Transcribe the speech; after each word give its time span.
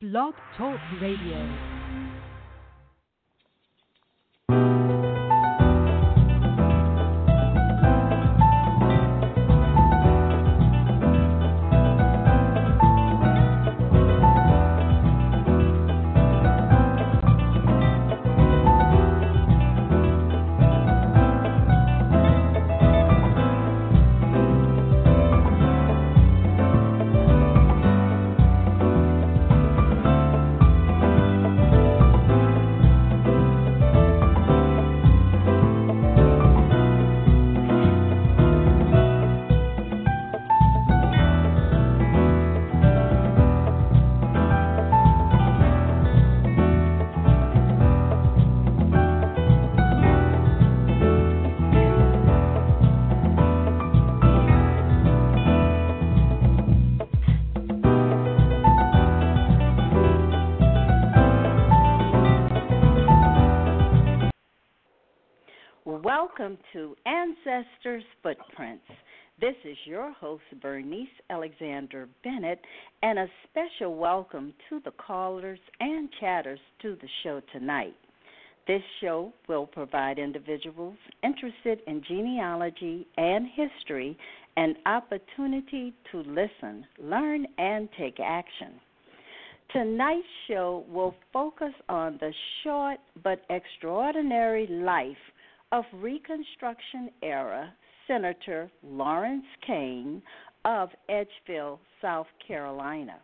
Blog 0.00 0.34
Talk 0.56 0.78
Radio. 1.00 1.77
Footprints. 68.22 68.84
This 69.40 69.54
is 69.64 69.76
your 69.86 70.12
host, 70.12 70.42
Bernice 70.60 71.08
Alexander 71.30 72.06
Bennett, 72.22 72.60
and 73.02 73.18
a 73.18 73.26
special 73.48 73.94
welcome 73.96 74.52
to 74.68 74.80
the 74.84 74.90
callers 74.90 75.58
and 75.80 76.08
chatters 76.20 76.60
to 76.82 76.98
the 77.00 77.08
show 77.22 77.40
tonight. 77.52 77.94
This 78.66 78.82
show 79.00 79.32
will 79.48 79.66
provide 79.66 80.18
individuals 80.18 80.96
interested 81.24 81.80
in 81.86 82.02
genealogy 82.06 83.06
and 83.16 83.46
history 83.46 84.18
an 84.58 84.74
opportunity 84.84 85.94
to 86.12 86.18
listen, 86.18 86.84
learn, 87.02 87.46
and 87.56 87.88
take 87.98 88.18
action. 88.22 88.72
Tonight's 89.72 90.26
show 90.46 90.84
will 90.90 91.14
focus 91.32 91.72
on 91.88 92.18
the 92.20 92.32
short 92.62 92.98
but 93.22 93.40
extraordinary 93.48 94.66
life 94.66 95.16
of 95.72 95.84
Reconstruction 95.92 97.10
era 97.22 97.72
Senator 98.06 98.70
Lawrence 98.82 99.44
Cain 99.66 100.22
of 100.64 100.88
Edgefield, 101.08 101.78
South 102.00 102.26
Carolina. 102.46 103.20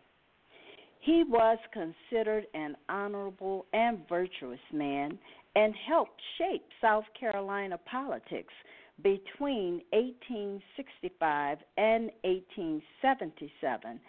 He 0.99 1.23
was 1.27 1.57
considered 1.73 2.45
an 2.53 2.75
honorable 2.89 3.65
and 3.73 4.07
virtuous 4.07 4.59
man 4.71 5.17
and 5.55 5.73
helped 5.87 6.21
shape 6.37 6.65
South 6.81 7.05
Carolina 7.19 7.79
politics 7.89 8.53
between 9.03 9.81
1865 9.91 11.57
and 11.77 12.11
1877 12.23 13.99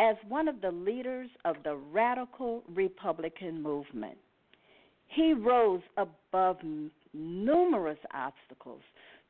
as 0.00 0.16
one 0.28 0.46
of 0.46 0.60
the 0.60 0.70
leaders 0.70 1.28
of 1.44 1.56
the 1.64 1.74
radical 1.74 2.62
Republican 2.74 3.62
movement. 3.62 4.16
He 5.08 5.32
rose 5.32 5.82
above 5.96 6.58
numerous 7.12 7.98
obstacles 8.14 8.82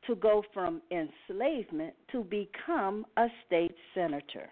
to 0.07 0.15
go 0.15 0.43
from 0.53 0.81
enslavement 0.91 1.93
to 2.11 2.23
become 2.23 3.05
a 3.17 3.27
state 3.45 3.75
senator. 3.93 4.49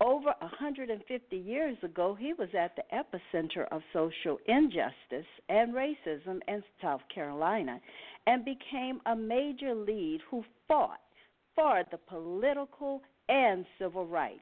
Over 0.00 0.34
150 0.40 1.36
years 1.36 1.76
ago, 1.84 2.16
he 2.18 2.32
was 2.32 2.48
at 2.58 2.74
the 2.74 2.82
epicenter 2.92 3.68
of 3.70 3.82
social 3.92 4.38
injustice 4.46 5.26
and 5.48 5.72
racism 5.72 6.40
in 6.48 6.62
South 6.82 7.02
Carolina 7.14 7.80
and 8.26 8.44
became 8.44 9.00
a 9.06 9.14
major 9.14 9.74
lead 9.74 10.20
who 10.28 10.44
fought 10.66 10.98
for 11.54 11.84
the 11.92 11.98
political 11.98 13.02
and 13.28 13.64
civil 13.78 14.06
rights 14.06 14.40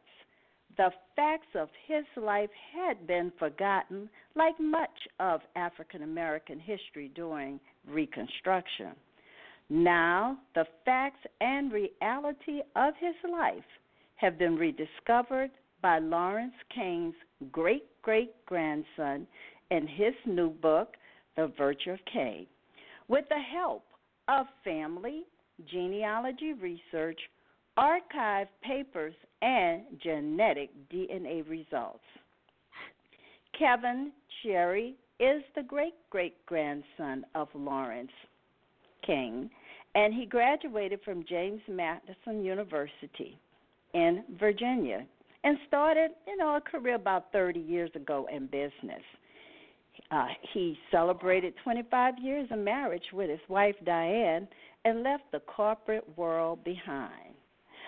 the 0.76 0.90
facts 1.16 1.48
of 1.54 1.68
his 1.86 2.04
life 2.16 2.50
had 2.74 3.06
been 3.06 3.32
forgotten, 3.38 4.08
like 4.34 4.58
much 4.60 4.88
of 5.18 5.40
African 5.56 6.02
American 6.02 6.58
history 6.58 7.10
during 7.14 7.60
Reconstruction. 7.86 8.92
Now, 9.68 10.38
the 10.54 10.64
facts 10.84 11.24
and 11.40 11.72
reality 11.72 12.60
of 12.76 12.94
his 12.98 13.14
life 13.30 13.64
have 14.16 14.38
been 14.38 14.56
rediscovered 14.56 15.50
by 15.82 15.98
Lawrence 15.98 16.54
Cain's 16.74 17.14
great 17.52 17.84
great 18.02 18.34
grandson 18.46 19.26
in 19.70 19.86
his 19.86 20.14
new 20.26 20.50
book, 20.50 20.96
The 21.36 21.52
Virtue 21.56 21.92
of 21.92 21.98
Cain, 22.12 22.46
with 23.08 23.24
the 23.28 23.40
help 23.40 23.84
of 24.28 24.46
family, 24.64 25.24
genealogy 25.70 26.52
research, 26.54 27.20
archive 27.80 28.46
papers, 28.62 29.14
and 29.40 29.82
genetic 30.02 30.68
DNA 30.92 31.48
results. 31.48 32.04
Kevin 33.58 34.12
Cherry 34.42 34.94
is 35.18 35.42
the 35.56 35.62
great 35.62 35.94
great 36.10 36.34
grandson 36.44 37.24
of 37.34 37.48
Lawrence 37.54 38.12
Cain, 39.06 39.50
and 39.94 40.12
he 40.12 40.26
graduated 40.26 41.00
from 41.04 41.24
James 41.26 41.62
Madison 41.68 42.44
University 42.44 43.38
in 43.94 44.24
Virginia 44.38 45.06
and 45.42 45.56
started, 45.66 46.10
you 46.26 46.36
know, 46.36 46.56
a 46.56 46.60
career 46.60 46.96
about 46.96 47.32
30 47.32 47.60
years 47.60 47.90
ago 47.94 48.28
in 48.30 48.44
business. 48.46 49.02
Uh, 50.10 50.26
he 50.52 50.78
celebrated 50.90 51.54
25 51.64 52.14
years 52.22 52.46
of 52.50 52.58
marriage 52.58 53.04
with 53.14 53.30
his 53.30 53.40
wife 53.48 53.74
Diane 53.86 54.46
and 54.84 55.02
left 55.02 55.24
the 55.32 55.40
corporate 55.40 56.06
world 56.16 56.62
behind. 56.62 57.29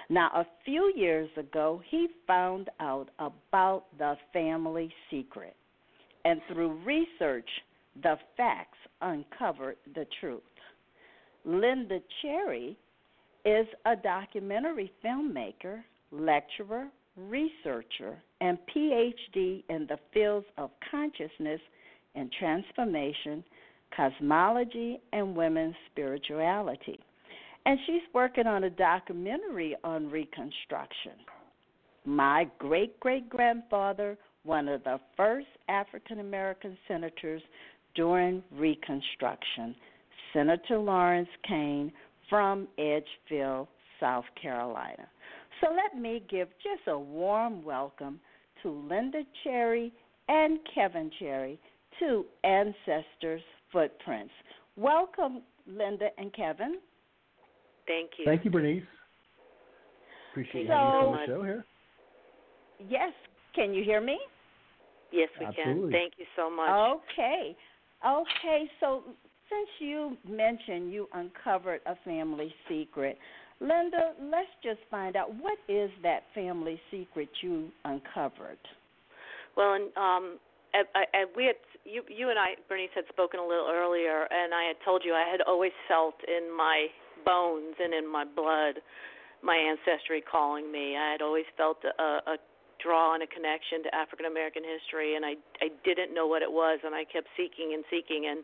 Now, 0.09 0.31
a 0.35 0.47
few 0.65 0.93
years 0.97 1.31
ago, 1.37 1.83
he 1.89 2.09
found 2.27 2.71
out 2.81 3.09
about 3.19 3.85
the 3.99 4.17
family 4.33 4.93
secret, 5.11 5.57
and 6.25 6.41
through 6.49 6.81
research, 6.85 7.49
the 8.03 8.17
facts 8.37 8.79
uncovered 9.01 9.77
the 9.95 10.07
truth. 10.21 10.43
Linda 11.45 11.99
Cherry 12.21 12.77
is 13.45 13.67
a 13.85 13.97
documentary 13.97 14.93
filmmaker, 15.05 15.83
lecturer, 16.11 16.89
researcher, 17.17 18.23
and 18.41 18.59
PhD 18.75 19.65
in 19.69 19.87
the 19.89 19.99
fields 20.15 20.47
of 20.57 20.71
consciousness 20.91 21.61
and 22.15 22.31
transformation, 22.39 23.43
cosmology, 23.97 25.01
and 25.13 25.37
women's 25.37 25.75
spirituality 25.91 27.01
and 27.67 27.79
she's 27.87 28.03
working 28.13 28.47
on 28.47 28.65
a 28.65 28.71
documentary 28.71 29.77
on 29.85 30.11
Reconstruction. 30.11 31.13
My 32.05 32.49
great 32.59 32.99
great 33.01 33.29
grandfather, 33.29 34.19
one 34.45 34.69
of 34.69 34.83
the 34.85 34.99
first 35.17 35.47
African 35.69 36.21
American 36.21 36.77
senators 36.89 37.43
during 37.95 38.43
Reconstruction, 38.51 39.75
Senator 40.33 40.79
Lawrence 40.79 41.29
Cain 41.47 41.93
from 42.29 42.67
Edgefield, 42.79 43.69
South 44.01 44.25
Carolina. 44.41 45.07
So 45.61 45.69
let 45.71 46.01
me 46.01 46.25
give 46.29 46.49
just 46.63 46.89
a 46.89 46.99
warm 46.99 47.63
welcome 47.63 48.19
to 48.63 48.71
Linda 48.71 49.23
Cherry 49.45 49.93
and 50.29 50.59
Kevin 50.75 51.11
Cherry 51.19 51.59
to 52.01 52.25
Ancestors 52.43 53.43
Footprints. 53.71 54.33
Welcome, 54.77 55.43
Linda 55.67 56.09
and 56.19 56.33
Kevin. 56.33 56.79
Thank 57.87 58.11
you. 58.19 58.25
Thank 58.25 58.45
you, 58.45 58.51
Bernice. 58.51 58.83
Appreciate 60.31 60.67
so, 60.67 60.73
having 60.73 60.87
you 60.89 61.07
on 61.07 61.13
the 61.13 61.27
show 61.27 61.43
here. 61.43 61.65
Yes. 62.89 63.13
Can 63.55 63.75
you 63.75 63.85
hear 63.85 64.01
me? 64.01 64.19
Yes, 65.13 65.29
we 65.39 65.47
Absolutely. 65.47 65.83
can. 65.83 65.93
Thank 65.93 66.13
you 66.17 66.25
so 66.37 66.51
much. 66.51 66.71
Okay. 66.71 67.57
Okay. 68.07 68.71
So 68.81 69.03
since 69.51 69.69
you 69.79 70.17
mentioned 70.29 70.93
you 70.93 71.07
uncovered 71.13 71.81
a 71.87 71.97
family 72.05 72.55
secret, 72.69 73.19
Linda, 73.61 74.15
let's 74.23 74.49
just 74.63 74.81
find 74.91 75.15
out 75.15 75.35
what 75.35 75.59
is 75.69 75.91
that 76.03 76.23
family 76.35 76.81
secret 76.91 77.29
you 77.43 77.69
uncovered. 77.85 78.59
Well, 79.57 79.75
and 79.75 79.85
um, 79.97 80.39
I, 80.75 81.05
I, 81.15 81.25
we 81.37 81.45
had 81.45 81.57
you, 81.85 82.03
you 82.09 82.31
and 82.31 82.39
I, 82.39 82.55
Bernice, 82.69 82.91
had 82.95 83.05
spoken 83.09 83.39
a 83.39 83.47
little 83.47 83.69
earlier, 83.71 84.27
and 84.31 84.55
I 84.55 84.65
had 84.65 84.77
told 84.85 85.03
you 85.05 85.13
I 85.13 85.29
had 85.31 85.43
always 85.43 85.73
felt 85.89 86.15
in 86.27 86.57
my 86.57 86.87
bones 87.25 87.77
and 87.83 87.95
in 87.95 88.11
my 88.11 88.25
blood 88.25 88.83
my 89.43 89.57
ancestry 89.57 90.23
calling 90.23 90.71
me. 90.71 90.97
I 90.97 91.13
had 91.13 91.23
always 91.23 91.45
felt 91.57 91.83
a, 91.85 92.23
a 92.31 92.37
draw 92.83 93.15
on 93.15 93.23
a 93.23 93.27
connection 93.27 93.83
to 93.85 93.95
African 93.95 94.27
American 94.27 94.63
history, 94.63 95.15
and 95.15 95.27
I 95.27 95.35
I 95.61 95.71
didn't 95.85 96.15
know 96.15 96.27
what 96.27 96.43
it 96.43 96.51
was, 96.51 96.81
and 96.85 96.95
I 96.95 97.05
kept 97.05 97.29
seeking 97.37 97.75
and 97.75 97.85
seeking. 97.91 98.27
And 98.31 98.43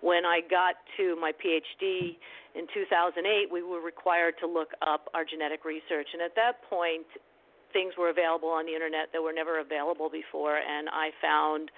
when 0.00 0.24
I 0.24 0.40
got 0.42 0.78
to 0.98 1.18
my 1.20 1.32
PhD 1.34 2.16
in 2.54 2.66
2008, 2.72 3.50
we 3.50 3.62
were 3.62 3.82
required 3.82 4.34
to 4.40 4.46
look 4.46 4.70
up 4.86 5.10
our 5.14 5.24
genetic 5.24 5.64
research, 5.64 6.08
and 6.14 6.22
at 6.22 6.34
that 6.34 6.62
point, 6.70 7.06
things 7.72 7.94
were 7.98 8.10
available 8.10 8.48
on 8.48 8.66
the 8.66 8.72
internet 8.72 9.10
that 9.12 9.22
were 9.22 9.34
never 9.34 9.60
available 9.60 10.08
before, 10.10 10.58
and 10.58 10.88
I 10.88 11.10
found 11.20 11.70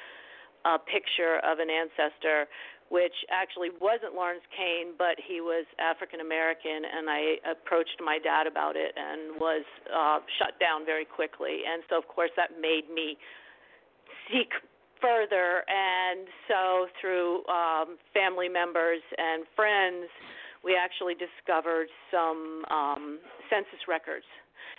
a 0.64 0.78
picture 0.78 1.38
of 1.46 1.58
an 1.58 1.68
ancestor 1.70 2.46
which 2.88 3.12
actually 3.30 3.68
wasn't 3.80 4.14
Lawrence 4.14 4.44
Cain, 4.56 4.96
but 4.96 5.20
he 5.20 5.40
was 5.40 5.66
African 5.76 6.20
American, 6.20 6.88
and 6.88 7.08
I 7.08 7.36
approached 7.44 8.00
my 8.00 8.18
dad 8.18 8.46
about 8.46 8.76
it 8.76 8.96
and 8.96 9.36
was 9.40 9.64
uh, 9.92 10.20
shut 10.40 10.58
down 10.58 10.86
very 10.86 11.04
quickly. 11.04 11.68
And 11.68 11.82
so, 11.88 11.98
of 11.98 12.08
course, 12.08 12.30
that 12.36 12.56
made 12.60 12.88
me 12.88 13.18
seek 14.28 14.48
further. 15.00 15.68
And 15.68 16.28
so, 16.48 16.88
through 17.00 17.44
um, 17.46 18.00
family 18.14 18.48
members 18.48 19.04
and 19.18 19.44
friends, 19.54 20.08
we 20.64 20.74
actually 20.74 21.14
discovered 21.14 21.88
some 22.10 22.64
um, 22.70 23.18
census 23.52 23.84
records, 23.86 24.26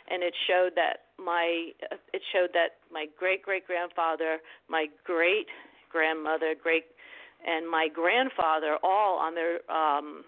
and 0.10 0.24
it 0.24 0.34
showed 0.50 0.74
that 0.76 1.14
my 1.18 1.72
it 2.12 2.22
showed 2.34 2.50
that 2.54 2.82
my 2.92 3.06
great 3.18 3.44
great 3.44 3.66
grandfather, 3.66 4.40
my 4.68 4.88
great 5.06 5.48
grandmother, 5.90 6.54
great 6.62 6.86
and 7.46 7.70
my 7.70 7.88
grandfather 7.88 8.78
all 8.84 9.20
on 9.20 9.36
their 9.36 9.60
um 9.72 10.24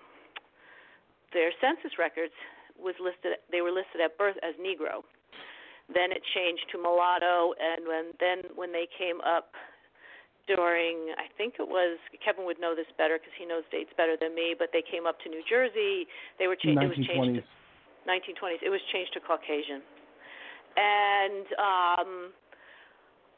their 1.33 1.51
census 1.59 1.97
records 1.99 2.33
was 2.79 2.95
listed 2.99 3.39
they 3.51 3.61
were 3.61 3.71
listed 3.71 4.01
at 4.03 4.17
birth 4.17 4.37
as 4.43 4.55
negro. 4.55 5.03
Then 5.91 6.11
it 6.11 6.23
changed 6.33 6.63
to 6.71 6.77
mulatto 6.79 7.53
and 7.59 7.87
when 7.87 8.05
then 8.19 8.37
when 8.55 8.71
they 8.71 8.87
came 8.97 9.19
up 9.21 9.51
during 10.47 11.13
I 11.19 11.27
think 11.37 11.55
it 11.59 11.67
was 11.67 11.99
Kevin 12.23 12.45
would 12.45 12.59
know 12.59 12.75
this 12.75 12.89
better 12.97 13.19
because 13.19 13.35
he 13.37 13.45
knows 13.45 13.63
dates 13.71 13.91
better 13.95 14.15
than 14.19 14.33
me 14.33 14.55
but 14.57 14.69
they 14.71 14.83
came 14.83 15.05
up 15.05 15.19
to 15.23 15.29
New 15.29 15.43
Jersey 15.47 16.07
they 16.39 16.47
were 16.47 16.55
changed 16.55 16.81
it 16.81 16.87
was 16.87 17.01
changed 17.07 17.43
to 17.43 17.45
1920s 18.07 18.63
it 18.63 18.71
was 18.71 18.81
changed 18.91 19.13
to 19.13 19.19
Caucasian. 19.19 19.83
And 20.79 21.45
um 21.59 22.11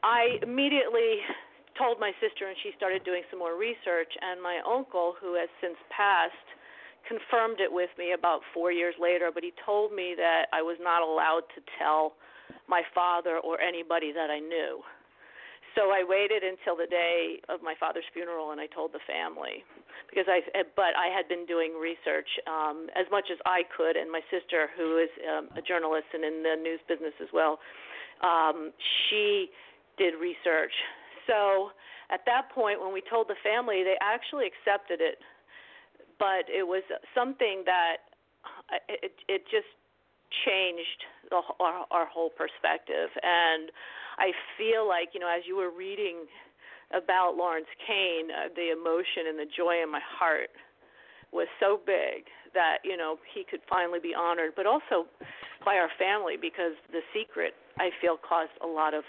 I 0.04 0.38
immediately 0.42 1.24
told 1.78 1.98
my 1.98 2.12
sister, 2.20 2.46
and 2.48 2.56
she 2.62 2.72
started 2.76 3.04
doing 3.04 3.22
some 3.30 3.38
more 3.38 3.58
research. 3.58 4.12
And 4.20 4.40
my 4.42 4.60
uncle, 4.66 5.14
who 5.20 5.34
has 5.34 5.48
since 5.60 5.78
passed, 5.90 6.48
confirmed 7.06 7.60
it 7.60 7.70
with 7.70 7.90
me 7.98 8.12
about 8.12 8.40
four 8.52 8.72
years 8.72 8.94
later. 9.00 9.30
But 9.32 9.42
he 9.42 9.52
told 9.64 9.92
me 9.92 10.14
that 10.16 10.46
I 10.52 10.62
was 10.62 10.78
not 10.80 11.02
allowed 11.02 11.44
to 11.54 11.60
tell 11.78 12.14
my 12.68 12.82
father 12.94 13.38
or 13.38 13.60
anybody 13.60 14.12
that 14.12 14.30
I 14.30 14.38
knew. 14.38 14.80
So 15.74 15.90
I 15.90 16.06
waited 16.06 16.46
until 16.46 16.78
the 16.78 16.86
day 16.86 17.42
of 17.50 17.58
my 17.60 17.74
father's 17.78 18.06
funeral, 18.14 18.52
and 18.52 18.60
I 18.60 18.70
told 18.70 18.94
the 18.94 19.02
family 19.10 19.66
because 20.08 20.30
I. 20.30 20.38
But 20.54 20.94
I 20.94 21.10
had 21.10 21.26
been 21.26 21.46
doing 21.46 21.74
research 21.74 22.30
um, 22.46 22.86
as 22.94 23.10
much 23.10 23.26
as 23.30 23.38
I 23.44 23.66
could, 23.76 23.98
and 23.98 24.06
my 24.06 24.22
sister, 24.30 24.70
who 24.78 25.02
is 25.02 25.10
um, 25.26 25.50
a 25.58 25.62
journalist 25.62 26.06
and 26.14 26.22
in 26.22 26.46
the 26.46 26.54
news 26.54 26.78
business 26.86 27.14
as 27.20 27.26
well, 27.34 27.58
um, 28.22 28.70
she 29.10 29.50
did 29.98 30.14
research 30.14 30.72
so 31.26 31.70
at 32.10 32.20
that 32.26 32.50
point, 32.54 32.80
when 32.80 32.92
we 32.92 33.02
told 33.02 33.28
the 33.28 33.38
family, 33.42 33.82
they 33.82 33.96
actually 34.00 34.46
accepted 34.46 35.00
it, 35.00 35.18
but 36.18 36.44
it 36.48 36.66
was 36.66 36.82
something 37.14 37.62
that 37.64 38.12
uh, 38.44 38.78
it 38.88 39.12
it 39.28 39.42
just 39.50 39.70
changed 40.44 41.00
the, 41.30 41.40
our, 41.60 41.86
our 41.90 42.06
whole 42.06 42.30
perspective. 42.30 43.08
And 43.22 43.70
I 44.18 44.32
feel 44.58 44.86
like 44.86 45.10
you 45.14 45.20
know, 45.20 45.30
as 45.30 45.44
you 45.46 45.56
were 45.56 45.70
reading 45.70 46.28
about 46.92 47.36
Lawrence 47.36 47.70
Cain, 47.86 48.28
uh, 48.30 48.52
the 48.54 48.70
emotion 48.70 49.26
and 49.28 49.38
the 49.38 49.48
joy 49.48 49.82
in 49.82 49.90
my 49.90 50.02
heart 50.04 50.50
was 51.32 51.48
so 51.58 51.80
big 51.80 52.28
that 52.52 52.78
you 52.84 52.96
know 52.96 53.16
he 53.32 53.44
could 53.48 53.60
finally 53.68 53.98
be 53.98 54.14
honored, 54.14 54.52
but 54.54 54.66
also 54.66 55.08
by 55.64 55.76
our 55.76 55.90
family 55.98 56.36
because 56.36 56.76
the 56.92 57.00
secret 57.16 57.54
I 57.78 57.90
feel 58.00 58.18
caused 58.20 58.52
a 58.62 58.68
lot 58.68 58.92
of 58.92 59.04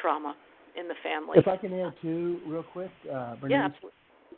trauma 0.00 0.36
in 0.78 0.88
the 0.88 0.94
family. 1.02 1.38
If 1.38 1.48
I 1.48 1.56
can 1.56 1.78
add 1.78 1.94
too, 2.00 2.40
real 2.46 2.62
quick, 2.62 2.90
uh, 3.12 3.36
Bernice, 3.36 3.72
yeah, 3.82 3.88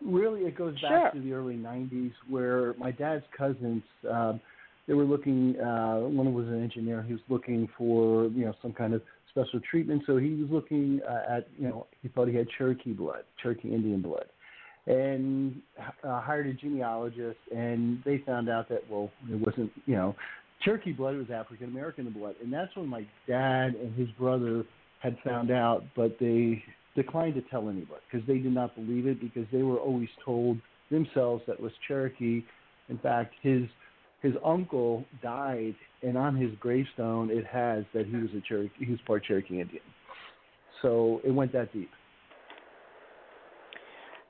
really 0.04 0.42
it 0.42 0.56
goes 0.56 0.74
back 0.80 0.90
sure. 0.90 1.10
to 1.14 1.20
the 1.20 1.32
early 1.32 1.56
'90s 1.56 2.12
where 2.28 2.74
my 2.74 2.90
dad's 2.90 3.24
cousins. 3.36 3.82
Um, 4.10 4.40
they 4.88 4.94
were 4.94 5.04
looking. 5.04 5.58
Uh, 5.60 6.00
one 6.00 6.32
was 6.34 6.46
an 6.46 6.62
engineer. 6.62 7.02
He 7.02 7.12
was 7.12 7.22
looking 7.28 7.68
for 7.76 8.24
you 8.28 8.46
know 8.46 8.54
some 8.62 8.72
kind 8.72 8.94
of 8.94 9.02
special 9.30 9.60
treatment. 9.70 10.02
So 10.06 10.16
he 10.16 10.30
was 10.30 10.50
looking 10.50 11.00
uh, 11.08 11.36
at 11.36 11.48
you 11.58 11.68
know 11.68 11.86
he 12.02 12.08
thought 12.08 12.28
he 12.28 12.34
had 12.34 12.46
Cherokee 12.58 12.92
blood, 12.92 13.24
Cherokee 13.42 13.72
Indian 13.72 14.02
blood, 14.02 14.26
and 14.86 15.60
uh, 16.02 16.20
hired 16.20 16.46
a 16.46 16.54
genealogist. 16.54 17.38
And 17.54 18.02
they 18.04 18.18
found 18.26 18.48
out 18.48 18.68
that 18.70 18.82
well 18.90 19.10
it 19.30 19.38
wasn't 19.46 19.70
you 19.86 19.94
know 19.94 20.16
Cherokee 20.62 20.92
blood 20.92 21.16
was 21.16 21.30
African 21.30 21.66
American 21.66 22.10
blood, 22.10 22.34
and 22.42 22.52
that's 22.52 22.74
when 22.74 22.88
my 22.88 23.06
dad 23.28 23.74
and 23.74 23.94
his 23.94 24.08
brother 24.18 24.64
had 25.00 25.16
found 25.24 25.50
out, 25.50 25.82
but 25.96 26.16
they 26.20 26.62
declined 26.94 27.34
to 27.34 27.42
tell 27.42 27.68
anybody 27.68 28.00
because 28.10 28.26
they 28.26 28.38
did 28.38 28.52
not 28.52 28.74
believe 28.74 29.06
it 29.06 29.20
because 29.20 29.46
they 29.52 29.62
were 29.62 29.78
always 29.78 30.08
told 30.24 30.58
themselves 30.90 31.42
that 31.46 31.58
was 31.58 31.72
Cherokee. 31.88 32.42
In 32.88 32.98
fact, 32.98 33.34
his 33.42 33.62
his 34.22 34.34
uncle 34.44 35.04
died, 35.22 35.74
and 36.02 36.18
on 36.18 36.36
his 36.36 36.50
gravestone 36.60 37.30
it 37.30 37.46
has 37.46 37.84
that 37.94 38.06
he 38.06 38.16
was 38.16 38.28
a 38.36 38.40
Cherokee, 38.46 38.84
he 38.84 38.90
was 38.90 39.00
part 39.06 39.24
Cherokee 39.24 39.60
Indian. 39.60 39.82
So 40.82 41.20
it 41.24 41.30
went 41.30 41.52
that 41.52 41.72
deep. 41.72 41.90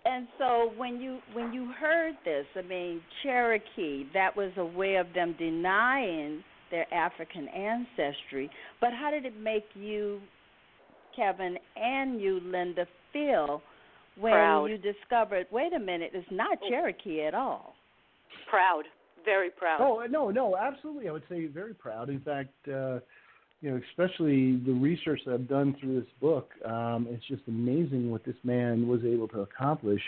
And 0.05 0.29
so 0.39 0.73
when 0.77 1.01
you 1.01 1.19
when 1.33 1.53
you 1.53 1.73
heard 1.79 2.15
this, 2.25 2.47
I 2.57 2.63
mean 2.63 3.01
Cherokee, 3.23 4.05
that 4.15 4.37
was 4.37 4.53
a 4.57 4.65
way 4.65 4.97
of 4.97 5.07
them 5.15 5.35
denying 5.39 6.45
their 6.71 6.93
African 6.95 7.49
ancestry. 7.49 8.49
But 8.81 8.91
how 8.93 9.11
did 9.11 9.25
it 9.25 9.39
make 9.39 9.65
you 9.75 10.21
Kevin 11.15 11.57
and 11.77 12.21
you, 12.21 12.41
Linda, 12.45 12.87
feel 13.13 13.63
when 14.19 14.33
proud. 14.33 14.67
you 14.67 14.79
discovered, 14.79 15.47
wait 15.51 15.73
a 15.73 15.79
minute, 15.79 16.11
it's 16.15 16.27
not 16.31 16.59
Oh. 16.63 16.69
Cherokee 16.69 17.23
at 17.23 17.35
all? 17.35 17.75
Proud, 18.49 18.85
very 19.25 19.51
proud. 19.51 19.81
Oh 19.81 20.05
no, 20.11 20.31
no, 20.31 20.57
absolutely. 20.57 21.09
I 21.09 21.13
would 21.13 21.23
say 21.29 21.47
very 21.47 21.75
proud. 21.75 22.09
In 22.09 22.21
fact, 22.21 22.51
uh, 22.69 22.99
you 23.61 23.71
know, 23.71 23.81
especially 23.91 24.57
the 24.57 24.73
research 24.73 25.21
that 25.27 25.35
I've 25.35 25.49
done 25.49 25.77
through 25.81 26.01
this 26.01 26.11
book, 26.21 26.51
um, 26.65 27.07
it's 27.11 27.25
just 27.27 27.43
amazing 27.47 28.11
what 28.11 28.25
this 28.25 28.37
man 28.43 28.89
was 28.89 29.05
able 29.05 29.29
to 29.29 29.41
accomplish 29.41 30.01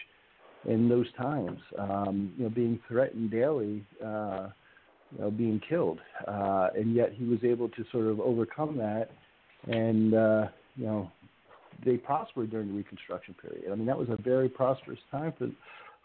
in 0.65 0.89
those 0.89 1.07
times. 1.21 1.61
Um, 1.79 2.33
you 2.37 2.45
know, 2.45 2.51
being 2.51 2.81
threatened 2.89 3.31
daily, 3.31 3.85
uh, 4.05 4.49
you 5.13 5.21
know, 5.21 5.31
being 5.31 5.61
killed, 5.69 6.01
uh, 6.27 6.69
and 6.75 6.95
yet 6.95 7.13
he 7.13 7.25
was 7.25 7.41
able 7.45 7.69
to 7.69 7.85
sort 7.93 8.07
of 8.07 8.21
overcome 8.21 8.77
that, 8.79 9.11
and 9.67 10.15
uh, 10.15 10.47
you 10.77 10.87
know, 10.87 11.11
they 11.85 11.97
prospered 11.97 12.51
during 12.51 12.69
the 12.69 12.75
Reconstruction 12.75 13.35
period. 13.41 13.71
I 13.71 13.75
mean, 13.75 13.87
that 13.87 13.99
was 13.99 14.09
a 14.09 14.21
very 14.21 14.49
prosperous 14.49 14.99
time 15.11 15.33
for 15.39 15.49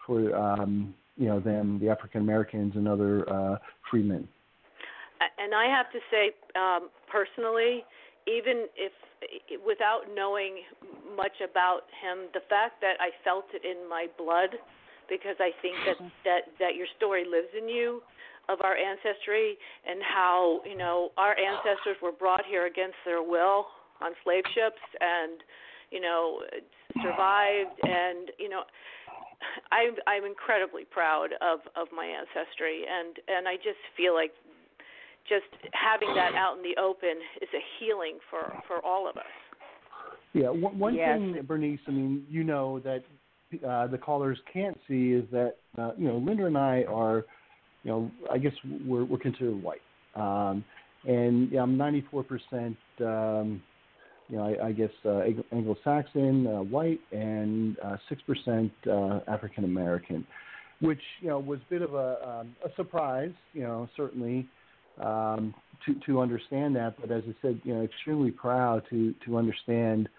for 0.06 0.36
um, 0.36 0.94
you 1.18 1.28
know 1.28 1.40
them, 1.40 1.80
the 1.80 1.90
African 1.90 2.22
Americans 2.22 2.74
and 2.76 2.88
other 2.88 3.30
uh, 3.30 3.58
freemen. 3.90 4.28
And 5.40 5.54
I 5.54 5.66
have 5.66 5.92
to 5.92 6.00
say, 6.12 6.32
um, 6.56 6.90
personally, 7.12 7.84
even 8.28 8.68
if 8.76 8.92
without 9.66 10.02
knowing 10.16 10.62
much 11.16 11.42
about 11.42 11.90
him, 12.02 12.30
the 12.34 12.42
fact 12.50 12.82
that 12.82 12.96
I 13.00 13.10
felt 13.24 13.46
it 13.54 13.66
in 13.66 13.90
my 13.90 14.06
blood, 14.18 14.50
because 15.10 15.36
I 15.40 15.52
think 15.62 15.76
that 15.86 15.98
that 16.26 16.42
that 16.60 16.76
your 16.76 16.88
story 16.98 17.26
lives 17.26 17.50
in 17.58 17.68
you, 17.68 18.02
of 18.50 18.60
our 18.62 18.76
ancestry 18.76 19.58
and 19.88 20.00
how 20.02 20.62
you 20.66 20.78
know 20.78 21.10
our 21.18 21.36
ancestors 21.38 21.98
were 22.02 22.12
brought 22.12 22.46
here 22.46 22.66
against 22.66 22.96
their 23.06 23.22
will 23.22 23.66
on 24.02 24.12
slave 24.24 24.44
ships 24.54 24.82
and 25.00 25.42
you 25.92 26.02
know 26.02 26.42
survived 27.02 27.78
and 27.84 28.32
you 28.40 28.50
know 28.50 28.64
I'm 29.72 29.96
I'm 30.08 30.26
incredibly 30.26 30.86
proud 30.86 31.34
of 31.42 31.60
of 31.76 31.88
my 31.96 32.06
ancestry 32.06 32.84
and 32.90 33.18
and 33.28 33.48
I 33.48 33.56
just 33.58 33.82
feel 33.96 34.14
like 34.14 34.32
just 35.28 35.52
having 35.74 36.16
that 36.16 36.34
out 36.36 36.58
in 36.58 36.64
the 36.64 36.80
open 36.80 37.20
is 37.42 37.50
a 37.54 37.64
healing 37.80 38.18
for 38.30 38.54
for 38.68 38.84
all 38.86 39.10
of 39.10 39.18
us. 39.18 39.36
Yeah, 40.34 40.50
one, 40.50 40.78
one 40.78 40.96
Yes. 40.96 41.20
thing, 41.20 41.42
Bernice. 41.48 41.80
I 41.88 41.92
mean, 41.92 42.26
you 42.30 42.44
know 42.44 42.80
that 42.80 43.04
uh, 43.68 43.88
the 43.88 43.98
callers 43.98 44.38
can't 44.52 44.78
see 44.88 45.14
is 45.14 45.26
that 45.32 45.56
uh, 45.78 45.92
you 45.98 46.08
know 46.08 46.18
Linda 46.18 46.46
and 46.46 46.58
I 46.58 46.84
are, 46.84 47.26
you 47.84 47.92
know, 47.92 48.12
I 48.32 48.38
guess 48.38 48.54
we're 48.86 49.06
we're 49.06 49.18
considered 49.18 49.62
white, 49.62 49.82
um, 50.16 50.64
and 51.08 51.52
yeah, 51.52 51.62
I'm 51.62 51.78
94 51.78 52.24
percent. 52.24 52.78
Um, 53.02 53.62
you 54.30 54.38
know, 54.38 54.44
I, 54.44 54.68
I 54.68 54.72
guess 54.72 54.90
uh, 55.06 55.22
Anglo-Saxon, 55.52 56.48
uh, 56.48 56.62
white, 56.64 57.00
and 57.12 57.78
uh, 57.80 57.98
six 58.10 58.22
percent 58.24 58.72
uh, 58.90 59.20
African 59.28 59.64
American, 59.64 60.26
which 60.82 61.02
you 61.22 61.30
know 61.30 61.40
was 61.40 61.60
a 61.60 61.70
bit 61.70 61.82
of 61.82 61.94
a, 61.94 62.40
um, 62.40 62.56
a 62.66 62.70
surprise. 62.76 63.32
You 63.54 63.64
know, 63.64 63.90
certainly, 63.96 64.48
um, 65.02 65.54
to 65.86 65.96
to 66.06 66.20
understand 66.20 66.76
that. 66.76 66.96
But 67.00 67.12
as 67.12 67.24
I 67.28 67.36
said, 67.42 67.62
you 67.64 67.74
know, 67.74 67.84
extremely 67.84 68.32
proud 68.32 68.84
to 68.90 69.14
to 69.26 69.38
understand 69.38 70.10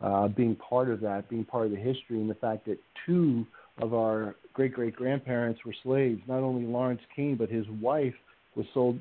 uh, 0.00 0.28
being 0.28 0.56
part 0.56 0.90
of 0.90 1.00
that, 1.00 1.28
being 1.28 1.44
part 1.44 1.66
of 1.66 1.72
the 1.72 1.78
history, 1.78 2.20
and 2.20 2.30
the 2.30 2.36
fact 2.36 2.66
that 2.66 2.78
two 3.04 3.46
of 3.82 3.94
our 3.94 4.36
great 4.54 4.72
great 4.72 4.96
grandparents 4.96 5.60
were 5.64 5.74
slaves. 5.82 6.20
Not 6.26 6.40
only 6.40 6.64
Lawrence 6.64 7.00
Cain, 7.14 7.36
but 7.36 7.50
his 7.50 7.66
wife 7.80 8.14
was 8.54 8.66
sold 8.72 8.98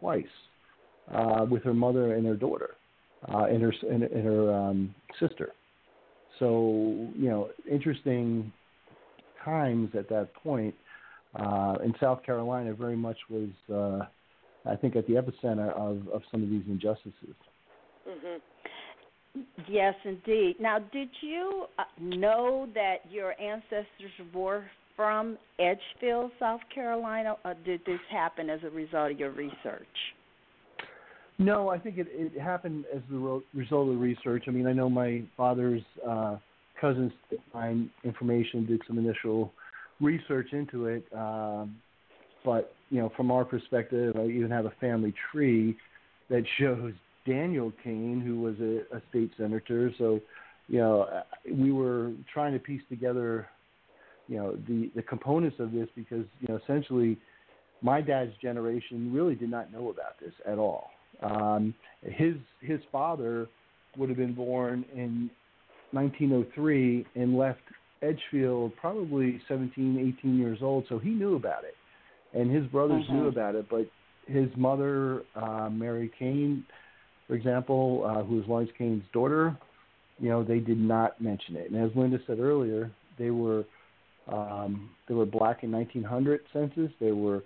twice 0.00 0.24
uh, 1.12 1.46
with 1.48 1.62
her 1.64 1.74
mother 1.74 2.14
and 2.14 2.26
her 2.26 2.34
daughter, 2.34 2.70
uh, 3.32 3.44
and 3.44 3.62
her 3.62 3.72
and, 3.90 4.02
and 4.02 4.24
her 4.24 4.54
um, 4.54 4.94
sister. 5.20 5.52
So 6.38 7.08
you 7.16 7.28
know, 7.28 7.50
interesting 7.70 8.52
times 9.44 9.90
at 9.96 10.08
that 10.08 10.34
point. 10.34 10.74
Uh, 11.34 11.74
in 11.84 11.94
South 12.00 12.22
Carolina, 12.24 12.72
very 12.72 12.96
much 12.96 13.18
was, 13.28 13.50
uh, 13.70 14.06
I 14.70 14.74
think, 14.74 14.96
at 14.96 15.06
the 15.06 15.14
epicenter 15.14 15.70
of, 15.72 16.08
of 16.08 16.22
some 16.30 16.42
of 16.42 16.48
these 16.48 16.62
injustices. 16.66 17.34
Mm-hmm. 18.08 19.40
Yes, 19.68 19.94
indeed. 20.04 20.56
Now, 20.58 20.78
did 20.78 21.10
you 21.20 21.66
uh, 21.78 21.82
know 22.00 22.68
that 22.74 22.98
your 23.10 23.38
ancestors 23.38 23.86
were 24.34 24.64
from 24.94 25.36
Edgefield, 25.58 26.30
South 26.40 26.62
Carolina, 26.74 27.36
or 27.44 27.54
did 27.66 27.82
this 27.84 28.00
happen 28.10 28.48
as 28.48 28.60
a 28.64 28.70
result 28.70 29.12
of 29.12 29.18
your 29.18 29.32
research? 29.32 29.86
No, 31.38 31.68
I 31.68 31.78
think 31.78 31.98
it, 31.98 32.06
it 32.10 32.40
happened 32.40 32.84
as 32.94 33.02
the 33.10 33.42
result 33.54 33.88
of 33.88 33.94
the 33.94 34.00
research. 34.00 34.44
I 34.48 34.50
mean, 34.50 34.66
I 34.66 34.72
know 34.72 34.88
my 34.88 35.22
father's 35.36 35.82
uh, 36.06 36.36
cousins 36.80 37.12
find 37.52 37.90
information, 38.04 38.66
did 38.66 38.80
some 38.86 38.98
initial 38.98 39.52
research 40.00 40.52
into 40.52 40.86
it, 40.86 41.06
um, 41.14 41.76
but 42.44 42.74
you 42.90 43.00
know, 43.00 43.12
from 43.16 43.30
our 43.30 43.44
perspective, 43.44 44.14
I 44.16 44.26
even 44.26 44.50
have 44.50 44.66
a 44.66 44.72
family 44.80 45.12
tree 45.30 45.76
that 46.30 46.44
shows 46.58 46.92
Daniel 47.26 47.72
Cain, 47.82 48.22
who 48.24 48.40
was 48.40 48.54
a, 48.60 48.96
a 48.96 49.02
state 49.10 49.32
senator. 49.36 49.92
So, 49.98 50.20
you 50.68 50.78
know, 50.78 51.22
we 51.50 51.72
were 51.72 52.12
trying 52.32 52.52
to 52.52 52.58
piece 52.58 52.82
together, 52.88 53.46
you 54.28 54.36
know, 54.36 54.56
the 54.68 54.90
the 54.94 55.02
components 55.02 55.56
of 55.58 55.72
this 55.72 55.88
because 55.94 56.24
you 56.40 56.48
know, 56.48 56.58
essentially, 56.62 57.18
my 57.82 58.00
dad's 58.00 58.32
generation 58.40 59.12
really 59.12 59.34
did 59.34 59.50
not 59.50 59.72
know 59.72 59.90
about 59.90 60.18
this 60.20 60.32
at 60.46 60.58
all. 60.58 60.90
Um, 61.22 61.74
his 62.02 62.34
his 62.60 62.80
father 62.92 63.48
would 63.96 64.08
have 64.08 64.18
been 64.18 64.34
born 64.34 64.84
in 64.94 65.30
1903 65.92 67.06
and 67.14 67.36
left 67.36 67.60
Edgefield 68.02 68.72
probably 68.76 69.40
17, 69.48 70.14
18 70.20 70.38
years 70.38 70.58
old, 70.60 70.84
so 70.88 70.98
he 70.98 71.10
knew 71.10 71.36
about 71.36 71.64
it, 71.64 71.74
and 72.38 72.54
his 72.54 72.66
brothers 72.66 73.04
mm-hmm. 73.04 73.16
knew 73.16 73.28
about 73.28 73.54
it. 73.54 73.66
But 73.70 73.88
his 74.26 74.48
mother, 74.56 75.22
uh, 75.34 75.70
Mary 75.70 76.10
Cain, 76.18 76.64
for 77.26 77.34
example, 77.34 78.04
uh, 78.06 78.22
who 78.24 78.36
was 78.36 78.44
Lawrence 78.46 78.70
Cain's 78.76 79.04
daughter, 79.12 79.56
you 80.18 80.28
know, 80.28 80.44
they 80.44 80.58
did 80.58 80.78
not 80.78 81.20
mention 81.20 81.56
it. 81.56 81.70
And 81.70 81.82
as 81.82 81.96
Linda 81.96 82.18
said 82.26 82.38
earlier, 82.38 82.90
they 83.18 83.30
were 83.30 83.64
um, 84.28 84.90
they 85.08 85.14
were 85.14 85.26
black 85.26 85.62
in 85.62 85.70
1900 85.70 86.40
census. 86.52 86.90
They 87.00 87.12
were 87.12 87.42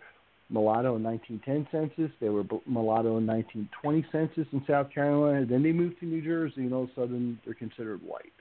mulatto 0.51 0.97
in 0.97 1.03
1910 1.03 1.67
census. 1.71 2.13
They 2.21 2.29
were 2.29 2.45
mulatto 2.67 3.17
in 3.19 3.27
1920 3.27 4.07
census 4.11 4.47
in 4.53 4.63
South 4.67 4.91
Carolina. 4.93 5.47
Then 5.47 5.63
they 5.63 5.73
moved 5.73 6.01
to 6.01 6.07
New 6.07 6.23
Jersey, 6.23 6.63
and 6.63 6.75
all 6.75 6.85
of 6.85 6.91
a 6.91 6.95
sudden 6.95 7.39
they're 7.45 7.55
considered 7.55 8.03
white. 8.03 8.35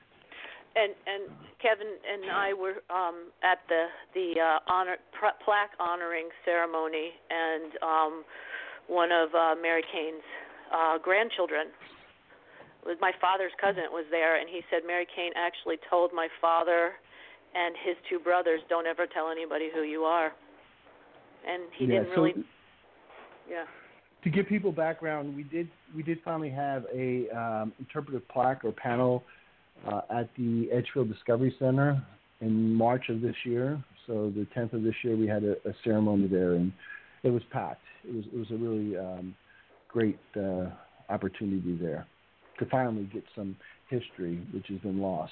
And 0.75 0.93
and 1.07 1.29
Kevin 1.61 1.87
and 2.05 2.31
I 2.31 2.53
were 2.53 2.81
um, 2.89 3.29
at 3.43 3.59
the 3.67 3.87
the 4.13 4.39
uh, 4.39 4.71
honor 4.71 4.97
plaque 5.43 5.73
honoring 5.79 6.29
ceremony, 6.45 7.11
and 7.29 7.73
um, 7.81 8.23
one 8.87 9.11
of 9.11 9.33
uh, 9.33 9.55
Mary 9.59 9.83
Cain's 9.91 10.25
uh, 10.73 10.97
grandchildren 10.97 11.67
was 12.85 12.97
my 13.01 13.11
father's 13.19 13.51
cousin 13.59 13.83
was 13.91 14.05
there, 14.09 14.39
and 14.39 14.47
he 14.47 14.61
said 14.69 14.81
Mary 14.85 15.07
Cain 15.13 15.31
actually 15.35 15.77
told 15.89 16.13
my 16.13 16.27
father 16.39 16.93
and 17.55 17.75
his 17.83 17.97
two 18.07 18.19
brothers, 18.19 18.61
"Don't 18.69 18.85
ever 18.85 19.07
tell 19.07 19.29
anybody 19.29 19.69
who 19.73 19.81
you 19.81 20.03
are." 20.03 20.33
And 21.49 21.63
he 21.77 21.85
yeah, 21.85 21.99
didn't 21.99 22.15
so 22.15 22.21
really. 22.23 22.45
Yeah. 23.49 23.63
To 24.23 24.29
give 24.29 24.47
people 24.47 24.71
background, 24.71 25.35
we 25.35 25.43
did 25.43 25.69
we 25.95 26.03
did 26.03 26.19
finally 26.23 26.49
have 26.49 26.85
a 26.93 27.29
um, 27.29 27.73
interpretive 27.79 28.27
plaque 28.27 28.63
or 28.65 28.71
panel 28.71 29.23
uh, 29.87 30.01
at 30.09 30.29
the 30.37 30.69
Edgefield 30.71 31.11
Discovery 31.11 31.55
Center 31.57 32.01
in 32.41 32.73
March 32.73 33.09
of 33.09 33.21
this 33.21 33.35
year. 33.45 33.81
So 34.07 34.31
the 34.35 34.47
10th 34.57 34.73
of 34.73 34.83
this 34.83 34.95
year, 35.03 35.15
we 35.15 35.27
had 35.27 35.43
a, 35.43 35.51
a 35.67 35.73
ceremony 35.83 36.27
there, 36.27 36.53
and 36.53 36.73
it 37.23 37.29
was 37.29 37.43
packed. 37.51 37.81
It 38.03 38.13
was 38.13 38.25
it 38.33 38.37
was 38.37 38.51
a 38.51 38.55
really 38.55 38.97
um, 38.97 39.35
great 39.87 40.19
uh, 40.35 40.67
opportunity 41.09 41.77
there 41.81 42.05
to 42.59 42.65
finally 42.65 43.09
get 43.13 43.23
some 43.35 43.55
history, 43.89 44.41
which 44.53 44.67
has 44.67 44.79
been 44.79 44.99
lost, 44.99 45.31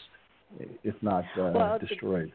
if 0.84 0.96
not 1.02 1.26
uh, 1.40 1.52
well, 1.54 1.80
destroyed. 1.80 2.32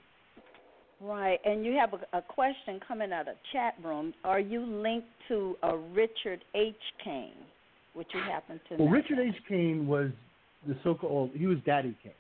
Right, 1.03 1.41
and 1.45 1.65
you 1.65 1.73
have 1.73 1.95
a, 1.95 2.19
a 2.19 2.23
question 2.23 2.79
coming 2.87 3.13
out 3.13 3.27
of 3.27 3.35
chat 3.53 3.75
room. 3.83 4.15
Are 4.23 4.39
you 4.39 4.65
linked 4.65 5.09
to 5.29 5.57
a 5.65 5.77
Richard 5.77 6.45
H. 6.55 6.77
Cain? 7.03 7.33
Which 7.95 8.07
you 8.15 8.21
happen 8.21 8.61
to 8.69 8.77
well, 8.77 8.87
know? 8.87 8.93
Richard 8.93 9.19
H. 9.19 9.35
Cain 9.49 9.87
was 9.87 10.11
the 10.67 10.77
so-called 10.85 11.31
he 11.35 11.47
was 11.47 11.59
Daddy 11.67 11.97
Cain, 12.03 12.13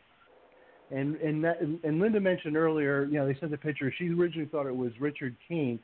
and 0.90 1.14
and 1.16 1.44
that, 1.44 1.60
and 1.60 2.00
Linda 2.00 2.20
mentioned 2.20 2.56
earlier, 2.56 3.04
you 3.04 3.14
know, 3.14 3.26
they 3.26 3.38
sent 3.38 3.52
the 3.52 3.56
picture. 3.56 3.94
She 3.96 4.08
originally 4.08 4.48
thought 4.48 4.66
it 4.66 4.76
was 4.76 4.90
Richard 5.00 5.36
Cain, 5.48 5.78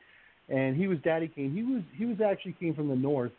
and 0.49 0.75
he 0.75 0.87
was 0.87 0.97
Daddy 1.03 1.31
Cain. 1.33 1.53
He 1.53 1.63
was 1.63 1.81
he 1.95 2.05
was 2.05 2.17
actually 2.19 2.55
came 2.59 2.75
from 2.75 2.89
the 2.89 2.95
north. 2.95 3.31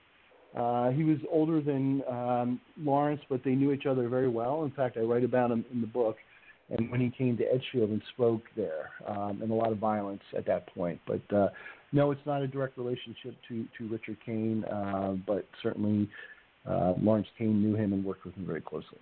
Uh, 0.56 0.90
he 0.90 1.04
was 1.04 1.18
older 1.30 1.60
than 1.60 2.02
um, 2.10 2.60
Lawrence, 2.82 3.20
but 3.28 3.44
they 3.44 3.52
knew 3.52 3.72
each 3.72 3.86
other 3.86 4.08
very 4.08 4.28
well. 4.28 4.64
In 4.64 4.70
fact, 4.70 4.96
I 4.96 5.00
write 5.00 5.22
about 5.22 5.50
him 5.50 5.64
in 5.70 5.82
the 5.82 5.86
book 5.86 6.16
and 6.70 6.90
when 6.90 7.00
he 7.00 7.10
came 7.10 7.36
to 7.36 7.44
Edgefield 7.44 7.90
and 7.90 8.02
spoke 8.14 8.42
there, 8.56 8.90
um, 9.06 9.40
and 9.42 9.50
a 9.50 9.54
lot 9.54 9.72
of 9.72 9.78
violence 9.78 10.22
at 10.36 10.46
that 10.46 10.72
point. 10.74 11.00
But 11.06 11.36
uh, 11.36 11.48
no, 11.92 12.10
it's 12.10 12.24
not 12.24 12.42
a 12.42 12.46
direct 12.46 12.78
relationship 12.78 13.34
to 13.48 13.66
to 13.78 13.88
Richard 13.88 14.18
Cain, 14.24 14.64
uh, 14.64 15.14
but 15.26 15.46
certainly 15.62 16.08
uh, 16.68 16.94
Lawrence 17.00 17.28
Cain 17.38 17.62
knew 17.62 17.74
him 17.74 17.92
and 17.92 18.04
worked 18.04 18.24
with 18.24 18.34
him 18.34 18.46
very 18.46 18.60
closely. 18.60 18.98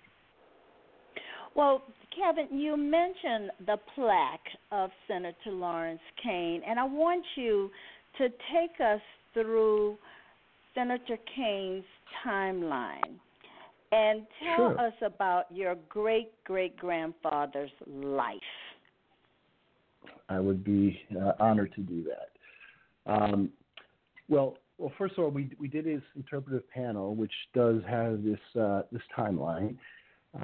Well, 1.55 1.83
Kevin, 2.15 2.57
you 2.57 2.77
mentioned 2.77 3.51
the 3.65 3.77
plaque 3.95 4.39
of 4.71 4.91
Senator 5.07 5.51
Lawrence 5.51 6.01
Cain, 6.23 6.61
and 6.67 6.79
I 6.79 6.83
want 6.83 7.25
you 7.35 7.69
to 8.17 8.29
take 8.29 8.79
us 8.79 9.01
through 9.33 9.97
Senator 10.75 11.17
Cain's 11.35 11.83
timeline. 12.25 13.17
And 13.91 14.27
tell 14.43 14.69
sure. 14.69 14.79
us 14.79 14.93
about 15.01 15.45
your 15.51 15.75
great 15.87 16.31
great 16.43 16.77
grandfather's 16.77 17.71
life. 17.87 18.35
I 20.29 20.39
would 20.39 20.63
be 20.63 20.99
uh, 21.19 21.31
honored 21.39 21.73
to 21.73 21.81
do 21.81 22.03
that. 22.03 23.11
Um, 23.11 23.49
well, 24.27 24.57
well, 24.77 24.91
first 24.97 25.17
of 25.17 25.23
all, 25.23 25.31
we 25.31 25.49
we 25.59 25.67
did 25.67 25.85
this 25.85 26.01
interpretive 26.15 26.69
panel, 26.69 27.15
which 27.15 27.33
does 27.53 27.81
have 27.87 28.23
this 28.23 28.39
uh, 28.59 28.83
this 28.91 29.01
timeline. 29.17 29.75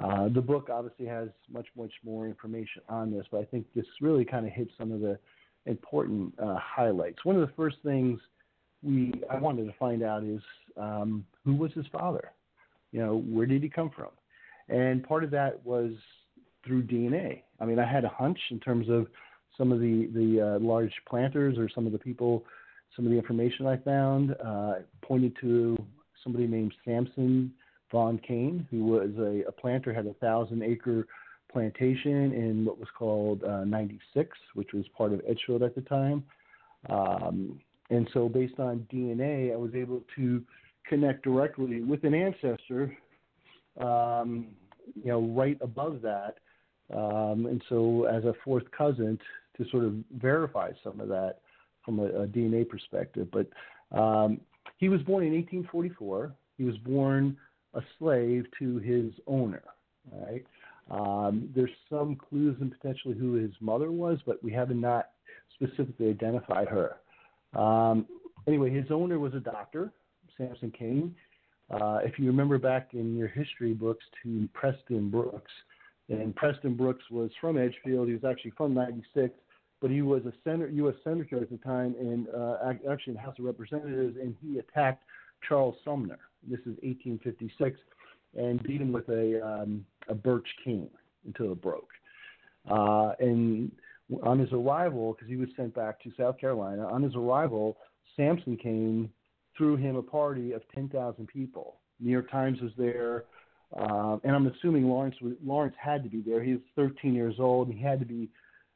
Uh, 0.02 0.28
the 0.28 0.40
book 0.40 0.68
obviously 0.70 1.06
has 1.06 1.28
much 1.50 1.66
much 1.76 1.92
more 2.04 2.26
information 2.26 2.82
on 2.88 3.12
this, 3.12 3.24
but 3.30 3.40
I 3.40 3.44
think 3.44 3.66
this 3.74 3.86
really 4.00 4.24
kind 4.24 4.44
of 4.44 4.52
hits 4.52 4.72
some 4.76 4.90
of 4.90 5.00
the 5.00 5.18
important 5.66 6.34
uh, 6.42 6.56
highlights. 6.58 7.24
One 7.24 7.36
of 7.36 7.46
the 7.46 7.54
first 7.54 7.76
things 7.84 8.18
we 8.82 9.12
I 9.30 9.38
wanted 9.38 9.66
to 9.66 9.72
find 9.78 10.02
out 10.02 10.24
is 10.24 10.40
um, 10.76 11.24
who 11.44 11.54
was 11.54 11.72
his 11.72 11.86
father. 11.92 12.32
You 12.92 13.00
know, 13.00 13.18
where 13.18 13.46
did 13.46 13.62
he 13.62 13.68
come 13.68 13.90
from? 13.90 14.10
And 14.68 15.06
part 15.06 15.24
of 15.24 15.30
that 15.30 15.64
was 15.64 15.92
through 16.64 16.84
DNA. 16.84 17.42
I 17.60 17.64
mean, 17.64 17.78
I 17.78 17.90
had 17.90 18.04
a 18.04 18.08
hunch 18.08 18.38
in 18.50 18.60
terms 18.60 18.88
of 18.88 19.06
some 19.56 19.72
of 19.72 19.80
the 19.80 20.08
the 20.14 20.56
uh, 20.56 20.58
large 20.64 20.92
planters 21.08 21.58
or 21.58 21.68
some 21.68 21.86
of 21.86 21.92
the 21.92 21.98
people, 21.98 22.44
some 22.94 23.06
of 23.06 23.12
the 23.12 23.18
information 23.18 23.66
I 23.66 23.76
found 23.78 24.34
uh, 24.44 24.74
pointed 25.02 25.36
to 25.40 25.76
somebody 26.22 26.46
named 26.46 26.74
Samson 26.84 27.52
Von 27.92 28.18
Cain, 28.18 28.66
who 28.70 28.84
was 28.84 29.10
a, 29.18 29.48
a 29.48 29.52
planter, 29.52 29.94
had 29.94 30.06
a 30.06 30.14
thousand 30.14 30.62
acre 30.62 31.06
plantation 31.52 32.32
in 32.32 32.64
what 32.64 32.78
was 32.78 32.88
called 32.98 33.42
uh, 33.44 33.64
96, 33.64 34.36
which 34.54 34.72
was 34.74 34.84
part 34.96 35.12
of 35.12 35.20
Edgefield 35.26 35.62
at 35.62 35.74
the 35.74 35.80
time. 35.82 36.24
Um, 36.90 37.60
and 37.90 38.08
so, 38.12 38.28
based 38.28 38.58
on 38.58 38.86
DNA, 38.92 39.52
I 39.52 39.56
was 39.56 39.74
able 39.74 40.02
to 40.16 40.42
connect 40.88 41.22
directly 41.22 41.82
with 41.82 42.04
an 42.04 42.14
ancestor, 42.14 42.96
um, 43.80 44.48
you 44.94 45.10
know, 45.10 45.20
right 45.20 45.58
above 45.60 46.00
that. 46.02 46.36
Um, 46.94 47.46
and 47.46 47.62
so, 47.68 48.04
as 48.04 48.24
a 48.24 48.34
fourth 48.44 48.64
cousin, 48.76 49.18
to 49.56 49.68
sort 49.70 49.84
of 49.84 49.94
verify 50.16 50.70
some 50.84 51.00
of 51.00 51.08
that 51.08 51.38
from 51.84 51.98
a, 51.98 52.04
a 52.04 52.26
DNA 52.26 52.68
perspective. 52.68 53.28
But 53.32 53.48
um, 53.96 54.40
he 54.78 54.88
was 54.88 55.00
born 55.02 55.24
in 55.24 55.32
1844. 55.32 56.32
He 56.58 56.64
was 56.64 56.76
born 56.78 57.36
a 57.74 57.80
slave 57.98 58.46
to 58.58 58.78
his 58.78 59.12
owner. 59.26 59.62
Right. 60.12 60.46
Um, 60.90 61.48
there's 61.54 61.70
some 61.90 62.14
clues 62.14 62.56
in 62.60 62.70
potentially 62.70 63.16
who 63.18 63.34
his 63.34 63.50
mother 63.60 63.90
was, 63.90 64.18
but 64.24 64.42
we 64.42 64.52
have 64.52 64.70
not 64.70 65.10
specifically 65.54 66.08
identified 66.10 66.68
her. 66.68 66.96
Um, 67.60 68.06
anyway, 68.46 68.70
his 68.70 68.90
owner 68.90 69.18
was 69.18 69.34
a 69.34 69.40
doctor, 69.40 69.92
Samson 70.36 70.72
Cain. 70.76 71.14
Uh, 71.70 71.98
if 72.04 72.18
you 72.18 72.26
remember 72.26 72.58
back 72.58 72.90
in 72.92 73.16
your 73.16 73.28
history 73.28 73.72
books 73.72 74.04
to 74.22 74.48
Preston 74.54 75.10
Brooks, 75.10 75.52
and 76.08 76.34
Preston 76.36 76.74
Brooks 76.74 77.04
was 77.10 77.30
from 77.40 77.58
Edgefield. 77.58 78.06
He 78.06 78.14
was 78.14 78.24
actually 78.24 78.52
from 78.56 78.74
'96, 78.74 79.34
but 79.80 79.90
he 79.90 80.02
was 80.02 80.22
a 80.24 80.32
senator, 80.44 80.68
U.S. 80.68 80.94
senator 81.02 81.42
at 81.42 81.50
the 81.50 81.58
time, 81.58 81.96
and 81.98 82.28
uh, 82.28 82.58
actually 82.90 83.12
in 83.12 83.14
the 83.14 83.20
House 83.20 83.34
of 83.38 83.44
Representatives, 83.44 84.16
and 84.20 84.36
he 84.40 84.58
attacked 84.58 85.02
Charles 85.48 85.74
Sumner. 85.84 86.18
This 86.48 86.60
is 86.60 86.76
1856, 86.82 87.78
and 88.36 88.62
beat 88.62 88.80
him 88.80 88.92
with 88.92 89.08
a 89.08 89.44
um, 89.44 89.84
a 90.08 90.14
birch 90.14 90.46
cane 90.64 90.90
until 91.24 91.52
it 91.52 91.60
broke. 91.60 91.90
Uh, 92.70 93.12
and 93.18 93.72
on 94.22 94.38
his 94.38 94.52
arrival, 94.52 95.12
because 95.12 95.28
he 95.28 95.36
was 95.36 95.48
sent 95.56 95.74
back 95.74 96.00
to 96.02 96.12
South 96.16 96.38
Carolina, 96.38 96.86
on 96.86 97.02
his 97.02 97.16
arrival, 97.16 97.76
Samson 98.16 98.56
Cain 98.56 99.10
threw 99.56 99.76
him 99.76 99.96
a 99.96 100.02
party 100.02 100.52
of 100.52 100.62
10,000 100.74 101.26
people. 101.26 101.76
New 102.00 102.10
York 102.10 102.30
Times 102.30 102.60
was 102.60 102.72
there, 102.76 103.24
uh, 103.76 104.18
and 104.22 104.34
I'm 104.34 104.46
assuming 104.46 104.88
Lawrence 104.88 105.16
was, 105.20 105.34
Lawrence 105.44 105.74
had 105.78 106.02
to 106.04 106.08
be 106.08 106.20
there. 106.20 106.42
He 106.42 106.52
was 106.52 106.60
13 106.76 107.14
years 107.14 107.36
old, 107.38 107.68
and 107.68 107.76
he 107.76 107.82
had 107.82 107.98
to 108.00 108.06
be 108.06 108.28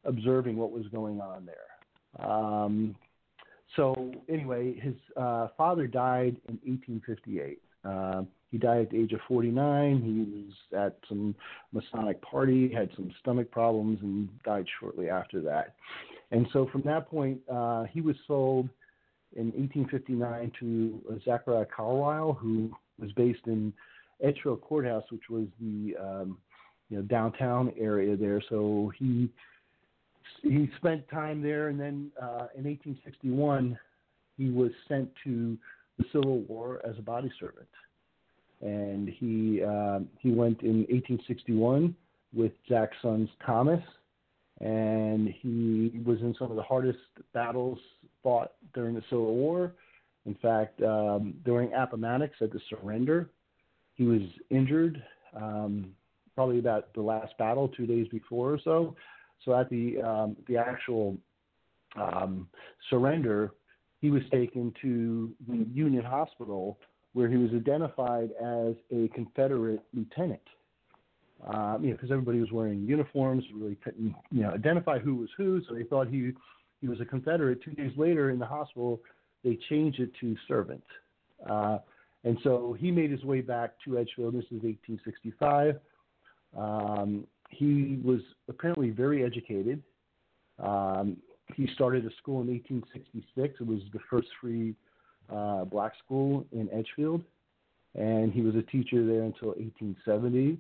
observing 0.05 0.57
what 0.57 0.73
was 0.73 0.87
going 0.89 1.21
on 1.21 1.47
there. 1.47 2.27
Um, 2.27 2.97
so 3.77 4.13
anyway, 4.29 4.79
his 4.81 4.95
uh, 5.17 5.49
father 5.57 5.87
died 5.87 6.37
in 6.49 6.59
1858. 6.65 7.63
Uh, 7.85 8.23
he 8.51 8.59
died 8.59 8.83
at 8.83 8.91
the 8.91 8.99
age 8.99 9.13
of 9.13 9.21
49. 9.29 10.03
He 10.03 10.43
was 10.43 10.87
at 10.87 10.99
some 11.09 11.35
Masonic 11.73 12.21
party, 12.21 12.73
had 12.73 12.91
some 12.97 13.13
stomach 13.21 13.51
problems, 13.51 14.01
and 14.03 14.29
died 14.45 14.67
shortly 14.81 15.09
after 15.09 15.41
that. 15.43 15.75
And 16.33 16.47
so 16.53 16.69
from 16.73 16.83
that 16.83 17.09
point, 17.09 17.41
uh, 17.51 17.85
he 17.85 18.01
was 18.01 18.17
sold 18.27 18.69
in 19.37 19.47
1859 19.53 20.53
to 20.61 21.21
Zachariah 21.25 21.67
Carlisle, 21.75 22.37
who 22.41 22.71
was 22.99 23.13
based 23.13 23.47
in 23.47 23.73
Edgefield 24.23 24.61
Courthouse, 24.61 25.05
which 25.11 25.29
was 25.31 25.47
the 25.61 25.95
um, 26.01 26.39
you 26.89 26.97
know 26.97 27.03
downtown 27.03 27.73
area 27.79 28.17
there. 28.17 28.43
So 28.49 28.93
he 28.99 29.31
he 30.43 30.69
spent 30.77 31.09
time 31.09 31.43
there, 31.43 31.69
and 31.69 31.79
then 31.79 32.11
uh, 32.21 32.49
in 32.57 32.65
1861 32.65 33.79
he 34.37 34.51
was 34.51 34.71
sent 34.89 35.09
to 35.25 35.57
the 35.99 36.05
Civil 36.13 36.41
War 36.41 36.81
as 36.85 36.99
a 36.99 37.03
body 37.03 37.31
servant, 37.39 37.69
and 38.61 39.09
he 39.09 39.63
uh, 39.63 40.01
he 40.19 40.31
went 40.33 40.63
in 40.63 40.81
1861 40.89 41.95
with 42.35 42.53
Zach's 42.69 42.97
sons 43.03 43.29
Thomas, 43.45 43.83
and 44.61 45.29
he 45.41 46.01
was 46.05 46.21
in 46.21 46.35
some 46.39 46.51
of 46.51 46.57
the 46.57 46.63
hardest 46.63 46.99
battles 47.33 47.79
fought 48.23 48.53
during 48.75 48.95
the 48.95 49.03
Civil 49.11 49.35
War. 49.35 49.73
In 50.27 50.35
fact, 50.37 50.83
um, 50.83 51.35
during 51.45 51.73
Appomattox 51.73 52.35
at 52.41 52.53
the 52.53 52.61
surrender, 52.69 53.31
he 53.95 54.05
was 54.05 54.23
injured, 54.51 55.03
um, 55.35 55.91
probably 56.35 56.59
about 56.59 56.93
the 56.95 57.01
last 57.01 57.37
battle, 57.39 57.69
two 57.69 57.87
days 57.87 58.07
before 58.09 58.53
or 58.53 58.59
so. 58.63 58.95
So 59.45 59.59
at 59.59 59.71
the 59.71 60.01
um, 60.03 60.37
the 60.47 60.57
actual 60.59 61.17
um, 61.97 62.49
surrender, 62.91 63.53
he 64.01 64.11
was 64.11 64.23
taken 64.31 64.73
to 64.83 65.33
the 65.49 65.67
Union 65.73 66.05
Hospital 66.05 66.79
where 67.13 67.29
he 67.29 67.37
was 67.37 67.51
identified 67.53 68.31
as 68.41 68.75
a 68.93 69.09
Confederate 69.15 69.83
lieutenant. 69.93 70.41
Um, 71.47 71.83
you 71.83 71.91
know, 71.91 71.97
because 71.97 72.11
everybody 72.11 72.39
was 72.39 72.53
wearing 72.53 72.87
uniforms, 72.87 73.45
really 73.55 73.77
couldn't 73.77 74.15
you 74.31 74.43
know 74.43 74.51
identify 74.51 74.99
who 74.99 75.17
was 75.17 75.31
who, 75.37 75.63
so 75.67 75.75
they 75.75 75.85
thought 75.85 76.09
he 76.09 76.33
he 76.81 76.89
was 76.89 77.01
a 77.01 77.05
Confederate. 77.05 77.63
Two 77.63 77.73
days 77.73 77.93
later 77.97 78.31
in 78.31 78.39
the 78.39 78.47
hospital, 78.47 79.01
they 79.45 79.59
changed 79.69 80.01
it 80.01 80.11
to 80.21 80.37
servant. 80.49 80.85
Uh, 81.49 81.79
and 82.25 82.39
so 82.43 82.77
he 82.79 82.91
made 82.91 83.11
his 83.11 83.25
way 83.25 83.41
back 83.41 83.75
to 83.85 83.99
Edgefield. 83.99 84.35
This 84.35 84.45
is 84.45 84.63
1865. 84.63 85.77
Um, 86.57 87.27
he 87.51 87.99
was 88.05 88.21
apparently 88.49 88.91
very 88.91 89.25
educated. 89.25 89.83
Um, 90.59 91.17
he 91.57 91.69
started 91.75 92.05
a 92.05 92.11
school 92.19 92.43
in 92.43 92.49
1866. 92.49 93.61
It 93.61 93.67
was 93.67 93.81
the 93.93 93.99
first 94.11 94.29
free 94.41 94.75
uh, 95.33 95.65
black 95.65 95.93
school 96.05 96.47
in 96.53 96.69
Edgefield, 96.73 97.23
and 97.95 98.33
he 98.33 98.43
was 98.43 98.55
a 98.55 98.63
teacher 98.63 99.05
there 99.05 99.23
until 99.23 99.49
1870. 99.49 100.59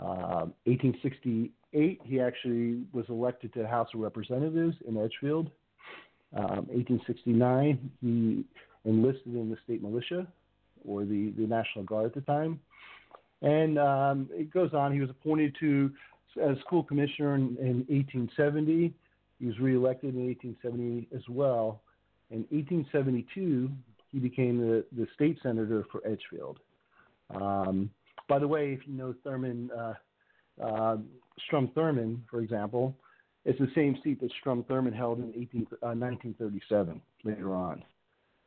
Uh, 0.00 0.46
1868, 0.64 1.52
he 1.72 2.20
actually 2.20 2.82
was 2.92 3.04
elected 3.08 3.52
to 3.54 3.62
the 3.62 3.68
House 3.68 3.88
of 3.94 4.00
Representatives 4.00 4.76
in 4.86 4.96
Edgefield. 4.96 5.50
Um, 6.36 6.66
1869, 6.68 7.90
he 8.00 8.44
enlisted 8.84 9.34
in 9.34 9.50
the 9.50 9.56
state 9.64 9.82
militia 9.82 10.26
or 10.84 11.04
the, 11.04 11.32
the 11.36 11.46
National 11.46 11.84
Guard 11.84 12.06
at 12.06 12.14
the 12.14 12.20
time. 12.22 12.60
And 13.42 13.78
um, 13.78 14.28
it 14.32 14.52
goes 14.52 14.74
on. 14.74 14.92
He 14.92 15.00
was 15.00 15.10
appointed 15.10 15.56
to 15.60 15.90
as 16.40 16.56
school 16.60 16.82
commissioner 16.82 17.34
in, 17.34 17.56
in 17.58 17.76
1870. 17.88 18.94
He 19.38 19.46
was 19.46 19.58
reelected 19.58 20.14
in 20.14 20.26
1870 20.26 21.08
as 21.14 21.22
well. 21.28 21.80
In 22.30 22.40
1872, 22.50 23.70
he 24.12 24.18
became 24.18 24.58
the, 24.58 24.84
the 24.96 25.06
state 25.14 25.38
senator 25.42 25.84
for 25.90 26.00
Edgefield. 26.06 26.58
Um, 27.34 27.90
by 28.28 28.38
the 28.38 28.46
way, 28.46 28.72
if 28.72 28.86
you 28.86 28.94
know 28.94 29.14
Thurman, 29.24 29.70
uh, 29.76 29.94
uh, 30.62 30.96
Strom 31.46 31.68
Thurmond, 31.76 32.20
for 32.30 32.40
example, 32.40 32.94
it's 33.44 33.58
the 33.58 33.70
same 33.74 33.98
seat 34.04 34.20
that 34.20 34.30
Strom 34.40 34.64
Thurmond 34.64 34.94
held 34.94 35.18
in 35.18 35.30
18, 35.30 35.66
uh, 35.82 35.94
1937 35.94 37.00
later 37.24 37.54
on. 37.54 37.82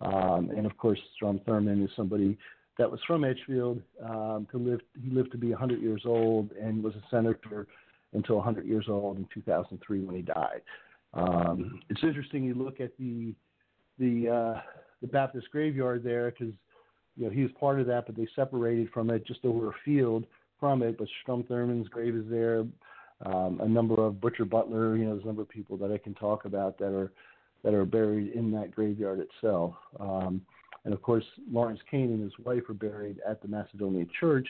Um, 0.02 0.52
and 0.56 0.66
of 0.66 0.78
course, 0.78 1.00
Strom 1.16 1.40
Thurmond 1.48 1.84
is 1.84 1.90
somebody 1.96 2.38
that 2.78 2.90
was 2.90 3.00
from 3.08 3.24
Edgefield. 3.24 3.82
Um, 4.04 4.48
to 4.52 4.58
live, 4.58 4.82
he 5.02 5.10
lived 5.10 5.32
to 5.32 5.38
be 5.38 5.50
100 5.50 5.82
years 5.82 6.04
old 6.06 6.52
and 6.52 6.84
was 6.84 6.96
a 6.96 7.04
senator 7.10 7.68
until 8.14 8.36
100 8.36 8.66
years 8.66 8.86
old 8.88 9.18
in 9.18 9.28
2003 9.34 10.02
when 10.02 10.16
he 10.16 10.22
died. 10.22 10.62
Um, 11.14 11.80
it's 11.90 12.04
interesting. 12.04 12.44
You 12.44 12.56
look 12.56 12.80
at 12.80 12.92
the 12.98 13.34
the 14.00 14.30
uh, 14.30 14.62
the 15.02 15.08
Baptist 15.08 15.50
graveyard 15.52 16.04
there 16.04 16.32
because 16.32 16.54
you 17.16 17.26
know 17.26 17.32
he 17.32 17.44
was 17.44 17.52
part 17.60 17.80
of 17.80 17.88
that, 17.88 18.08
but 18.08 18.16
they 18.16 18.28
separated 18.36 18.90
from 18.92 19.10
it 19.12 19.26
just 19.26 19.46
over 19.46 19.70
a 19.70 19.74
field 19.86 20.26
from 20.64 20.82
it. 20.82 20.98
But 20.98 21.10
Strom 21.22 21.44
Thurmond's 21.44 21.90
grave 21.90 22.16
is 22.16 22.24
there. 22.30 22.64
Um, 23.26 23.60
a 23.62 23.68
number 23.68 23.96
of 23.96 24.22
Butcher 24.22 24.46
Butler, 24.46 24.96
you 24.96 25.04
know, 25.04 25.12
there's 25.12 25.24
a 25.24 25.28
number 25.28 25.42
of 25.42 25.50
people 25.50 25.76
that 25.76 25.92
I 25.92 25.98
can 25.98 26.14
talk 26.14 26.46
about 26.46 26.78
that 26.78 26.96
are 26.96 27.12
that 27.66 27.74
are 27.74 27.84
buried 27.84 28.32
in 28.32 28.50
that 28.52 28.72
graveyard 28.72 29.20
itself. 29.20 29.74
Um, 30.00 30.42
and 30.86 30.94
of 30.94 31.02
course, 31.02 31.26
Lawrence 31.52 31.82
Cain 31.92 32.12
and 32.14 32.24
his 32.24 32.32
wife 32.46 32.64
are 32.70 32.74
buried 32.74 33.20
at 33.28 33.42
the 33.42 33.50
Macedonia 33.50 34.06
Church, 34.22 34.48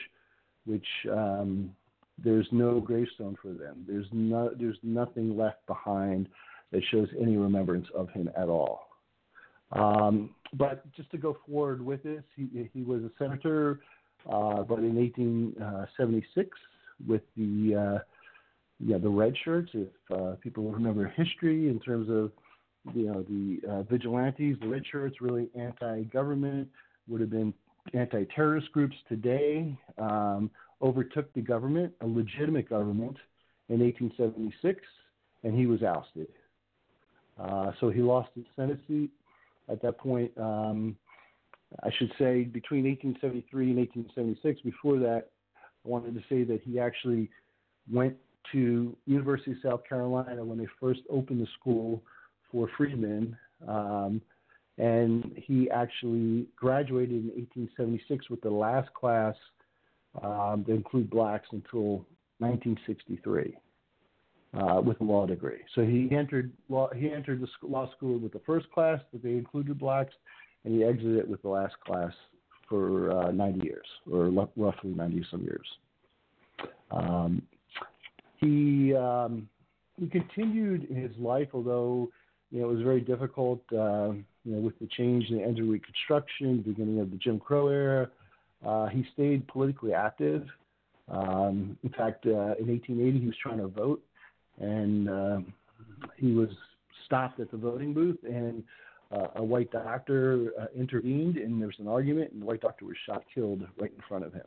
which 0.66 0.86
um, 1.10 1.74
there's 2.22 2.46
no 2.52 2.78
gravestone 2.78 3.36
for 3.42 3.52
them. 3.52 3.84
There's 3.88 4.06
no, 4.12 4.52
there's 4.56 4.78
nothing 4.84 5.36
left 5.36 5.66
behind 5.66 6.28
that 6.70 6.82
shows 6.92 7.08
any 7.20 7.36
remembrance 7.36 7.86
of 7.92 8.08
him 8.10 8.30
at 8.36 8.48
all. 8.48 8.86
Um, 9.72 10.30
but 10.52 10.92
just 10.94 11.10
to 11.10 11.18
go 11.18 11.36
forward 11.48 11.84
with 11.84 12.04
this, 12.04 12.22
he, 12.36 12.68
he 12.72 12.82
was 12.82 13.02
a 13.02 13.10
senator, 13.18 13.80
but 14.24 14.78
in 14.78 14.96
1876 14.96 16.58
with 17.06 17.22
the 17.36 17.74
uh, 17.74 17.98
yeah 18.80 18.98
the 18.98 19.08
red 19.08 19.34
shirts. 19.44 19.70
If 19.74 19.88
uh, 20.12 20.36
people 20.40 20.70
remember 20.70 21.06
history 21.16 21.68
in 21.68 21.80
terms 21.80 22.08
of 22.10 22.32
you 22.94 23.06
know 23.06 23.22
the 23.22 23.60
uh, 23.70 23.82
vigilantes, 23.82 24.56
the 24.60 24.68
red 24.68 24.82
shirts, 24.90 25.16
really 25.20 25.48
anti-government, 25.58 26.68
would 27.08 27.20
have 27.20 27.30
been 27.30 27.54
anti-terrorist 27.92 28.70
groups 28.72 28.96
today. 29.08 29.76
Um, 29.98 30.50
overtook 30.82 31.32
the 31.34 31.40
government, 31.40 31.92
a 32.02 32.06
legitimate 32.06 32.68
government, 32.68 33.16
in 33.68 33.80
1876, 33.80 34.80
and 35.42 35.56
he 35.56 35.66
was 35.66 35.82
ousted. 35.82 36.28
Uh, 37.40 37.72
so 37.80 37.90
he 37.90 38.00
lost 38.00 38.30
his 38.34 38.44
Senate 38.54 38.78
seat. 38.86 39.10
At 39.68 39.80
that 39.82 39.96
point, 39.98 40.30
um, 40.36 40.96
I 41.82 41.90
should 41.98 42.12
say 42.18 42.44
between 42.44 42.84
1873 42.84 43.70
and 43.70 43.78
1876. 43.78 44.60
Before 44.62 44.98
that, 44.98 45.30
I 45.56 45.88
wanted 45.88 46.14
to 46.14 46.20
say 46.28 46.44
that 46.44 46.60
he 46.62 46.78
actually 46.78 47.30
went 47.90 48.16
to 48.52 48.96
University 49.06 49.52
of 49.52 49.56
South 49.62 49.80
Carolina 49.88 50.44
when 50.44 50.58
they 50.58 50.68
first 50.80 51.00
opened 51.10 51.40
the 51.40 51.48
school 51.58 52.02
for 52.50 52.68
freedmen. 52.76 53.36
Um, 53.66 54.20
and 54.78 55.32
he 55.36 55.70
actually 55.70 56.46
graduated 56.56 57.12
in 57.12 57.28
1876 57.28 58.28
with 58.28 58.40
the 58.40 58.50
last 58.50 58.92
class 58.92 59.34
um, 60.22 60.64
to 60.66 60.72
include 60.72 61.10
blacks 61.10 61.48
until 61.52 62.06
1963 62.38 63.56
uh, 64.54 64.80
with 64.80 65.00
a 65.00 65.04
law 65.04 65.26
degree. 65.26 65.60
So 65.74 65.82
he 65.82 66.08
entered 66.10 66.52
law, 66.68 66.88
he 66.94 67.10
entered 67.10 67.40
the 67.40 67.66
law 67.66 67.90
school 67.96 68.18
with 68.18 68.32
the 68.32 68.40
first 68.40 68.70
class 68.72 69.00
that 69.12 69.22
they 69.22 69.32
included 69.32 69.78
blacks, 69.78 70.14
and 70.64 70.74
he 70.74 70.84
exited 70.84 71.18
it 71.18 71.28
with 71.28 71.42
the 71.42 71.48
last 71.48 71.74
class 71.86 72.12
for 72.68 73.12
uh, 73.12 73.30
90 73.30 73.64
years, 73.64 73.86
or 74.10 74.26
l- 74.26 74.50
roughly 74.56 74.90
90 74.90 75.26
some 75.30 75.42
years. 75.42 75.66
Um, 76.90 77.42
he 78.38 78.94
um, 78.94 79.48
he 79.98 80.08
continued 80.08 80.88
his 80.90 81.10
life, 81.18 81.48
although 81.52 82.08
you 82.50 82.60
know 82.60 82.70
it 82.70 82.74
was 82.74 82.82
very 82.82 83.00
difficult. 83.00 83.60
Uh, 83.72 84.12
you 84.44 84.52
know, 84.52 84.58
with 84.58 84.78
the 84.78 84.88
change 84.96 85.30
in 85.30 85.38
the 85.38 85.42
end 85.42 85.58
of 85.58 85.68
Reconstruction, 85.68 86.62
beginning 86.62 87.00
of 87.00 87.10
the 87.10 87.16
Jim 87.16 87.40
Crow 87.40 87.68
era, 87.68 88.10
uh, 88.66 88.86
he 88.88 89.06
stayed 89.14 89.46
politically 89.48 89.94
active. 89.94 90.46
Um, 91.08 91.78
in 91.82 91.90
fact, 91.90 92.26
uh, 92.26 92.56
in 92.58 92.68
1880, 92.68 93.20
he 93.20 93.26
was 93.26 93.36
trying 93.42 93.58
to 93.58 93.68
vote, 93.68 94.02
and 94.58 95.08
uh, 95.08 95.38
he 96.16 96.32
was 96.32 96.48
stopped 97.06 97.40
at 97.40 97.50
the 97.50 97.56
voting 97.56 97.92
booth, 97.92 98.18
and 98.24 98.62
uh, 99.14 99.28
a 99.36 99.44
white 99.44 99.70
doctor 99.70 100.50
uh, 100.60 100.66
intervened, 100.76 101.36
and 101.36 101.60
there 101.60 101.68
was 101.68 101.78
an 101.78 101.88
argument, 101.88 102.32
and 102.32 102.42
the 102.42 102.46
white 102.46 102.60
doctor 102.60 102.84
was 102.84 102.96
shot 103.06 103.24
killed 103.34 103.62
right 103.78 103.92
in 103.92 104.02
front 104.08 104.24
of 104.24 104.32
him. 104.32 104.46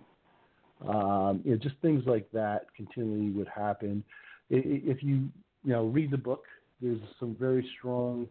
Um, 0.88 1.41
you 1.43 1.51
know, 1.51 1.58
just 1.58 1.75
things 1.82 2.03
like 2.06 2.30
that 2.34 2.65
continually 2.75 3.32
would 3.32 3.47
happen. 3.47 4.03
If 4.49 5.03
you 5.03 5.30
you 5.63 5.73
know 5.73 5.86
read 5.86 6.12
the 6.12 6.17
book, 6.17 6.43
there's 6.82 6.99
some 7.19 7.36
very 7.39 7.67
strong 7.77 8.27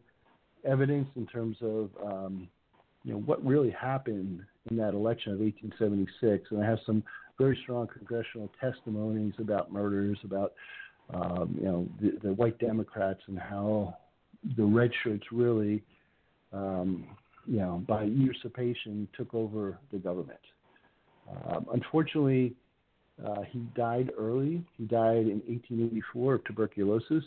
evidence 0.64 1.09
in 1.16 1.27
terms 1.27 1.57
of 1.61 1.90
um, 2.05 2.49
you 3.05 3.12
know 3.12 3.18
what 3.20 3.44
really 3.44 3.70
happened 3.70 4.40
in 4.70 4.77
that 4.77 4.94
election 4.94 5.33
of 5.33 5.40
1876, 5.40 6.51
and 6.51 6.62
I 6.62 6.66
have 6.66 6.79
some 6.87 7.03
very 7.38 7.59
strong 7.62 7.87
congressional 7.87 8.51
testimonies 8.61 9.35
about 9.38 9.72
murders, 9.72 10.18
about 10.25 10.55
um, 11.12 11.57
you 11.59 11.64
know 11.66 11.88
the, 12.01 12.18
the 12.22 12.35
white 12.35 12.59
Democrats 12.59 13.20
and 13.27 13.38
how 13.38 13.96
the 14.57 14.64
red 14.64 14.90
shirts 15.03 15.25
really 15.33 15.83
um, 16.52 17.04
you 17.46 17.59
know 17.59 17.82
by 17.87 18.04
usurpation 18.04 19.09
took 19.16 19.32
over 19.35 19.78
the 19.92 19.98
government. 19.98 20.40
Um, 21.48 21.66
unfortunately, 21.72 22.54
uh, 23.24 23.42
he 23.50 23.61
died 23.74 24.11
early. 24.18 24.64
He 24.76 24.85
died 24.85 25.26
in 25.26 25.42
1884 25.46 26.35
of 26.35 26.44
tuberculosis. 26.44 27.24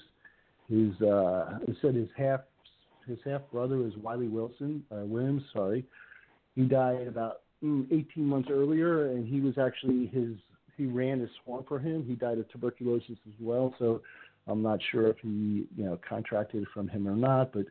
His 0.70 1.02
uh, 1.02 1.60
said 1.82 1.96
his 1.96 2.10
half 2.16 2.42
his 3.08 3.18
half 3.26 3.42
brother 3.52 3.78
was 3.78 3.94
Wiley 3.98 4.28
Wilson 4.28 4.84
uh, 4.92 5.04
Williams. 5.06 5.44
Sorry, 5.52 5.84
he 6.56 6.64
died 6.64 7.08
about 7.08 7.42
mm, 7.64 7.86
18 7.92 8.24
months 8.24 8.50
earlier, 8.52 9.08
and 9.08 9.28
he 9.28 9.42
was 9.42 9.58
actually 9.58 10.08
his 10.08 10.36
he 10.78 10.86
ran 10.86 11.20
his 11.20 11.30
swamp 11.44 11.68
for 11.68 11.80
him. 11.80 12.06
He 12.08 12.14
died 12.14 12.38
of 12.38 12.50
tuberculosis 12.50 13.18
as 13.28 13.34
well. 13.40 13.74
So 13.80 14.02
I'm 14.48 14.62
not 14.62 14.80
sure 14.92 15.08
if 15.08 15.18
he 15.22 15.68
you 15.76 15.86
know 15.86 16.00
contracted 16.08 16.66
from 16.74 16.88
him 16.88 17.08
or 17.08 17.16
not, 17.16 17.52
but 17.52 17.66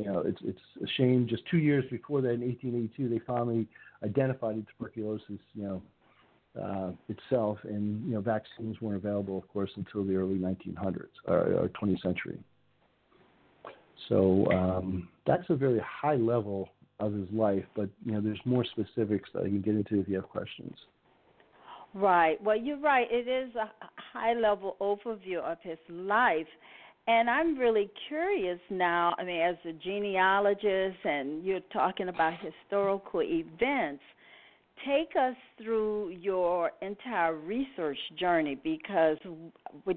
you 0.00 0.10
know 0.10 0.20
it's 0.20 0.40
it's 0.44 0.60
a 0.82 0.86
shame. 0.96 1.26
Just 1.28 1.42
two 1.50 1.58
years 1.58 1.84
before 1.90 2.20
that, 2.22 2.30
in 2.30 2.40
1882, 2.40 3.08
they 3.08 3.20
finally 3.26 3.66
identified 4.04 4.64
tuberculosis. 4.76 5.40
You 5.54 5.62
know. 5.62 5.82
Uh, 6.60 6.90
itself, 7.08 7.58
and 7.62 8.04
you 8.04 8.12
know, 8.12 8.20
vaccines 8.20 8.80
weren't 8.80 8.96
available, 8.96 9.38
of 9.38 9.46
course, 9.46 9.70
until 9.76 10.04
the 10.04 10.16
early 10.16 10.34
1900s 10.34 11.06
or, 11.28 11.38
or 11.54 11.70
20th 11.80 12.02
century. 12.02 12.40
So 14.08 14.50
um, 14.50 15.08
that's 15.28 15.44
a 15.48 15.54
very 15.54 15.80
high 15.80 16.16
level 16.16 16.70
of 16.98 17.12
his 17.14 17.28
life, 17.32 17.64
but 17.74 17.88
you 18.04 18.12
know, 18.12 18.20
there's 18.20 18.40
more 18.44 18.64
specifics 18.64 19.28
that 19.32 19.40
I 19.40 19.44
can 19.44 19.60
get 19.60 19.74
into 19.74 20.00
if 20.00 20.08
you 20.08 20.16
have 20.16 20.28
questions. 20.28 20.74
Right. 21.94 22.40
Well, 22.42 22.56
you're 22.56 22.78
right. 22.78 23.06
It 23.10 23.26
is 23.26 23.54
a 23.56 23.70
high 24.12 24.34
level 24.34 24.76
overview 24.80 25.38
of 25.38 25.58
his 25.62 25.78
life. 25.88 26.46
And 27.10 27.28
I'm 27.28 27.58
really 27.58 27.90
curious 28.06 28.60
now. 28.70 29.16
I 29.18 29.24
mean, 29.24 29.40
as 29.40 29.56
a 29.68 29.72
genealogist, 29.72 30.98
and 31.02 31.44
you're 31.44 31.58
talking 31.72 32.08
about 32.08 32.34
historical 32.38 33.20
events, 33.20 34.02
take 34.86 35.10
us 35.20 35.34
through 35.60 36.10
your 36.10 36.70
entire 36.82 37.34
research 37.34 37.98
journey 38.16 38.54
because 38.62 39.18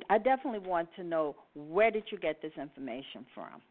I 0.09 0.17
definitely 0.17 0.67
want 0.67 0.89
to 0.95 1.03
know 1.03 1.35
where 1.53 1.91
did 1.91 2.05
you 2.11 2.17
get 2.17 2.41
this 2.41 2.53
information 2.59 3.27
from? 3.35 3.61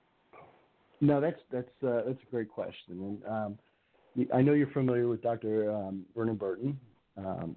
No, 1.00 1.20
that's 1.20 1.40
that's 1.50 1.66
uh, 1.84 2.02
that's 2.06 2.22
a 2.22 2.30
great 2.30 2.48
question, 2.48 3.18
and 3.26 3.26
um, 3.26 4.28
I 4.32 4.40
know 4.40 4.52
you're 4.52 4.70
familiar 4.70 5.08
with 5.08 5.20
Dr. 5.20 5.68
Um, 5.68 6.04
Vernon 6.16 6.36
Burton. 6.36 6.78
Um, 7.16 7.56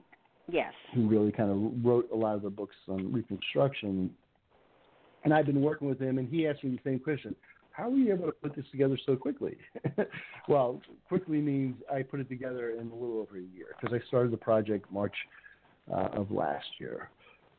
yes. 0.51 0.73
Who 0.95 1.07
really 1.07 1.31
kind 1.31 1.51
of 1.51 1.85
wrote 1.85 2.09
a 2.11 2.15
lot 2.15 2.33
of 2.33 2.41
the 2.41 2.49
books 2.49 2.75
on 2.87 3.13
Reconstruction, 3.13 4.09
and 5.25 5.33
I've 5.33 5.45
been 5.45 5.61
working 5.61 5.89
with 5.89 5.99
him, 5.99 6.17
and 6.17 6.29
he 6.29 6.47
asked 6.47 6.63
me 6.63 6.71
the 6.71 6.89
same 6.89 6.99
question: 6.99 7.35
How 7.71 7.89
were 7.89 7.97
you 7.97 8.13
able 8.13 8.27
to 8.27 8.31
put 8.31 8.55
this 8.55 8.65
together 8.71 8.97
so 9.05 9.17
quickly? 9.17 9.57
well, 10.47 10.81
quickly 11.09 11.41
means 11.41 11.75
I 11.93 12.01
put 12.01 12.21
it 12.21 12.29
together 12.29 12.71
in 12.71 12.89
a 12.89 12.95
little 12.95 13.19
over 13.19 13.37
a 13.37 13.55
year 13.57 13.75
because 13.79 13.93
I 13.93 14.07
started 14.07 14.31
the 14.31 14.37
project 14.37 14.89
March 14.91 15.15
uh, 15.91 16.07
of 16.13 16.31
last 16.31 16.67
year. 16.79 17.09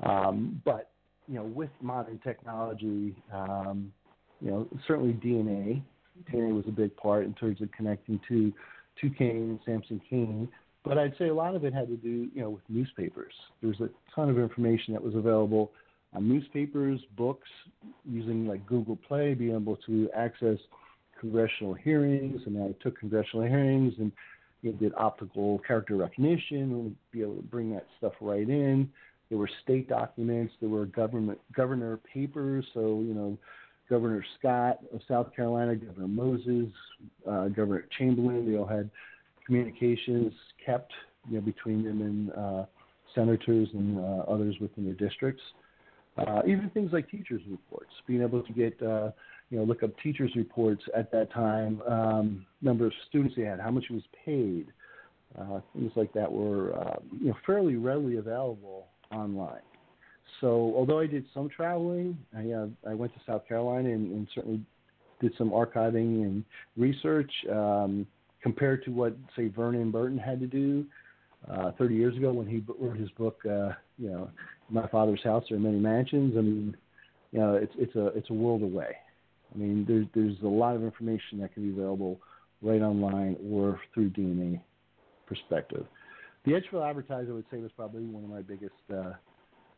Um, 0.01 0.63
but 0.65 0.91
you 1.29 1.35
know, 1.35 1.45
with 1.45 1.71
modern 1.83 2.19
technology. 2.21 3.15
Um, 3.31 3.93
you 4.41 4.51
know, 4.51 4.67
certainly 4.87 5.13
DNA. 5.15 5.83
DNA 6.33 6.55
was 6.55 6.65
a 6.69 6.73
big 6.73 6.97
part 6.97 7.25
in 7.25 7.35
terms 7.35 7.61
of 7.61 7.71
connecting 7.73 8.21
to 8.29 8.53
to 9.01 9.11
Cain, 9.11 9.61
Samson 9.67 10.01
Cain. 10.09 10.49
But 10.85 10.99
I'd 10.99 11.15
say 11.19 11.29
a 11.29 11.35
lot 11.35 11.55
of 11.55 11.65
it 11.65 11.75
had 11.75 11.89
to 11.89 11.97
do, 11.97 12.29
you 12.35 12.41
know, 12.41 12.51
with 12.51 12.63
newspapers. 12.69 13.35
There 13.61 13.69
was 13.69 13.81
a 13.81 13.91
ton 14.15 14.31
of 14.31 14.39
information 14.39 14.95
that 14.95 15.03
was 15.03 15.15
available 15.15 15.73
on 16.17 16.29
newspapers, 16.29 17.01
books, 17.17 17.49
using 18.05 18.47
like 18.47 18.67
Google 18.67 18.97
Play, 18.97 19.35
being 19.35 19.55
able 19.55 19.77
to 19.87 20.09
access 20.17 20.59
congressional 21.21 21.75
hearings. 21.75 22.41
And 22.47 22.63
I 22.63 22.75
took 22.83 22.99
congressional 22.99 23.47
hearings 23.47 23.95
and 23.99 24.11
you 24.63 24.73
know, 24.73 24.79
did 24.79 24.93
optical 24.97 25.61
character 25.67 25.97
recognition 25.97 26.73
and 26.73 26.97
be 27.13 27.21
able 27.21 27.37
to 27.37 27.43
bring 27.43 27.71
that 27.75 27.87
stuff 27.99 28.15
right 28.21 28.49
in. 28.49 28.91
There 29.29 29.39
were 29.39 29.51
state 29.63 29.89
documents. 29.89 30.55
There 30.61 30.71
were 30.71 30.87
government 30.87 31.39
governor 31.55 31.99
papers. 32.13 32.65
So 32.73 33.03
you 33.07 33.15
know, 33.15 33.39
Governor 33.91 34.25
Scott 34.39 34.79
of 34.95 35.01
South 35.07 35.35
Carolina, 35.35 35.77
Governor 35.77 36.09
Moses, 36.09 36.73
uh, 37.29 37.49
Governor 37.49 37.87
Chamberlain. 37.99 38.51
They 38.51 38.57
all 38.57 38.67
had 38.67 38.89
communications 39.45 40.33
kept 40.65 40.93
you 41.29 41.37
know, 41.37 41.41
between 41.41 41.85
them 41.85 42.03
and 42.03 42.33
uh, 42.33 42.65
senators 43.15 43.69
and 43.75 43.99
uh, 43.99 44.23
others 44.29 44.57
within 44.61 44.85
their 44.85 44.95
districts. 44.95 45.43
Uh, 46.19 46.41
even 46.47 46.71
things 46.71 46.93
like 46.93 47.11
teachers' 47.11 47.43
reports, 47.49 47.91
being 48.07 48.23
able 48.23 48.43
to 48.43 48.53
get 48.53 48.81
uh, 48.83 49.11
you 49.51 49.59
know 49.59 49.65
look 49.65 49.83
up 49.83 49.91
teachers' 50.03 50.31
reports 50.35 50.83
at 50.97 51.11
that 51.13 51.31
time, 51.33 51.83
um, 51.89 52.47
number 52.63 52.87
of 52.87 52.93
students 53.09 53.35
they 53.37 53.43
had, 53.43 53.61
how 53.61 53.71
much 53.71 53.85
was 53.91 54.03
paid, 54.25 54.67
uh, 55.39 55.61
things 55.75 55.93
like 55.95 56.13
that 56.15 56.31
were 56.31 56.75
uh, 56.75 56.97
you 57.21 57.29
know 57.29 57.37
fairly 57.45 57.77
readily 57.77 58.17
available 58.17 58.87
online. 59.13 59.61
So 60.41 60.73
although 60.77 61.01
I 61.01 61.07
did 61.07 61.25
some 61.35 61.49
traveling, 61.49 62.17
I, 62.37 62.51
uh, 62.51 62.67
I 62.91 62.95
went 62.95 63.15
to 63.15 63.21
South 63.27 63.47
Carolina 63.47 63.91
and, 63.91 64.11
and 64.13 64.29
certainly 64.35 64.61
did 65.21 65.33
some 65.39 65.51
archiving 65.51 66.23
and 66.25 66.45
research 66.77 67.31
um, 67.51 68.07
compared 68.43 68.85
to 68.85 68.91
what 68.91 69.17
say 69.37 69.49
Vernon 69.49 69.91
Burton 69.91 70.19
had 70.19 70.41
to 70.41 70.47
do 70.47 70.85
uh, 71.51 71.73
30 71.79 71.95
years 71.95 72.17
ago 72.17 72.33
when 72.33 72.47
he 72.47 72.63
wrote 72.81 72.97
his 72.97 73.11
book. 73.11 73.39
You 73.45 74.11
know, 74.11 74.31
My 74.69 74.87
Father's 74.89 75.23
House. 75.23 75.45
There 75.49 75.59
are 75.59 75.61
many 75.61 75.79
mansions. 75.79 76.35
I 76.37 76.41
mean, 76.41 76.77
you 77.33 77.39
know, 77.39 77.55
it's 77.55 77.73
it's 77.77 77.95
a 77.97 78.07
it's 78.09 78.31
a 78.31 78.35
world 78.35 78.63
away. 78.63 78.97
I 79.55 79.59
mean, 79.59 79.85
there's 79.87 80.07
there's 80.15 80.41
a 80.43 80.49
lot 80.49 80.77
of 80.77 80.83
information 80.83 81.41
that 81.41 81.55
can 81.55 81.63
be 81.63 81.79
available 81.79 82.21
right 82.63 82.83
online 82.83 83.37
or 83.51 83.81
through 83.95 84.11
DNA 84.11 84.61
perspective. 85.27 85.87
The 86.45 86.55
Edgefield 86.55 86.85
Advertiser, 86.85 87.31
I 87.31 87.35
would 87.35 87.45
say, 87.51 87.59
was 87.59 87.73
probably 87.77 88.05
one 88.05 88.25
of 88.25 88.31
my 88.31 88.43
biggest 88.43 88.75
uh, 88.93 89.13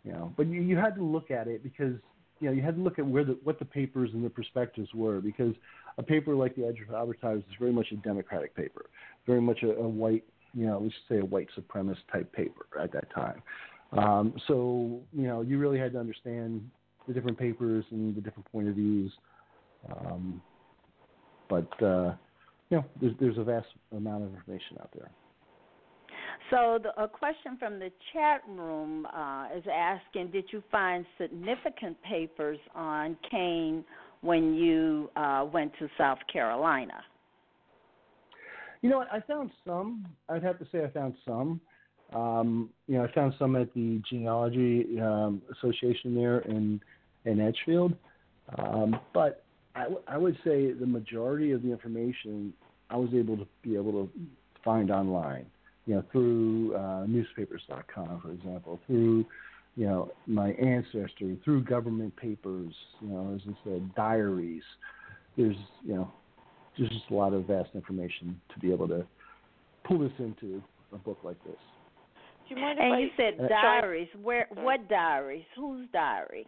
you 0.05 0.13
know, 0.13 0.33
but 0.37 0.47
you, 0.47 0.61
you 0.63 0.77
had 0.77 0.95
to 0.97 1.05
look 1.05 1.31
at 1.31 1.49
it 1.49 1.63
because 1.63 1.95
you 2.41 2.49
know 2.49 2.53
you 2.53 2.63
had 2.63 2.77
to 2.77 2.83
look 2.83 2.99
at 2.99 3.07
where 3.07 3.25
the 3.25 3.39
what 3.43 3.59
the 3.59 3.65
papers 3.65 4.11
and 4.13 4.25
the 4.25 4.31
perspectives 4.31 4.89
were 4.95 5.21
because 5.21 5.55
a 5.99 6.03
paper 6.03 6.35
like 6.35 6.55
the 6.55 6.65
Edge 6.65 6.79
Advertiser 6.95 7.39
is 7.39 7.57
very 7.59 7.73
much 7.73 7.89
a 7.93 7.97
Democratic 7.97 8.55
paper, 8.55 8.87
very 9.27 9.41
much 9.41 9.63
a, 9.63 9.73
a 9.73 9.89
white 9.89 10.25
you 10.55 10.67
know 10.67 10.81
let's 10.83 10.95
say 11.09 11.19
a 11.19 11.25
white 11.25 11.49
supremacist 11.59 11.99
type 12.13 12.33
paper 12.33 12.67
at 12.81 12.93
that 12.93 13.13
time. 13.15 13.43
Um, 13.93 14.35
so 14.47 15.01
you 15.13 15.27
know 15.27 15.41
you 15.41 15.59
really 15.59 15.79
had 15.79 15.93
to 15.93 15.99
understand 15.99 16.69
the 17.07 17.15
different 17.15 17.39
papers 17.39 17.85
and 17.91 18.15
the 18.15 18.21
different 18.21 18.51
point 18.53 18.69
of 18.69 18.75
views. 18.75 19.13
Um, 19.91 20.43
but 21.49 21.71
uh, 21.83 22.15
you 22.71 22.79
know 22.79 22.85
there's 23.01 23.15
there's 23.19 23.39
a 23.39 23.45
vast 23.45 23.69
amount 23.97 24.25
of 24.25 24.35
information 24.35 24.77
out 24.81 24.91
there. 24.95 25.11
So, 26.51 26.79
the, 26.83 27.03
a 27.03 27.07
question 27.07 27.59
from 27.59 27.79
the 27.79 27.91
chat 28.13 28.43
room 28.49 29.07
uh, 29.07 29.49
is 29.55 29.65
asking 29.71 30.31
Did 30.31 30.45
you 30.51 30.63
find 30.71 31.05
significant 31.21 31.97
papers 32.03 32.59
on 32.75 33.17
Cain 33.31 33.85
when 34.23 34.55
you 34.55 35.11
uh, 35.17 35.47
went 35.53 35.73
to 35.79 35.89
South 35.99 36.19
Carolina? 36.33 37.03
You 38.81 38.91
know? 38.91 39.05
I 39.13 39.21
found 39.21 39.51
some. 39.67 40.07
I'd 40.29 40.43
have 40.43 40.59
to 40.59 40.67
say 40.73 40.85
I 40.85 40.89
found 40.89 41.15
some. 41.27 41.61
Um, 42.13 42.71
you 42.87 42.97
know, 42.97 43.05
I 43.05 43.13
found 43.13 43.35
some 43.39 43.57
at 43.57 43.73
the 43.75 44.01
Genealogy 44.09 45.01
um, 45.01 45.43
Association 45.57 46.15
there 46.15 46.41
in 46.41 46.81
in 47.25 47.41
Edgefield, 47.41 47.95
um, 48.57 48.99
but 49.13 49.45
I, 49.75 49.83
w- 49.83 50.01
I 50.07 50.17
would 50.17 50.37
say 50.45 50.73
the 50.73 50.87
majority 50.87 51.51
of 51.53 51.63
the 51.63 51.71
information 51.71 52.55
I 52.89 52.97
was 52.97 53.11
able 53.13 53.37
to 53.37 53.47
be 53.63 53.77
able 53.77 53.93
to 53.93 54.11
find 54.65 54.91
online 54.91 55.47
you 55.89 55.95
know, 55.95 56.05
through 56.13 56.77
uh, 56.77 57.07
newspapers.com, 57.07 58.21
for 58.21 58.31
example, 58.31 58.79
through, 58.87 59.25
you 59.75 59.87
know, 59.87 60.13
my 60.27 60.51
ancestry, 60.51 61.41
through 61.43 61.65
government 61.65 62.15
papers, 62.15 62.75
you 63.01 63.09
know, 63.09 63.35
as 63.35 63.41
I 63.49 63.57
said, 63.65 63.95
diaries. 63.95 64.63
There's, 65.39 65.57
you 65.83 65.95
know, 65.95 66.13
there's 66.77 66.91
just 66.91 67.11
a 67.11 67.15
lot 67.15 67.33
of 67.33 67.47
vast 67.47 67.71
information 67.75 68.39
to 68.53 68.61
be 68.61 68.71
able 68.71 68.87
to 68.89 69.07
pull 69.85 69.99
this 69.99 70.13
into 70.19 70.63
a 70.93 70.99
book 70.99 71.21
like 71.25 71.43
this. 71.45 71.57
Do 72.49 72.55
you 72.55 72.61
mind 72.63 72.79
if 72.79 72.85
And 72.85 73.03
you 73.03 73.11
said 73.17 73.41
Uh, 73.41 73.49
diaries. 73.49 74.09
Where? 74.23 74.47
What 74.55 74.89
diaries? 74.89 75.45
Whose 75.55 75.87
diary? 75.93 76.47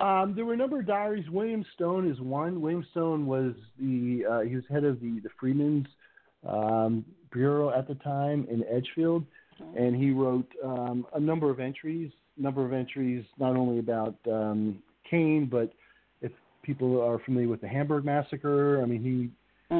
Um, 0.00 0.34
there 0.34 0.44
were 0.44 0.54
a 0.54 0.56
number 0.56 0.80
of 0.80 0.86
diaries. 0.86 1.28
William 1.30 1.64
Stone 1.74 2.10
is 2.10 2.20
one. 2.20 2.60
William 2.60 2.84
Stone 2.90 3.26
was 3.26 3.54
the 3.78 4.26
uh, 4.26 4.40
he 4.40 4.56
was 4.56 4.64
head 4.68 4.82
of 4.82 5.00
the 5.00 5.20
the 5.20 5.30
Freedmen's 5.38 5.86
um, 6.46 7.04
Bureau 7.32 7.70
at 7.70 7.86
the 7.86 7.94
time 7.96 8.46
in 8.50 8.64
Edgefield, 8.64 9.24
and 9.76 9.94
he 9.94 10.10
wrote 10.10 10.50
um, 10.64 11.06
a 11.14 11.20
number 11.20 11.50
of 11.50 11.60
entries. 11.60 12.10
Number 12.36 12.64
of 12.64 12.72
entries 12.72 13.24
not 13.38 13.54
only 13.54 13.78
about 13.78 14.16
um, 14.26 14.82
Cain, 15.08 15.46
but 15.48 15.72
if 16.20 16.32
people 16.62 17.00
are 17.00 17.20
familiar 17.20 17.48
with 17.48 17.60
the 17.60 17.68
Hamburg 17.68 18.04
massacre, 18.04 18.82
I 18.82 18.86
mean 18.86 19.02
he 19.02 19.30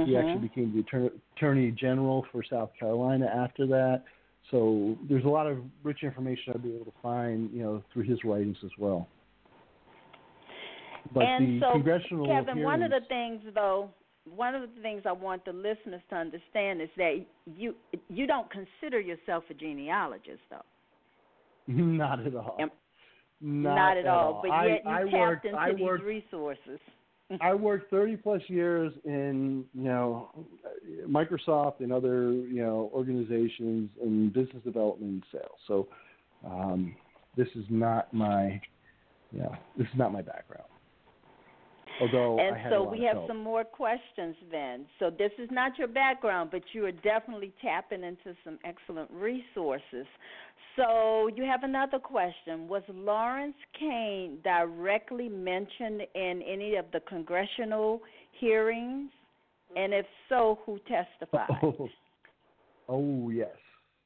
he 0.05 0.13
Mhm. 0.13 0.19
actually 0.19 0.49
became 0.49 0.73
the 0.73 0.81
attorney, 0.81 1.11
attorney 1.37 1.71
general 1.73 2.23
for 2.31 2.43
South 2.45 2.71
Carolina 2.79 3.27
after 3.27 3.67
that. 3.67 4.05
So 4.51 4.97
there's 5.09 5.25
a 5.25 5.29
lot 5.29 5.47
of 5.47 5.59
rich 5.83 6.03
information 6.03 6.53
I'll 6.55 6.61
be 6.61 6.75
able 6.75 6.85
to 6.85 6.93
find, 7.03 7.51
you 7.53 7.63
know, 7.63 7.83
through 7.93 8.03
his 8.03 8.23
writings 8.25 8.57
as 8.65 8.71
well. 8.79 9.09
But 11.13 11.25
and 11.25 11.61
so, 11.61 11.73
congressional 11.73 12.27
Kevin, 12.27 12.63
one 12.63 12.83
of 12.83 12.91
the 12.91 13.01
things, 13.09 13.41
though, 13.55 13.91
one 14.35 14.55
of 14.55 14.63
the 14.63 14.83
things 14.83 15.03
I 15.07 15.13
want 15.13 15.45
the 15.45 15.53
listeners 15.53 16.01
to 16.11 16.17
understand 16.17 16.81
is 16.81 16.89
that 16.97 17.25
you 17.47 17.75
you 18.09 18.27
don't 18.27 18.49
consider 18.51 19.01
yourself 19.01 19.45
a 19.51 19.55
genealogist, 19.55 20.41
though. 20.51 20.63
not 21.67 22.27
at 22.27 22.35
all. 22.35 22.57
Am- 22.59 22.71
Not, 23.41 23.99
at 23.99 24.07
all. 24.07 24.41
But 24.43 24.51
I, 24.51 24.67
yet 24.67 24.81
you 24.85 24.91
I 24.91 25.03
tapped 25.03 25.13
worked, 25.13 25.45
into 25.47 25.59
I 25.59 25.73
these 25.73 25.81
worked, 25.81 26.05
resources. 26.05 26.81
I 27.41 27.55
worked 27.55 27.91
30 27.91 28.17
plus 28.17 28.43
years 28.49 28.93
in, 29.05 29.65
you 29.75 29.85
know, 29.85 30.31
Microsoft 31.09 31.81
and 31.81 31.93
other, 31.93 32.33
you 32.33 32.63
know, 32.63 32.91
organizations 32.93 33.91
in 34.03 34.29
business 34.29 34.63
development 34.63 35.13
and 35.13 35.25
sales. 35.33 35.59
So, 35.67 35.89
um, 36.47 36.95
this 37.37 37.49
is 37.55 37.65
not 37.71 38.13
my, 38.13 38.61
you 39.33 39.41
know, 39.41 39.57
this 39.77 39.87
is 39.89 39.99
not 39.99 40.13
my 40.13 40.23
background. 40.23 40.69
Although 42.01 42.39
and 42.41 42.57
I 42.57 42.59
had 42.59 42.73
a 42.73 42.77
so 42.77 42.83
we 42.83 43.03
have 43.05 43.17
help. 43.17 43.29
some 43.29 43.43
more 43.43 43.65
questions 43.65 44.35
then. 44.51 44.87
So 44.99 45.11
this 45.11 45.31
is 45.39 45.49
not 45.53 45.79
your 45.79 45.89
background, 45.89 46.51
but 46.51 46.63
you 46.73 46.85
are 46.87 46.93
definitely 46.93 47.53
tapping 47.63 48.03
into 48.03 48.37
some 48.45 48.59
excellent 48.65 49.11
resources. 49.13 50.07
So 50.77 51.29
you 51.29 51.45
have 51.45 51.63
another 51.63 51.99
question. 51.99 52.67
Was 52.67 52.83
Lawrence 52.93 53.55
Cain 53.79 54.39
directly 54.43 55.29
mentioned 55.29 56.03
in 56.15 56.43
any 56.43 56.75
of 56.77 56.87
the 56.93 57.01
congressional 57.01 58.01
hearings? 58.41 59.11
And 59.77 59.95
if 59.95 60.07
so, 60.29 60.59
who 60.67 60.79
testified? 60.89 61.49
Oh, 61.63 61.89
oh 62.89 63.31
yes, 63.31 63.49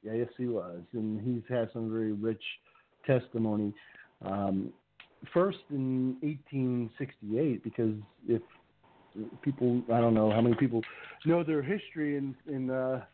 yeah, 0.03 0.13
yes 0.13 0.29
he 0.37 0.47
was, 0.47 0.81
and 0.93 1.21
he's 1.21 1.43
had 1.49 1.69
some 1.73 1.91
very 1.91 2.13
rich 2.13 2.43
testimony. 3.07 3.73
Um, 4.25 4.73
first 5.33 5.59
in 5.71 6.17
1868, 6.21 7.65
because 7.65 7.95
if 8.29 8.43
people, 9.43 9.83
I 9.93 10.01
don't 10.01 10.15
know 10.15 10.31
how 10.31 10.41
many 10.41 10.55
people 10.57 10.83
know 11.25 11.43
their 11.43 11.63
history 11.63 12.17
in 12.17 12.35
in 12.47 12.71
uh, 12.71 13.05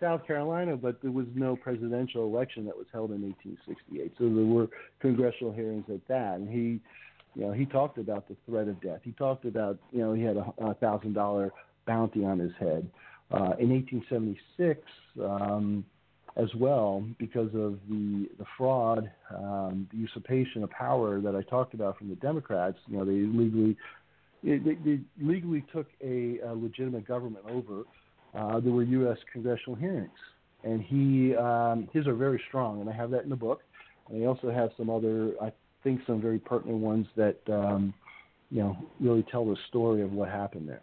South 0.00 0.26
Carolina, 0.26 0.76
but 0.76 1.00
there 1.02 1.10
was 1.10 1.26
no 1.34 1.56
presidential 1.56 2.24
election 2.24 2.64
that 2.66 2.76
was 2.76 2.86
held 2.92 3.10
in 3.10 3.22
1868, 3.22 4.12
so 4.18 4.24
there 4.24 4.44
were 4.44 4.68
congressional 5.00 5.52
hearings 5.52 5.84
at 5.88 6.06
that, 6.08 6.36
and 6.36 6.48
he. 6.48 6.80
You 7.34 7.46
know, 7.46 7.52
he 7.52 7.64
talked 7.64 7.96
about 7.96 8.28
the 8.28 8.36
threat 8.44 8.68
of 8.68 8.78
death. 8.82 9.00
He 9.02 9.12
talked 9.12 9.46
about, 9.46 9.78
you 9.90 10.00
know, 10.00 10.12
he 10.12 10.22
had 10.22 10.36
a, 10.36 10.74
thousand 10.74 11.14
dollar 11.14 11.50
bounty 11.86 12.26
on 12.26 12.38
his 12.38 12.52
head. 12.60 12.86
Uh, 13.30 13.56
in 13.58 13.70
1876, 13.70 14.82
um, 15.24 15.82
as 16.36 16.48
well, 16.54 17.04
because 17.18 17.48
of 17.48 17.78
the 17.88 18.28
the 18.38 18.44
fraud, 18.56 19.10
um, 19.36 19.88
the 19.92 19.98
usurpation 19.98 20.62
of 20.62 20.70
power 20.70 21.20
that 21.20 21.36
I 21.36 21.42
talked 21.42 21.74
about 21.74 21.98
from 21.98 22.08
the 22.08 22.16
Democrats, 22.16 22.78
you 22.86 22.96
know, 22.96 23.04
they 23.04 23.12
legally 23.12 23.76
they, 24.42 24.58
they 24.58 25.00
legally 25.20 25.64
took 25.72 25.86
a, 26.02 26.38
a 26.40 26.54
legitimate 26.54 27.06
government 27.06 27.44
over. 27.48 27.84
Uh, 28.34 28.60
there 28.60 28.72
were 28.72 28.82
U.S. 28.82 29.18
congressional 29.32 29.76
hearings, 29.76 30.10
and 30.64 30.82
he 30.82 31.36
um, 31.36 31.88
his 31.92 32.06
are 32.06 32.14
very 32.14 32.42
strong, 32.48 32.80
and 32.80 32.88
I 32.88 32.92
have 32.92 33.10
that 33.10 33.24
in 33.24 33.30
the 33.30 33.36
book. 33.36 33.60
And 34.08 34.22
I 34.22 34.26
also 34.26 34.50
have 34.50 34.70
some 34.76 34.90
other, 34.90 35.32
I 35.40 35.52
think, 35.84 36.00
some 36.06 36.20
very 36.20 36.38
pertinent 36.38 36.78
ones 36.78 37.06
that 37.16 37.38
um, 37.48 37.92
you 38.50 38.62
know 38.62 38.76
really 39.00 39.24
tell 39.30 39.44
the 39.44 39.56
story 39.68 40.02
of 40.02 40.12
what 40.12 40.28
happened 40.30 40.68
there. 40.68 40.82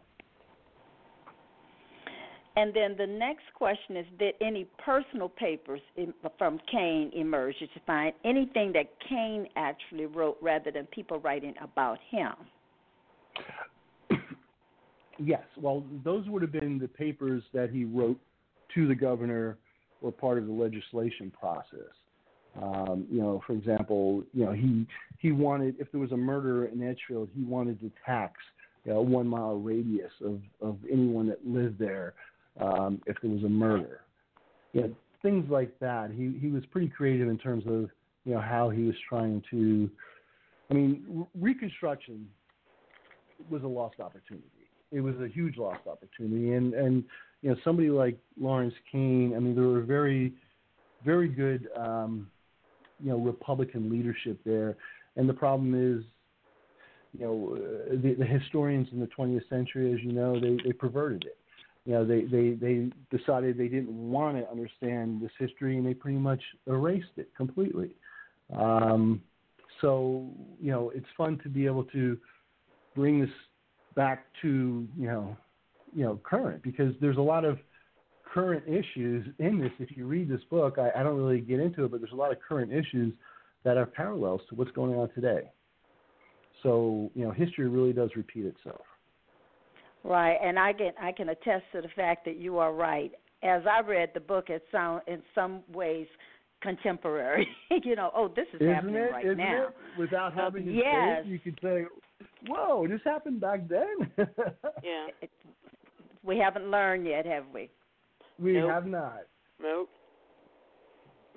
And 2.60 2.74
then 2.74 2.96
the 2.98 3.08
next 3.08 3.46
question 3.56 3.96
is 3.96 4.06
Did 4.20 4.36
any 4.42 4.68
personal 4.84 5.30
papers 5.30 5.80
in, 5.96 6.14
from 6.38 6.60
Cain 6.70 7.10
emerge? 7.16 7.56
Did 7.58 7.70
you 7.74 7.82
find 7.88 8.14
anything 8.26 8.74
that 8.74 8.88
Cain 9.08 9.48
actually 9.56 10.08
wrote 10.08 10.38
rather 10.42 10.70
than 10.70 10.86
people 10.88 11.20
writing 11.20 11.54
about 11.62 12.00
him? 12.12 12.34
Yes, 15.18 15.44
well, 15.58 15.86
those 16.04 16.28
would 16.28 16.42
have 16.42 16.52
been 16.52 16.80
the 16.80 16.88
papers 16.88 17.44
that 17.54 17.70
he 17.70 17.86
wrote 17.86 18.20
to 18.76 18.88
the 18.88 18.96
governor 18.96 19.58
or 20.02 20.12
part 20.12 20.38
of 20.38 20.46
the 20.46 20.52
legislation 20.52 21.32
process. 21.38 21.92
Um, 22.62 23.06
you 23.10 23.22
know, 23.22 23.42
for 23.48 23.54
example, 23.54 24.24
you 24.34 24.44
know 24.44 24.52
he 24.52 24.86
he 25.20 25.32
wanted 25.32 25.76
if 25.80 25.90
there 25.94 26.02
was 26.02 26.12
a 26.12 26.18
murder 26.18 26.66
in 26.66 26.84
Edgefield, 26.84 27.30
he 27.34 27.44
wanted 27.44 27.80
to 27.80 27.92
tax 28.06 28.34
you 28.84 28.94
know, 28.94 29.02
one 29.02 29.28
mile 29.28 29.56
radius 29.56 30.12
of 30.26 30.42
of 30.62 30.78
anyone 30.92 31.28
that 31.28 31.46
lived 31.46 31.80
there 31.80 32.16
um, 32.60 33.02
if 33.06 33.18
there 33.22 33.32
was 33.32 33.44
a 33.44 33.50
murder. 33.50 34.02
You 34.74 34.82
know, 34.82 34.96
things 35.22 35.50
like 35.50 35.78
that. 35.80 36.12
He 36.12 36.38
he 36.40 36.48
was 36.48 36.66
pretty 36.68 36.88
creative 36.88 37.28
in 37.28 37.38
terms 37.38 37.66
of 37.66 37.90
you 38.26 38.34
know 38.34 38.42
how 38.42 38.70
he 38.70 38.84
was 38.84 38.96
trying 39.08 39.44
to. 39.52 39.90
I 40.70 40.74
mean, 40.76 41.04
re- 41.08 41.26
Reconstruction 41.36 42.28
was 43.50 43.64
a 43.64 43.68
lost 43.68 44.00
opportunity 44.00 44.60
it 44.92 45.02
was 45.02 45.16
a 45.22 45.28
huge 45.28 45.58
lost 45.58 45.88
opportunity. 45.88 46.54
And 46.54 46.74
and 46.74 47.04
you 47.42 47.50
know 47.50 47.56
somebody 47.64 47.90
like 47.90 48.18
Lawrence 48.40 48.74
Cain, 48.92 49.34
I 49.36 49.40
mean 49.40 49.56
there 49.56 49.66
were 49.66 49.82
very 49.82 50.34
very 51.06 51.28
good 51.28 51.68
um, 51.78 52.30
you 53.00 53.10
know 53.10 53.18
Republican 53.18 53.90
leadership 53.90 54.40
there. 54.46 54.78
And 55.16 55.28
the 55.28 55.34
problem 55.34 55.74
is, 55.74 56.04
you 57.18 57.26
know, 57.26 57.56
uh, 57.56 57.96
the, 58.02 58.16
the 58.20 58.26
historians 58.26 58.88
in 58.92 59.00
the 59.00 59.08
20th 59.08 59.48
century, 59.50 59.92
as 59.94 60.00
you 60.02 60.12
know, 60.12 60.40
they 60.40 60.58
they 60.64 60.74
perverted 60.74 61.24
it. 61.26 61.38
You 61.86 61.94
know, 61.94 62.06
they 62.06 62.22
they 62.24 62.52
they 62.52 62.90
decided 63.16 63.58
they 63.58 63.68
didn't 63.68 63.90
want 63.90 64.38
to 64.38 64.50
understand 64.50 65.22
this 65.22 65.32
history, 65.40 65.78
and 65.78 65.86
they 65.86 65.94
pretty 65.94 66.20
much 66.20 66.42
erased 66.68 67.18
it 67.18 67.30
completely. 67.36 67.96
Um, 68.56 69.22
so 69.82 70.30
you 70.62 70.72
know, 70.72 70.92
it's 70.94 71.08
fun 71.18 71.40
to 71.44 71.50
be 71.50 71.66
able 71.66 71.86
to 71.86 72.18
bring 72.96 73.22
this 73.22 73.30
back 73.96 74.26
to 74.42 74.88
you 74.98 75.08
know 75.08 75.38
you 75.94 76.04
know 76.04 76.20
current 76.24 76.62
because 76.64 76.94
there's 77.02 77.18
a 77.18 77.22
lot 77.22 77.46
of 77.46 77.58
current 78.34 78.64
issues 78.68 79.26
in 79.40 79.60
this. 79.60 79.72
If 79.80 79.96
you 79.98 80.06
read 80.06 80.30
this 80.30 80.42
book 80.50 80.78
I, 80.78 81.00
I 81.00 81.04
don't 81.04 81.18
really 81.18 81.42
get 81.42 81.60
into 81.60 81.86
it 81.86 81.92
but 81.92 82.00
there's 82.00 82.14
a 82.14 82.16
lot 82.16 82.32
of 82.32 82.38
current 82.40 82.72
issues 82.72 83.14
that 83.64 83.78
are 83.78 83.86
parallels 83.86 84.42
to 84.50 84.56
what's 84.56 84.72
going 84.72 84.96
on 84.96 85.10
today. 85.14 85.52
So 86.64 87.12
you 87.16 87.24
know 87.24 87.32
history 87.32 87.68
really 87.68 87.94
does 87.94 88.12
repeat 88.16 88.46
itself 88.46 88.82
Right, 90.04 90.38
and 90.42 90.58
I 90.58 90.74
can 90.74 90.92
I 91.02 91.12
can 91.12 91.30
attest 91.30 91.64
to 91.74 91.82
the 91.82 91.90
fact 91.96 92.26
that 92.26 92.38
you 92.38 92.58
are 92.58 92.74
right. 92.74 93.12
As 93.44 93.64
I 93.70 93.82
read 93.82 94.12
the 94.14 94.20
book, 94.20 94.50
it 94.50 94.64
sound 94.72 95.02
in 95.08 95.22
some 95.36 95.62
ways 95.72 96.08
contemporary. 96.62 97.48
you 97.84 97.96
know, 97.96 98.12
oh, 98.16 98.28
this 98.36 98.46
is 98.54 98.62
isn't 98.62 98.74
happening 98.74 98.96
it 98.96 99.12
right 99.12 99.26
Isn't 99.26 99.38
now. 99.38 99.68
it 99.68 99.76
without 99.98 100.34
having 100.34 100.66
to 100.66 100.72
say 100.72 100.78
yes. 100.84 101.24
it 101.26 101.28
you 101.28 101.40
could 101.40 101.60
say 101.62 101.86
whoa 102.48 102.86
this 102.88 103.00
happened 103.06 103.40
back 103.42 103.68
then 103.68 104.12
Yeah. 104.84 105.08
It, 105.22 105.30
we 106.24 106.38
haven't 106.38 106.70
learned 106.70 107.08
yet, 107.08 107.26
have 107.26 107.46
we? 107.54 107.70
we 108.38 108.54
Nope. 108.54 108.70
have 108.72 108.86
not 108.86 109.20
Nope. 109.62 109.90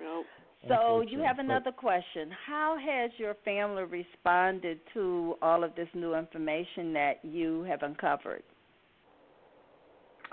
Nope. 0.01 0.25
So 0.69 1.01
you 1.01 1.19
have 1.19 1.39
another 1.39 1.71
question. 1.73 2.29
How 2.47 2.77
has 2.81 3.11
your 3.17 3.35
family 3.43 3.83
responded 3.83 4.79
to 4.93 5.35
all 5.41 5.61
of 5.63 5.75
this 5.75 5.89
new 5.93 6.15
information 6.15 6.93
that 6.93 7.15
you 7.23 7.63
have 7.63 7.83
uncovered? 7.83 8.43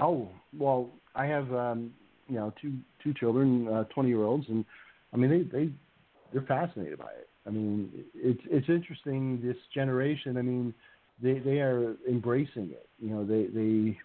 Oh 0.00 0.28
well, 0.58 0.88
I 1.14 1.26
have 1.26 1.52
um, 1.52 1.92
you 2.28 2.36
know 2.36 2.52
two 2.60 2.74
two 3.02 3.14
children, 3.14 3.68
uh, 3.68 3.84
twenty 3.84 4.08
year 4.08 4.22
olds, 4.22 4.46
and 4.48 4.64
I 5.12 5.16
mean 5.16 5.30
they 5.30 5.42
they 5.58 5.70
they're 6.32 6.46
fascinated 6.46 6.98
by 6.98 7.10
it. 7.10 7.28
I 7.46 7.50
mean 7.50 7.90
it's 8.14 8.40
it's 8.50 8.68
interesting 8.68 9.40
this 9.42 9.56
generation. 9.74 10.36
I 10.36 10.42
mean 10.42 10.74
they 11.22 11.38
they 11.38 11.60
are 11.60 11.96
embracing 12.08 12.70
it. 12.70 12.88
You 12.98 13.10
know 13.10 13.24
they 13.24 13.46
they 13.46 13.98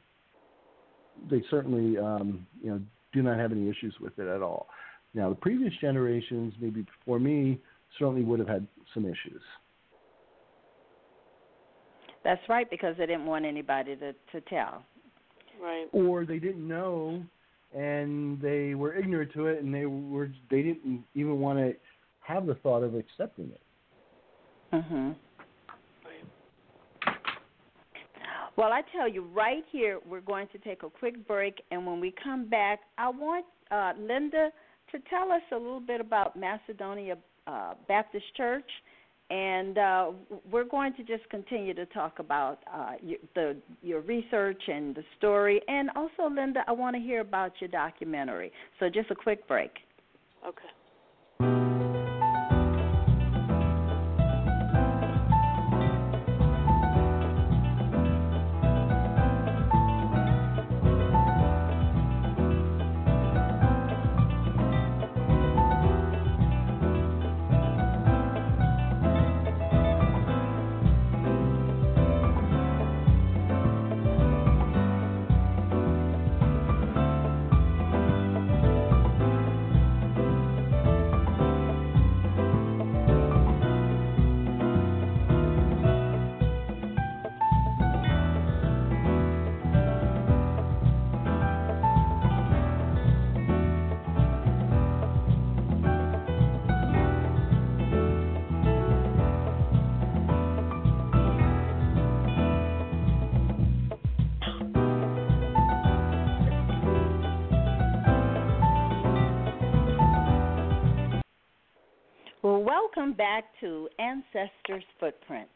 they 1.29 1.43
certainly 1.49 1.97
um, 1.97 2.45
you 2.62 2.71
know 2.71 2.81
do 3.13 3.21
not 3.21 3.39
have 3.39 3.51
any 3.51 3.69
issues 3.69 3.95
with 4.01 4.17
it 4.19 4.27
at 4.27 4.41
all. 4.41 4.67
Now 5.13 5.29
the 5.29 5.36
previous 5.36 5.73
generations, 5.79 6.53
maybe 6.60 6.81
before 6.81 7.19
me, 7.19 7.60
certainly 7.97 8.23
would 8.23 8.39
have 8.39 8.49
had 8.49 8.67
some 8.93 9.05
issues. 9.05 9.41
That's 12.25 12.41
right, 12.49 12.67
because 12.69 12.95
they 12.97 13.05
didn't 13.05 13.27
want 13.27 13.45
anybody 13.45 13.95
to 13.95 14.13
to 14.13 14.41
tell. 14.49 14.84
Right. 15.61 15.87
Or 15.91 16.25
they 16.25 16.39
didn't 16.39 16.67
know, 16.67 17.23
and 17.75 18.41
they 18.41 18.75
were 18.75 18.95
ignorant 18.95 19.33
to 19.33 19.47
it, 19.47 19.63
and 19.63 19.73
they 19.73 19.85
were 19.85 20.29
they 20.49 20.61
didn't 20.61 21.03
even 21.13 21.39
want 21.39 21.59
to 21.59 21.73
have 22.21 22.45
the 22.45 22.55
thought 22.55 22.83
of 22.83 22.95
accepting 22.95 23.51
it. 23.51 23.61
Mhm. 24.73 25.15
Well, 28.57 28.71
I 28.71 28.83
tell 28.93 29.07
you, 29.07 29.23
right 29.33 29.65
here, 29.71 29.99
we're 30.07 30.21
going 30.21 30.47
to 30.53 30.57
take 30.59 30.83
a 30.83 30.89
quick 30.89 31.27
break, 31.27 31.61
and 31.71 31.85
when 31.85 31.99
we 31.99 32.13
come 32.23 32.45
back, 32.45 32.79
I 32.97 33.09
want 33.09 33.45
uh, 33.69 33.93
Linda 33.99 34.49
to 34.91 34.99
tell 35.09 35.31
us 35.31 35.41
a 35.51 35.55
little 35.55 35.81
bit 35.81 35.99
about 35.99 36.37
Macedonia 36.37 37.17
uh, 37.47 37.73
Baptist 37.87 38.25
Church, 38.37 38.69
and 39.29 39.77
uh, 39.77 40.11
we're 40.51 40.65
going 40.65 40.93
to 40.93 41.03
just 41.03 41.27
continue 41.29 41.73
to 41.73 41.85
talk 41.88 42.19
about 42.19 42.59
uh, 42.71 42.93
your, 43.01 43.17
the 43.33 43.57
your 43.81 44.01
research 44.01 44.61
and 44.67 44.95
the 44.95 45.03
story, 45.17 45.61
and 45.67 45.89
also, 45.95 46.29
Linda, 46.29 46.63
I 46.67 46.71
want 46.71 46.95
to 46.95 47.01
hear 47.01 47.21
about 47.21 47.53
your 47.59 47.69
documentary. 47.69 48.51
So, 48.79 48.88
just 48.89 49.09
a 49.09 49.15
quick 49.15 49.47
break. 49.47 49.71
Okay. 50.47 50.67
Back 113.17 113.45
to 113.62 113.88
Ancestors 113.99 114.84
Footprints. 114.99 115.49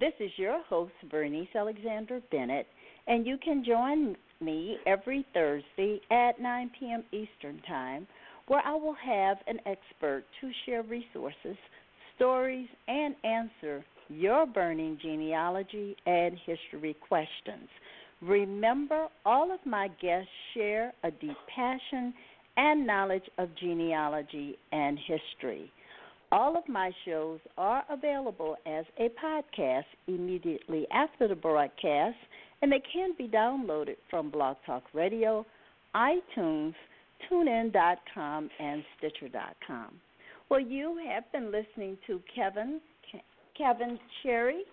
This 0.00 0.12
is 0.20 0.30
your 0.36 0.62
host, 0.64 0.92
Bernice 1.10 1.48
Alexander 1.54 2.20
Bennett, 2.30 2.66
and 3.06 3.26
you 3.26 3.36
can 3.42 3.64
join 3.64 4.16
me 4.40 4.78
every 4.86 5.24
Thursday 5.34 6.00
at 6.10 6.40
9 6.40 6.70
p.m. 6.78 7.04
Eastern 7.12 7.60
Time, 7.68 8.06
where 8.48 8.62
I 8.64 8.74
will 8.74 8.96
have 9.04 9.38
an 9.46 9.58
expert 9.66 10.24
to 10.40 10.50
share 10.64 10.82
resources, 10.82 11.56
stories, 12.16 12.68
and 12.88 13.14
answer 13.24 13.84
your 14.08 14.46
burning 14.46 14.98
genealogy 15.00 15.96
and 16.06 16.38
history 16.46 16.96
questions. 17.06 17.68
Remember, 18.22 19.08
all 19.26 19.52
of 19.52 19.60
my 19.66 19.88
guests 20.00 20.28
share 20.54 20.92
a 21.04 21.10
deep 21.10 21.36
passion 21.54 22.14
and 22.56 22.86
knowledge 22.86 23.28
of 23.38 23.48
genealogy 23.56 24.58
and 24.72 24.98
history. 24.98 25.70
All 26.34 26.56
of 26.56 26.68
my 26.68 26.90
shows 27.04 27.38
are 27.56 27.84
available 27.88 28.56
as 28.66 28.84
a 28.98 29.08
podcast 29.24 29.84
immediately 30.08 30.84
after 30.90 31.28
the 31.28 31.36
broadcast, 31.36 32.16
and 32.60 32.72
they 32.72 32.82
can 32.92 33.10
be 33.16 33.28
downloaded 33.28 33.94
from 34.10 34.32
Blog 34.32 34.56
Talk 34.66 34.82
Radio, 34.92 35.46
iTunes, 35.94 36.74
TuneIn.com, 37.30 38.50
and 38.58 38.82
Stitcher.com. 38.98 39.94
Well, 40.50 40.58
you 40.58 41.00
have 41.08 41.30
been 41.30 41.52
listening 41.52 41.96
to 42.08 42.20
Kevin 42.34 42.80
Kevin 43.56 43.96
Cherry, 44.24 44.64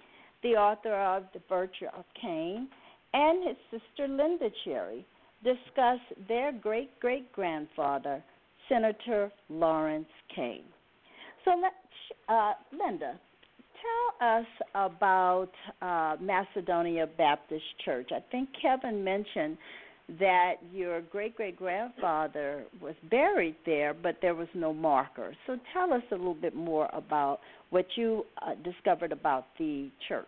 the 0.42 0.56
author 0.56 0.96
of 0.96 1.26
The 1.32 1.42
Virtue 1.48 1.86
of 1.96 2.06
Cain, 2.20 2.70
and 3.14 3.48
his 3.48 3.58
sister 3.70 4.08
Linda 4.08 4.50
Cherry 4.66 5.06
discuss 5.44 6.00
their 6.28 6.52
great 6.54 7.00
great 7.00 7.32
grandfather, 7.32 8.24
Senator 8.68 9.32
Lawrence 9.48 10.10
Cain. 10.36 10.64
So, 11.46 11.52
let, 11.62 11.74
uh, 12.30 12.54
Linda, 12.72 13.20
tell 13.82 14.28
us 14.28 14.46
about 14.76 15.50
uh, 15.82 16.16
Macedonia 16.22 17.08
Baptist 17.18 17.64
Church. 17.84 18.10
I 18.12 18.20
think 18.32 18.50
Kevin 18.62 19.04
mentioned 19.04 19.58
that 20.20 20.56
your 20.74 21.02
great 21.02 21.38
great 21.38 21.56
grandfather 21.56 22.66
was 22.82 22.96
buried 23.10 23.56
there, 23.66 23.94
but 23.94 24.18
there 24.22 24.36
was 24.36 24.50
no 24.54 24.74
marker. 24.74 25.34
So, 25.48 25.58
tell 25.74 25.94
us 25.94 26.04
a 26.12 26.16
little 26.16 26.34
bit 26.34 26.56
more 26.56 26.90
about 26.94 27.40
what 27.70 27.86
you 27.96 28.26
uh, 28.42 28.56
discovered 28.64 29.12
about 29.12 29.46
the 29.58 29.90
church. 30.08 30.28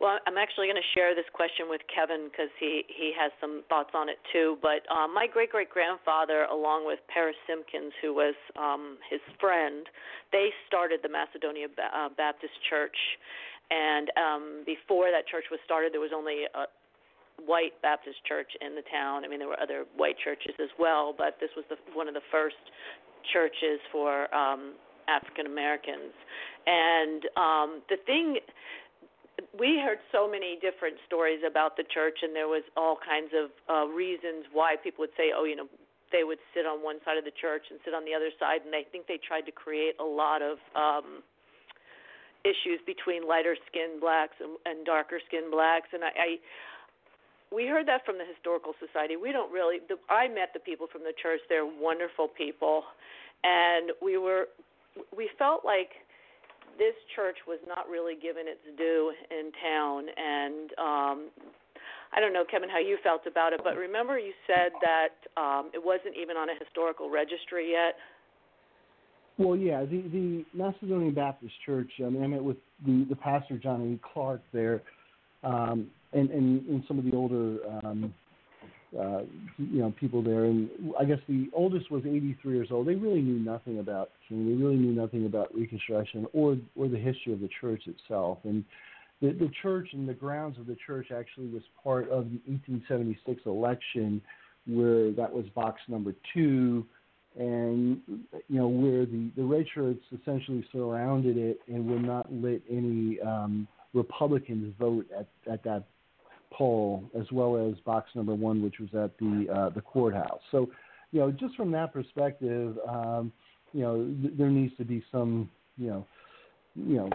Well, 0.00 0.18
I'm 0.30 0.38
actually 0.38 0.70
going 0.70 0.78
to 0.78 0.90
share 0.94 1.14
this 1.18 1.26
question 1.34 1.66
with 1.66 1.82
Kevin 1.90 2.30
because 2.30 2.54
he 2.62 2.86
he 2.86 3.10
has 3.18 3.32
some 3.40 3.66
thoughts 3.68 3.90
on 3.94 4.08
it 4.08 4.18
too. 4.32 4.56
But 4.62 4.86
um, 4.94 5.12
my 5.12 5.26
great 5.26 5.50
great 5.50 5.70
grandfather, 5.70 6.46
along 6.46 6.86
with 6.86 7.00
Paris 7.10 7.34
Simpkins, 7.50 7.92
who 8.00 8.14
was 8.14 8.34
um, 8.54 8.98
his 9.10 9.20
friend, 9.40 9.86
they 10.30 10.50
started 10.70 11.00
the 11.02 11.10
Macedonia 11.10 11.66
ba- 11.66 11.90
uh, 11.90 12.08
Baptist 12.16 12.54
Church. 12.70 12.94
And 13.70 14.08
um, 14.16 14.62
before 14.64 15.10
that 15.10 15.26
church 15.26 15.44
was 15.50 15.60
started, 15.66 15.92
there 15.92 16.00
was 16.00 16.14
only 16.14 16.46
a 16.46 16.64
white 17.44 17.74
Baptist 17.82 18.16
church 18.24 18.48
in 18.62 18.74
the 18.74 18.86
town. 18.90 19.24
I 19.24 19.28
mean, 19.28 19.38
there 19.38 19.48
were 19.48 19.60
other 19.60 19.84
white 19.96 20.16
churches 20.22 20.54
as 20.62 20.70
well, 20.78 21.14
but 21.16 21.36
this 21.40 21.50
was 21.54 21.66
the, 21.68 21.76
one 21.92 22.08
of 22.08 22.14
the 22.14 22.24
first 22.30 22.56
churches 23.32 23.78
for 23.92 24.32
um, 24.34 24.74
African 25.06 25.46
Americans. 25.46 26.16
And 26.66 27.24
um, 27.36 27.82
the 27.88 27.96
thing 28.06 28.38
we 29.58 29.78
heard 29.78 29.98
so 30.10 30.28
many 30.28 30.58
different 30.60 30.96
stories 31.06 31.40
about 31.46 31.76
the 31.76 31.84
church, 31.84 32.18
and 32.22 32.34
there 32.34 32.48
was 32.48 32.62
all 32.76 32.98
kinds 32.98 33.30
of 33.34 33.50
uh, 33.70 33.86
reasons 33.86 34.46
why 34.52 34.76
people 34.76 35.02
would 35.02 35.14
say, 35.16 35.30
"Oh, 35.34 35.44
you 35.44 35.56
know, 35.56 35.68
they 36.10 36.24
would 36.24 36.38
sit 36.54 36.66
on 36.66 36.82
one 36.82 36.98
side 37.04 37.18
of 37.18 37.24
the 37.24 37.34
church 37.34 37.62
and 37.70 37.78
sit 37.84 37.94
on 37.94 38.04
the 38.04 38.14
other 38.14 38.30
side," 38.38 38.62
and 38.66 38.74
I 38.74 38.82
think 38.82 39.06
they 39.06 39.18
tried 39.18 39.46
to 39.46 39.52
create 39.52 39.94
a 40.00 40.04
lot 40.04 40.42
of 40.42 40.58
um, 40.74 41.22
issues 42.44 42.80
between 42.86 43.26
lighter 43.26 43.56
skinned 43.70 44.00
blacks 44.00 44.34
and, 44.40 44.58
and 44.66 44.84
darker 44.84 45.20
skinned 45.26 45.50
blacks, 45.50 45.88
and 45.92 46.04
I. 46.04 46.12
I 46.14 46.28
we 47.50 47.66
heard 47.66 47.88
that 47.88 48.04
from 48.04 48.18
the 48.18 48.28
historical 48.28 48.74
society. 48.76 49.16
We 49.16 49.32
don't 49.32 49.50
really. 49.50 49.78
The, 49.88 49.96
I 50.10 50.28
met 50.28 50.52
the 50.52 50.60
people 50.60 50.86
from 50.86 51.00
the 51.00 51.16
church. 51.16 51.40
They're 51.48 51.64
wonderful 51.64 52.28
people, 52.28 52.84
and 53.42 53.92
we 54.02 54.18
were. 54.18 54.48
We 55.16 55.30
felt 55.38 55.64
like 55.64 56.04
this 56.78 56.94
church 57.14 57.36
was 57.46 57.58
not 57.66 57.88
really 57.88 58.14
given 58.14 58.46
its 58.46 58.62
due 58.76 59.12
in 59.30 59.52
town 59.62 60.06
and 60.16 60.70
um 60.78 61.30
I 62.10 62.20
don't 62.20 62.32
know, 62.32 62.44
Kevin, 62.50 62.70
how 62.70 62.78
you 62.78 62.96
felt 63.04 63.26
about 63.26 63.52
it, 63.52 63.60
but 63.62 63.76
remember 63.76 64.18
you 64.18 64.32
said 64.46 64.72
that 64.80 65.14
um 65.36 65.70
it 65.74 65.82
wasn't 65.84 66.16
even 66.20 66.36
on 66.36 66.48
a 66.48 66.54
historical 66.58 67.10
registry 67.10 67.72
yet. 67.72 67.96
Well, 69.38 69.56
yeah, 69.56 69.84
the 69.84 70.02
the 70.10 70.44
Macedonian 70.52 71.14
Baptist 71.14 71.54
Church. 71.64 71.90
I 72.04 72.08
mean, 72.08 72.24
I 72.24 72.26
met 72.26 72.42
with 72.42 72.56
the 72.84 73.06
the 73.08 73.14
pastor 73.14 73.56
Johnny. 73.56 73.98
Clark 74.12 74.40
there, 74.52 74.82
um, 75.44 75.88
and 76.12 76.28
and 76.30 76.66
and 76.66 76.82
some 76.88 76.98
of 76.98 77.04
the 77.04 77.14
older 77.14 77.58
um, 77.84 78.12
uh, 78.98 79.22
you 79.58 79.80
know 79.80 79.92
people 79.98 80.22
there, 80.22 80.44
and 80.44 80.70
I 80.98 81.04
guess 81.04 81.18
the 81.28 81.50
oldest 81.52 81.90
was 81.90 82.04
83 82.06 82.54
years 82.54 82.68
old. 82.70 82.86
They 82.86 82.94
really 82.94 83.20
knew 83.20 83.38
nothing 83.38 83.80
about 83.80 84.10
King. 84.28 84.46
They 84.46 84.62
really 84.62 84.76
knew 84.76 84.92
nothing 84.92 85.26
about 85.26 85.54
Reconstruction 85.54 86.26
or 86.32 86.56
or 86.74 86.88
the 86.88 86.98
history 86.98 87.32
of 87.32 87.40
the 87.40 87.50
church 87.60 87.82
itself. 87.86 88.38
And 88.44 88.64
the 89.20 89.32
the 89.32 89.50
church 89.62 89.88
and 89.92 90.08
the 90.08 90.14
grounds 90.14 90.58
of 90.58 90.66
the 90.66 90.76
church 90.86 91.08
actually 91.14 91.48
was 91.48 91.62
part 91.82 92.04
of 92.04 92.30
the 92.30 92.40
1876 92.46 93.42
election, 93.44 94.22
where 94.66 95.10
that 95.12 95.32
was 95.32 95.44
box 95.54 95.80
number 95.88 96.14
two, 96.32 96.86
and 97.36 98.00
you 98.48 98.58
know 98.58 98.68
where 98.68 99.04
the 99.04 99.30
the 99.36 99.44
red 99.44 99.66
shirts 99.74 100.02
essentially 100.18 100.66
surrounded 100.72 101.36
it 101.36 101.60
and 101.68 101.86
would 101.86 102.02
not 102.02 102.32
let 102.32 102.62
any 102.70 103.20
um, 103.20 103.68
Republicans 103.92 104.74
vote 104.78 105.06
at 105.18 105.28
at 105.50 105.62
that 105.64 105.84
poll, 106.50 107.04
as 107.18 107.30
well 107.32 107.56
as 107.56 107.78
box 107.80 108.10
number 108.14 108.34
one, 108.34 108.62
which 108.62 108.76
was 108.80 108.88
at 108.94 109.16
the 109.18 109.46
uh, 109.52 109.68
the 109.70 109.80
courthouse. 109.80 110.40
So, 110.50 110.68
you 111.12 111.20
know, 111.20 111.30
just 111.30 111.54
from 111.56 111.70
that 111.72 111.92
perspective, 111.92 112.76
um, 112.88 113.32
you 113.72 113.82
know, 113.82 114.04
th- 114.22 114.34
there 114.36 114.50
needs 114.50 114.76
to 114.78 114.84
be 114.84 115.04
some, 115.12 115.50
you 115.76 115.88
know, 115.88 116.06
you 116.74 116.96
know, 116.96 117.10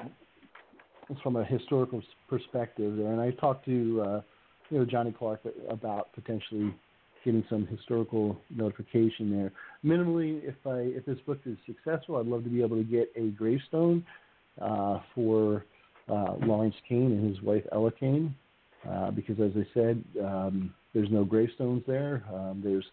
from 1.22 1.36
a 1.36 1.46
historical 1.46 2.02
perspective 2.30 2.98
there, 2.98 3.12
and 3.12 3.22
I 3.22 3.32
talked 3.32 3.66
to 3.66 4.02
uh, 4.02 4.22
you 4.70 4.80
know 4.80 4.86
Johnny 4.86 5.12
Clark 5.12 5.42
about 5.70 6.14
potentially 6.14 6.74
getting 7.26 7.44
some 7.50 7.66
historical 7.68 8.38
notification 8.50 9.32
there. 9.32 9.52
Minimally, 9.86 10.42
if 10.44 10.56
I 10.66 10.98
if 10.98 11.06
this 11.06 11.20
book 11.26 11.40
is 11.46 11.58
successful, 11.66 12.18
I'd 12.18 12.26
love 12.26 12.44
to 12.44 12.50
be 12.50 12.62
able 12.62 12.78
to 12.78 12.84
get 12.84 13.12
a 13.16 13.28
gravestone 13.30 14.06
uh, 14.62 15.00
for 15.14 15.66
uh, 16.10 16.36
Lawrence 16.42 16.76
Cain 16.88 17.12
and 17.12 17.30
his 17.30 17.42
wife 17.44 17.64
Ella 17.72 17.92
Cain, 17.92 18.36
uh, 18.90 19.12
because 19.12 19.40
as 19.40 19.52
I 19.56 19.66
said, 19.74 20.04
um, 20.24 20.74
there's 20.94 21.10
no 21.12 21.24
gravestones 21.24 21.84
there. 21.88 22.24
Um, 22.34 22.62
there's 22.64 22.86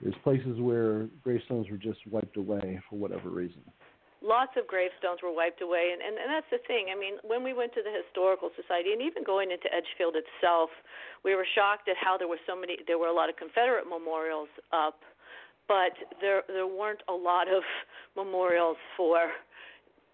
there's 0.00 0.14
places 0.24 0.58
where 0.58 1.08
gravestones 1.22 1.68
were 1.70 1.76
just 1.76 1.98
wiped 2.10 2.36
away 2.36 2.80
for 2.88 2.98
whatever 2.98 3.28
reason 3.28 3.62
lots 4.22 4.52
of 4.56 4.68
gravestones 4.68 5.20
were 5.22 5.32
wiped 5.32 5.62
away 5.62 5.92
and, 5.92 6.00
and 6.04 6.20
and 6.20 6.28
that's 6.28 6.48
the 6.52 6.60
thing 6.68 6.92
i 6.92 6.96
mean 6.96 7.16
when 7.24 7.42
we 7.42 7.52
went 7.52 7.72
to 7.72 7.80
the 7.80 7.92
historical 7.92 8.52
society 8.52 8.92
and 8.92 9.00
even 9.00 9.24
going 9.24 9.50
into 9.50 9.64
edgefield 9.72 10.14
itself 10.16 10.68
we 11.24 11.34
were 11.34 11.46
shocked 11.56 11.88
at 11.88 11.96
how 11.96 12.16
there 12.16 12.28
were 12.28 12.40
so 12.46 12.54
many 12.54 12.76
there 12.86 12.98
were 12.98 13.08
a 13.08 13.16
lot 13.16 13.28
of 13.28 13.36
confederate 13.36 13.88
memorials 13.88 14.48
up 14.72 15.00
but 15.68 15.96
there 16.20 16.44
there 16.48 16.68
weren't 16.68 17.00
a 17.08 17.16
lot 17.16 17.48
of 17.48 17.64
memorials 18.16 18.76
for 18.96 19.32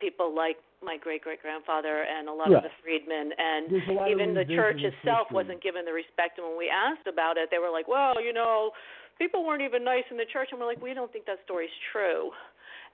people 0.00 0.34
like 0.34 0.58
my 0.86 0.96
great 0.96 1.26
great 1.26 1.42
grandfather 1.42 2.06
and 2.06 2.30
a 2.30 2.32
lot 2.32 2.46
yeah. 2.48 2.58
of 2.58 2.62
the 2.62 2.70
freedmen 2.78 3.34
and 3.34 3.66
even 4.06 4.30
the 4.32 4.46
church 4.46 4.78
itself 4.78 5.26
history. 5.26 5.34
wasn't 5.34 5.58
given 5.58 5.82
the 5.82 5.90
respect 5.90 6.38
and 6.38 6.46
when 6.46 6.54
we 6.54 6.70
asked 6.70 7.10
about 7.10 7.34
it 7.36 7.50
they 7.50 7.58
were 7.58 7.74
like 7.74 7.90
well 7.90 8.14
you 8.22 8.32
know 8.32 8.70
people 9.18 9.42
weren't 9.42 9.66
even 9.66 9.82
nice 9.82 10.06
in 10.14 10.16
the 10.16 10.30
church 10.30 10.54
and 10.54 10.62
we're 10.62 10.70
like 10.70 10.80
we 10.80 10.94
don't 10.94 11.10
think 11.10 11.26
that 11.26 11.42
story's 11.42 11.74
true 11.90 12.30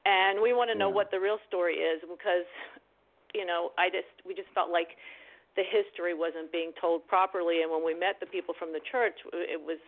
and 0.09 0.41
we 0.41 0.57
want 0.57 0.73
to 0.73 0.77
know 0.77 0.89
yeah. 0.89 0.97
what 0.97 1.13
the 1.13 1.21
real 1.21 1.37
story 1.47 1.85
is 1.85 2.01
because 2.09 2.49
you 3.37 3.45
know 3.45 3.77
i 3.77 3.93
just 3.93 4.09
we 4.25 4.33
just 4.33 4.49
felt 4.57 4.73
like 4.73 4.97
the 5.55 5.63
history 5.69 6.17
wasn't 6.17 6.49
being 6.49 6.73
told 6.81 7.05
properly 7.07 7.61
and 7.61 7.69
when 7.69 7.85
we 7.85 7.93
met 7.93 8.17
the 8.25 8.27
people 8.33 8.57
from 8.57 8.73
the 8.73 8.81
church 8.89 9.21
it 9.37 9.61
was 9.61 9.79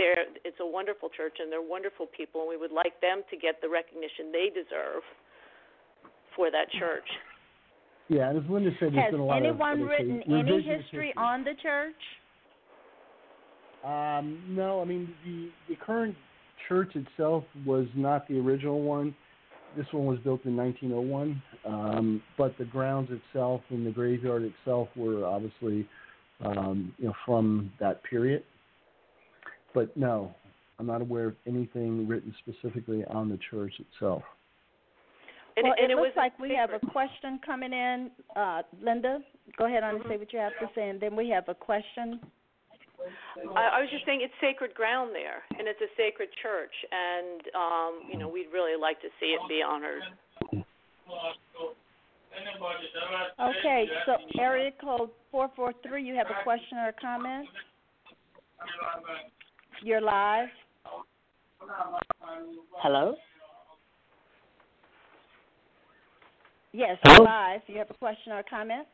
there 0.00 0.24
it's 0.40 0.60
a 0.60 0.66
wonderful 0.66 1.12
church 1.12 1.36
and 1.36 1.52
they're 1.52 1.60
wonderful 1.60 2.08
people 2.16 2.40
and 2.40 2.48
we 2.48 2.56
would 2.56 2.72
like 2.72 2.96
them 3.04 3.20
to 3.28 3.36
get 3.36 3.60
the 3.60 3.68
recognition 3.68 4.32
they 4.32 4.48
deserve 4.48 5.04
for 6.36 6.50
that 6.50 6.70
church. 6.78 7.08
Yeah 8.08 8.30
and 8.30 8.38
as 8.38 8.48
linda 8.48 8.70
said 8.78 8.94
has 8.94 9.10
been 9.10 9.20
a 9.20 9.24
lot 9.24 9.38
anyone 9.38 9.80
of, 9.80 9.88
written 9.88 10.22
any 10.28 10.62
history, 10.62 10.76
history 10.82 11.14
on 11.16 11.42
the 11.42 11.54
church? 11.60 11.94
Um 13.84 14.42
no 14.48 14.80
i 14.80 14.84
mean 14.84 15.12
the 15.24 15.50
the 15.68 15.76
current 15.76 16.14
church 16.68 16.94
itself 16.94 17.44
was 17.64 17.86
not 17.94 18.26
the 18.28 18.38
original 18.38 18.82
one. 18.82 19.14
This 19.76 19.86
one 19.92 20.06
was 20.06 20.18
built 20.20 20.44
in 20.44 20.56
1901, 20.56 21.42
um, 21.66 22.22
but 22.38 22.56
the 22.58 22.64
grounds 22.64 23.10
itself 23.10 23.60
and 23.70 23.86
the 23.86 23.90
graveyard 23.90 24.42
itself 24.42 24.88
were 24.96 25.26
obviously, 25.26 25.86
um, 26.44 26.94
you 26.98 27.06
know, 27.06 27.14
from 27.26 27.70
that 27.78 28.02
period. 28.04 28.42
But 29.74 29.94
no, 29.96 30.34
I'm 30.78 30.86
not 30.86 31.02
aware 31.02 31.26
of 31.26 31.34
anything 31.46 32.08
written 32.08 32.34
specifically 32.46 33.04
on 33.04 33.28
the 33.28 33.38
church 33.50 33.74
itself. 33.78 34.22
Well, 35.64 35.74
and 35.76 35.90
it, 35.90 35.92
it 35.92 35.96
looks 35.96 36.08
was 36.08 36.16
like 36.16 36.38
we 36.38 36.54
have 36.54 36.70
a 36.70 36.84
question 36.90 37.40
coming 37.44 37.72
in. 37.72 38.10
Uh, 38.34 38.62
Linda, 38.82 39.20
go 39.56 39.66
ahead 39.66 39.82
on 39.82 39.96
and 39.96 40.04
say 40.08 40.16
what 40.16 40.32
you 40.32 40.38
have 40.38 40.52
to 40.60 40.68
say, 40.74 40.88
and 40.88 41.00
then 41.00 41.16
we 41.16 41.28
have 41.30 41.48
a 41.48 41.54
question 41.54 42.20
I, 43.54 43.78
I 43.78 43.80
was 43.80 43.90
just 43.90 44.04
saying 44.06 44.20
it's 44.22 44.34
sacred 44.40 44.74
ground 44.74 45.10
there, 45.14 45.42
and 45.58 45.68
it's 45.68 45.80
a 45.80 45.90
sacred 45.96 46.28
church, 46.42 46.72
and 46.90 47.40
um, 47.54 47.92
you 48.10 48.18
know 48.18 48.28
we'd 48.28 48.50
really 48.52 48.80
like 48.80 49.00
to 49.02 49.08
see 49.20 49.36
it 49.36 49.40
be 49.48 49.62
honored. 49.62 50.02
Okay, 53.40 53.86
so 54.04 54.16
area 54.40 54.70
code 54.80 55.10
four 55.30 55.50
four 55.54 55.72
three. 55.86 56.04
You 56.04 56.14
have 56.14 56.26
a 56.26 56.42
question 56.42 56.78
or 56.78 56.88
a 56.88 56.92
comment? 56.92 57.48
You're 59.82 60.00
live. 60.00 60.48
Hello. 62.78 63.14
Yes, 66.76 66.98
Hello? 67.04 67.24
live. 67.24 67.62
You 67.68 67.78
have 67.78 67.88
a 67.88 67.94
question 67.94 68.32
or 68.32 68.40
a 68.40 68.44
comment? 68.44 68.86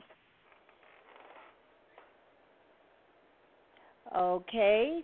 Okay, 4.16 5.00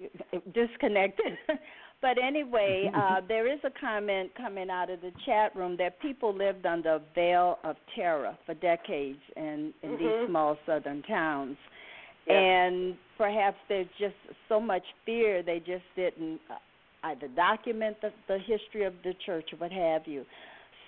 disconnected. 0.54 1.36
but 2.00 2.16
anyway, 2.16 2.90
uh, 2.96 3.20
there 3.28 3.52
is 3.52 3.58
a 3.64 3.70
comment 3.78 4.30
coming 4.34 4.70
out 4.70 4.88
of 4.88 5.02
the 5.02 5.10
chat 5.26 5.54
room 5.54 5.76
that 5.76 6.00
people 6.00 6.34
lived 6.34 6.64
under 6.64 6.94
a 6.94 7.00
veil 7.14 7.58
of 7.64 7.76
terror 7.94 8.34
for 8.46 8.54
decades 8.54 9.20
in, 9.36 9.74
in 9.82 9.90
mm-hmm. 9.90 9.98
these 9.98 10.28
small 10.30 10.56
southern 10.64 11.02
towns. 11.02 11.58
Yeah. 12.26 12.38
And 12.38 12.94
perhaps 13.18 13.58
there's 13.68 13.88
just 13.98 14.14
so 14.48 14.58
much 14.58 14.84
fear 15.04 15.42
they 15.42 15.58
just 15.58 15.84
didn't 15.96 16.40
uh, 16.50 16.54
either 17.08 17.28
document 17.28 17.98
the, 18.00 18.10
the 18.26 18.38
history 18.38 18.86
of 18.86 18.94
the 19.04 19.12
church 19.26 19.50
or 19.52 19.58
what 19.58 19.70
have 19.70 20.06
you. 20.06 20.24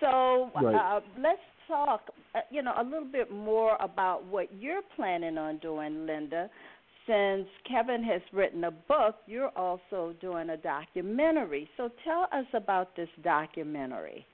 So 0.00 0.50
right. 0.60 0.74
uh, 0.74 1.00
let's 1.18 1.40
talk, 1.68 2.02
uh, 2.34 2.40
you 2.50 2.62
know, 2.62 2.74
a 2.78 2.84
little 2.84 3.08
bit 3.10 3.30
more 3.30 3.76
about 3.80 4.24
what 4.24 4.48
you're 4.52 4.82
planning 4.96 5.38
on 5.38 5.58
doing, 5.58 6.06
Linda 6.06 6.50
since 7.06 7.46
Kevin 7.68 8.02
has 8.02 8.22
written 8.32 8.64
a 8.64 8.70
book, 8.70 9.16
you're 9.26 9.52
also 9.56 10.14
doing 10.20 10.50
a 10.50 10.56
documentary. 10.56 11.68
So 11.76 11.90
tell 12.04 12.28
us 12.32 12.46
about 12.54 12.96
this 12.96 13.08
documentary. 13.22 14.26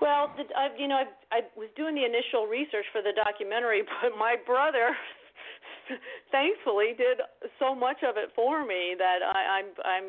Well, 0.00 0.30
I, 0.56 0.68
you 0.78 0.88
know, 0.88 0.96
I, 0.96 1.36
I 1.36 1.40
was 1.56 1.68
doing 1.76 1.94
the 1.94 2.04
initial 2.04 2.46
research 2.46 2.84
for 2.92 3.00
the 3.00 3.12
documentary, 3.16 3.82
but 4.02 4.12
my 4.18 4.36
brother, 4.44 4.94
thankfully, 6.32 6.92
did 6.96 7.24
so 7.58 7.74
much 7.74 8.04
of 8.06 8.16
it 8.16 8.30
for 8.36 8.66
me 8.66 8.94
that 8.98 9.24
I, 9.24 9.60
I'm 9.60 9.68
I'm 9.82 10.08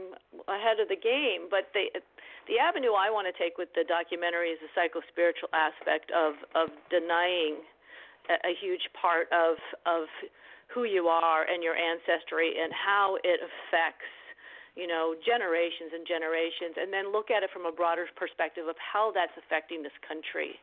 ahead 0.51 0.83
of 0.83 0.89
the 0.89 0.99
game. 0.99 1.47
But 1.49 1.71
the 1.73 1.87
the 2.47 2.57
avenue 2.59 2.95
I 2.95 3.11
want 3.11 3.27
to 3.27 3.35
take 3.35 3.59
with 3.59 3.69
the 3.75 3.83
documentary 3.83 4.55
is 4.55 4.59
the 4.63 4.71
psycho 4.73 5.03
spiritual 5.11 5.51
aspect 5.51 6.11
of 6.15 6.39
of 6.55 6.71
denying 6.89 7.59
a, 8.31 8.35
a 8.47 8.53
huge 8.57 8.87
part 8.95 9.27
of 9.35 9.59
of 9.85 10.07
who 10.71 10.83
you 10.83 11.07
are 11.07 11.47
and 11.47 11.63
your 11.63 11.75
ancestry 11.75 12.59
and 12.59 12.71
how 12.71 13.19
it 13.23 13.39
affects 13.43 14.11
you 14.75 14.87
know 14.87 15.15
generations 15.23 15.91
and 15.91 16.07
generations 16.07 16.75
and 16.79 16.91
then 16.91 17.11
look 17.11 17.31
at 17.31 17.43
it 17.43 17.51
from 17.51 17.67
a 17.67 17.73
broader 17.73 18.07
perspective 18.15 18.67
of 18.67 18.75
how 18.79 19.11
that's 19.11 19.35
affecting 19.35 19.83
this 19.83 19.95
country. 20.07 20.55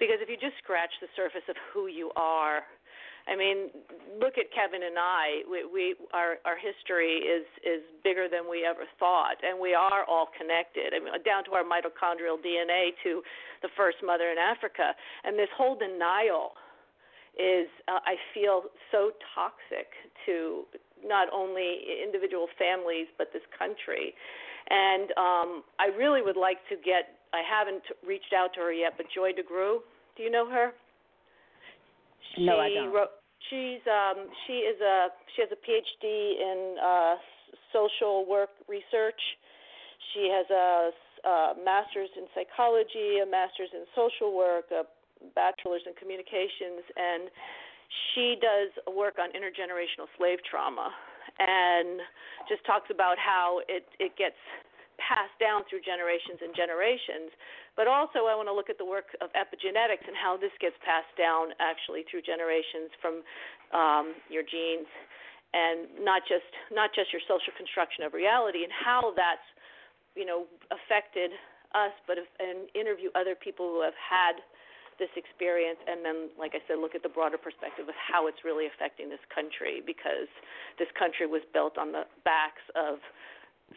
Because 0.00 0.24
if 0.24 0.32
you 0.32 0.40
just 0.40 0.56
scratch 0.58 0.90
the 1.04 1.12
surface 1.14 1.44
of 1.52 1.56
who 1.70 1.86
you 1.86 2.10
are 2.16 2.64
I 3.28 3.36
mean, 3.36 3.70
look 4.18 4.34
at 4.38 4.50
Kevin 4.50 4.82
and 4.82 4.98
I. 4.98 5.46
We, 5.48 5.64
we 5.64 5.84
our 6.12 6.42
our 6.44 6.58
history 6.58 7.22
is 7.22 7.46
is 7.62 7.82
bigger 8.02 8.26
than 8.26 8.50
we 8.50 8.66
ever 8.66 8.84
thought, 8.98 9.38
and 9.42 9.58
we 9.58 9.74
are 9.74 10.04
all 10.04 10.28
connected. 10.36 10.94
I 10.94 10.98
mean, 10.98 11.14
down 11.24 11.44
to 11.46 11.52
our 11.52 11.62
mitochondrial 11.62 12.42
DNA 12.42 12.98
to 13.04 13.22
the 13.62 13.68
first 13.76 13.98
mother 14.04 14.30
in 14.30 14.38
Africa, 14.38 14.94
and 15.24 15.38
this 15.38 15.50
whole 15.56 15.78
denial 15.78 16.58
is 17.38 17.68
uh, 17.88 18.02
I 18.04 18.16
feel 18.34 18.68
so 18.90 19.12
toxic 19.34 19.88
to 20.26 20.64
not 21.04 21.28
only 21.32 22.02
individual 22.02 22.46
families 22.58 23.06
but 23.18 23.32
this 23.32 23.42
country. 23.56 24.14
And 24.70 25.10
um, 25.18 25.62
I 25.78 25.90
really 25.96 26.22
would 26.22 26.36
like 26.36 26.58
to 26.68 26.76
get. 26.76 27.18
I 27.32 27.42
haven't 27.42 27.82
reached 28.06 28.32
out 28.36 28.52
to 28.54 28.60
her 28.60 28.72
yet, 28.72 28.94
but 28.96 29.06
Joy 29.14 29.32
DeGruy, 29.32 29.78
do 30.16 30.22
you 30.22 30.30
know 30.30 30.48
her? 30.50 30.72
She 32.34 32.44
no, 32.46 32.58
I 32.58 32.72
don't. 32.72 32.92
Wrote, 32.92 33.12
she's 33.50 33.82
um, 33.86 34.28
she 34.46 34.64
is 34.64 34.80
a 34.80 35.08
she 35.34 35.42
has 35.42 35.50
a 35.52 35.60
PhD 35.60 36.06
in 36.40 36.76
uh, 36.78 37.14
social 37.72 38.24
work 38.28 38.50
research. 38.68 39.20
She 40.14 40.28
has 40.28 40.46
a, 40.50 40.90
a 41.28 41.54
master's 41.64 42.10
in 42.16 42.26
psychology, 42.34 43.20
a 43.22 43.26
master's 43.26 43.70
in 43.72 43.84
social 43.94 44.36
work, 44.36 44.66
a 44.70 44.84
bachelor's 45.34 45.82
in 45.86 45.94
communications, 45.94 46.84
and 46.96 47.30
she 48.12 48.36
does 48.40 48.72
work 48.94 49.16
on 49.20 49.30
intergenerational 49.30 50.08
slave 50.16 50.38
trauma 50.48 50.90
and 51.38 52.00
just 52.48 52.64
talks 52.66 52.90
about 52.90 53.16
how 53.18 53.60
it 53.68 53.86
it 53.98 54.16
gets 54.16 54.38
passed 55.00 55.34
down 55.40 55.64
through 55.68 55.84
generations 55.84 56.40
and 56.40 56.52
generations. 56.56 57.32
But 57.76 57.88
also, 57.88 58.28
I 58.28 58.36
want 58.36 58.48
to 58.48 58.56
look 58.56 58.68
at 58.68 58.76
the 58.76 58.88
work 58.88 59.16
of 59.24 59.32
epigenetics 59.32 60.04
and 60.04 60.16
how 60.16 60.36
this 60.36 60.52
gets 60.60 60.76
passed 60.84 61.12
down 61.16 61.56
actually 61.60 62.04
through 62.08 62.24
generations 62.24 62.92
from 63.00 63.24
um, 63.72 64.06
your 64.28 64.44
genes, 64.44 64.88
and 65.56 65.88
not 66.00 66.22
just 66.28 66.48
not 66.72 66.92
just 66.92 67.12
your 67.12 67.24
social 67.24 67.52
construction 67.56 68.04
of 68.04 68.12
reality, 68.12 68.64
and 68.64 68.72
how 68.72 69.16
that's 69.16 69.44
you 70.16 70.28
know 70.28 70.44
affected 70.68 71.32
us, 71.72 71.92
but 72.04 72.20
if, 72.20 72.28
and 72.36 72.68
interview 72.76 73.08
other 73.16 73.32
people 73.32 73.68
who 73.72 73.80
have 73.80 73.96
had 73.96 74.40
this 75.00 75.08
experience 75.16 75.80
and 75.88 76.04
then 76.04 76.28
like 76.38 76.52
i 76.54 76.60
said 76.68 76.76
look 76.78 76.94
at 76.94 77.02
the 77.02 77.08
broader 77.08 77.40
perspective 77.40 77.88
of 77.88 77.96
how 77.96 78.28
it's 78.28 78.44
really 78.44 78.68
affecting 78.68 79.08
this 79.08 79.22
country 79.32 79.80
because 79.80 80.28
this 80.78 80.88
country 80.98 81.26
was 81.26 81.40
built 81.50 81.78
on 81.80 81.90
the 81.90 82.04
backs 82.22 82.62
of 82.76 83.00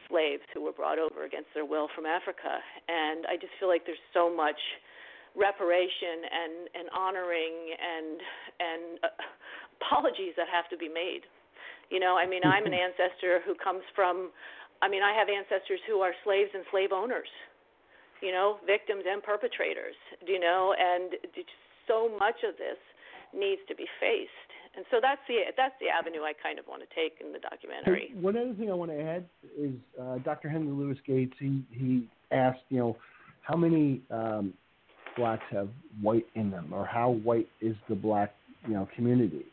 slaves 0.07 0.43
who 0.53 0.61
were 0.61 0.73
brought 0.73 0.99
over 0.99 1.25
against 1.25 1.49
their 1.53 1.65
will 1.65 1.87
from 1.95 2.05
africa 2.05 2.59
and 2.87 3.25
i 3.27 3.35
just 3.35 3.53
feel 3.59 3.69
like 3.69 3.85
there's 3.85 4.01
so 4.13 4.33
much 4.33 4.59
reparation 5.35 6.23
and 6.31 6.53
and 6.73 6.87
honoring 6.95 7.55
and 7.75 8.17
and 8.59 8.83
uh, 9.03 9.11
apologies 9.79 10.33
that 10.39 10.47
have 10.47 10.67
to 10.71 10.77
be 10.79 10.87
made. 10.87 11.27
You 11.91 11.99
know, 11.99 12.17
I 12.17 12.25
mean, 12.25 12.41
I'm 12.43 12.65
an 12.65 12.73
ancestor 12.73 13.43
who 13.45 13.53
comes 13.53 13.83
from. 13.93 14.31
I 14.81 14.89
mean, 14.89 15.03
I 15.03 15.13
have 15.13 15.29
ancestors 15.29 15.79
who 15.87 16.01
are 16.01 16.11
slaves 16.23 16.49
and 16.55 16.63
slave 16.71 16.89
owners. 16.91 17.29
You 18.23 18.31
know, 18.31 18.57
victims 18.65 19.03
and 19.05 19.21
perpetrators. 19.21 19.95
Do 20.25 20.31
you 20.31 20.39
know, 20.39 20.73
and 20.73 21.13
so 21.85 22.09
much 22.17 22.41
of 22.47 22.57
this 22.57 22.79
needs 23.35 23.61
to 23.67 23.75
be 23.75 23.85
faced. 23.99 24.49
And 24.75 24.85
so 24.91 24.97
that's 25.01 25.21
the 25.27 25.39
that's 25.55 25.75
the 25.79 25.87
avenue 25.87 26.21
I 26.23 26.33
kind 26.41 26.59
of 26.59 26.65
want 26.67 26.81
to 26.81 26.89
take 26.95 27.19
in 27.21 27.31
the 27.31 27.39
documentary. 27.39 28.09
Hey, 28.09 28.19
one 28.19 28.37
other 28.37 28.53
thing 28.53 28.69
I 28.69 28.73
want 28.73 28.91
to 28.91 29.01
add 29.01 29.25
is 29.57 29.73
uh, 30.01 30.17
Dr. 30.19 30.49
Henry 30.49 30.71
Louis 30.71 30.97
Gates. 31.05 31.33
He 31.39 31.63
he 31.71 32.07
asked, 32.31 32.63
you 32.69 32.79
know, 32.79 32.97
how 33.41 33.55
many 33.55 34.01
um, 34.11 34.53
blacks 35.15 35.43
have 35.51 35.69
white 36.01 36.25
in 36.35 36.51
them, 36.51 36.73
or 36.73 36.85
how 36.85 37.11
white 37.11 37.47
is 37.61 37.75
the 37.87 37.95
black, 37.95 38.33
you 38.67 38.73
know, 38.73 38.87
community? 38.95 39.45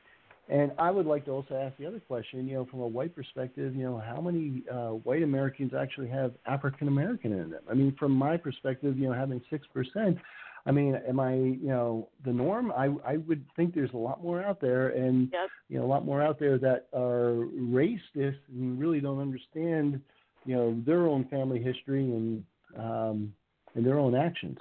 And 0.49 0.73
I 0.79 0.91
would 0.91 1.07
like 1.07 1.25
to 1.27 1.31
also 1.31 1.55
ask 1.55 1.77
the 1.79 1.87
other 1.87 2.01
question, 2.01 2.49
you 2.49 2.55
know, 2.55 2.67
from 2.67 2.81
a 2.81 2.87
white 2.87 3.15
perspective, 3.15 3.77
you 3.77 3.85
know, 3.85 4.03
how 4.05 4.21
many 4.21 4.65
uh, 4.71 4.89
white 4.89 5.23
Americans 5.23 5.73
actually 5.73 6.09
have 6.09 6.33
African 6.47 6.89
American 6.89 7.33
in 7.33 7.51
them? 7.51 7.63
I 7.71 7.75
mean, 7.75 7.95
from 7.99 8.13
my 8.13 8.37
perspective, 8.37 8.99
you 8.99 9.09
know, 9.09 9.15
having 9.15 9.41
six 9.51 9.67
percent, 9.73 10.19
I 10.65 10.71
mean, 10.71 10.95
am 11.09 11.19
I, 11.19 11.35
you 11.35 11.69
know, 11.69 12.09
the 12.25 12.33
norm? 12.33 12.71
I 12.73 12.89
I 13.05 13.17
would 13.17 13.45
think 13.57 13.75
there's 13.75 13.93
a 13.95 13.99
lot 13.99 14.23
more 14.23 14.43
out 14.43 14.61
there, 14.61 14.91
and 14.91 15.29
yep. 15.33 15.49
you 15.69 15.79
know, 15.79 15.85
a 15.85 15.89
lot 15.89 16.05
more 16.05 16.23
out 16.23 16.39
there 16.39 16.59
that 16.59 16.87
are 16.95 17.47
racist 17.59 18.39
and 18.49 18.79
really 18.79 19.01
don't 19.01 19.21
understand, 19.21 20.01
you 20.45 20.55
know, 20.55 20.81
their 20.87 21.09
own 21.09 21.25
family 21.29 21.61
history 21.61 22.05
and 22.05 22.45
um, 22.79 23.33
and 23.75 23.85
their 23.85 23.99
own 23.99 24.15
actions. 24.15 24.59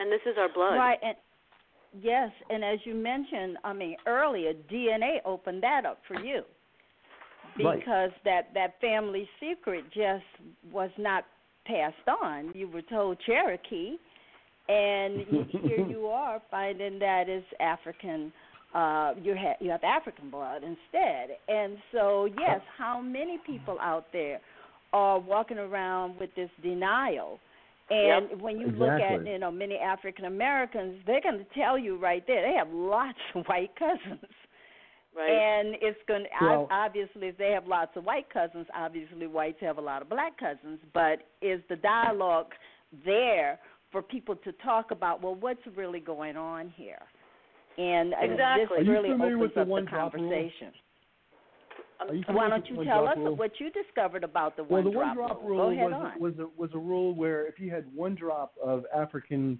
And 0.00 0.10
this 0.10 0.20
is 0.26 0.36
our 0.36 0.52
blood, 0.52 0.76
right? 0.76 0.98
And 1.02 1.16
yes, 2.00 2.30
and 2.50 2.64
as 2.64 2.80
you 2.84 2.94
mentioned, 2.94 3.56
I 3.62 3.72
mean 3.72 3.96
earlier, 4.06 4.52
DNA 4.70 5.18
opened 5.24 5.62
that 5.62 5.86
up 5.86 6.00
for 6.08 6.20
you 6.20 6.42
because 7.56 7.76
right. 7.76 8.24
that 8.24 8.54
that 8.54 8.80
family 8.80 9.28
secret 9.38 9.84
just 9.94 10.24
was 10.72 10.90
not 10.98 11.24
passed 11.66 12.08
on. 12.22 12.50
You 12.54 12.68
were 12.68 12.82
told 12.82 13.18
Cherokee 13.24 13.96
and 14.68 15.26
here 15.50 15.86
you 15.88 16.06
are 16.06 16.40
finding 16.50 16.98
that 16.98 17.28
is 17.28 17.44
African. 17.60 18.32
Uh, 18.74 19.14
you 19.22 19.34
have 19.34 19.56
you 19.60 19.70
have 19.70 19.82
African 19.82 20.30
blood 20.30 20.62
instead, 20.62 21.30
and 21.48 21.78
so 21.92 22.28
yes, 22.38 22.60
how 22.76 23.00
many 23.00 23.38
people 23.46 23.78
out 23.80 24.06
there 24.12 24.40
are 24.92 25.18
walking 25.18 25.58
around 25.58 26.18
with 26.18 26.30
this 26.36 26.50
denial? 26.62 27.38
And 27.90 28.28
yep. 28.30 28.40
when 28.40 28.58
you 28.58 28.66
exactly. 28.66 28.86
look 28.86 29.00
at 29.00 29.26
you 29.26 29.38
know 29.38 29.50
many 29.50 29.76
African 29.76 30.26
Americans, 30.26 31.00
they're 31.06 31.22
going 31.22 31.38
to 31.38 31.46
tell 31.58 31.78
you 31.78 31.96
right 31.96 32.22
there 32.26 32.42
they 32.42 32.56
have 32.56 32.68
lots 32.70 33.18
of 33.34 33.46
white 33.46 33.70
cousins. 33.78 34.30
Right. 35.16 35.30
And 35.30 35.74
it's 35.80 35.98
going 36.06 36.24
to 36.24 36.46
well, 36.46 36.68
obviously 36.70 37.28
if 37.28 37.38
they 37.38 37.50
have 37.50 37.66
lots 37.66 37.92
of 37.96 38.04
white 38.04 38.30
cousins, 38.30 38.66
obviously 38.76 39.26
whites 39.26 39.58
have 39.62 39.78
a 39.78 39.80
lot 39.80 40.02
of 40.02 40.10
black 40.10 40.38
cousins. 40.38 40.78
But 40.92 41.20
is 41.40 41.60
the 41.70 41.76
dialogue 41.76 42.52
there 43.04 43.58
for 43.90 44.02
people 44.02 44.36
to 44.36 44.52
talk 44.52 44.90
about 44.90 45.22
well 45.22 45.34
what's 45.34 45.60
really 45.76 46.00
going 46.00 46.36
on 46.36 46.72
here 46.76 47.02
and 47.76 48.14
exactly. 48.20 48.78
this 48.80 48.88
really 48.88 49.10
opens 49.10 49.52
up 49.56 49.66
the, 49.66 49.74
the 49.74 49.86
conversation 49.90 50.72
why 52.28 52.48
don't 52.48 52.66
you 52.68 52.84
tell 52.84 53.08
us 53.08 53.16
rule? 53.16 53.36
what 53.36 53.50
you 53.58 53.70
discovered 53.70 54.22
about 54.22 54.56
the 54.56 54.64
well, 54.64 54.82
one 54.82 54.84
the 54.84 54.90
drop 54.90 55.06
one 55.06 55.16
drop 55.16 55.42
rule, 55.42 55.70
rule 55.70 55.76
Go 55.76 55.84
was, 55.84 56.12
on. 56.14 56.20
was 56.20 56.34
a 56.38 56.60
was 56.60 56.70
a 56.74 56.78
rule 56.78 57.14
where 57.14 57.46
if 57.46 57.58
you 57.58 57.70
had 57.70 57.84
one 57.94 58.14
drop 58.14 58.54
of 58.64 58.84
African 58.94 59.58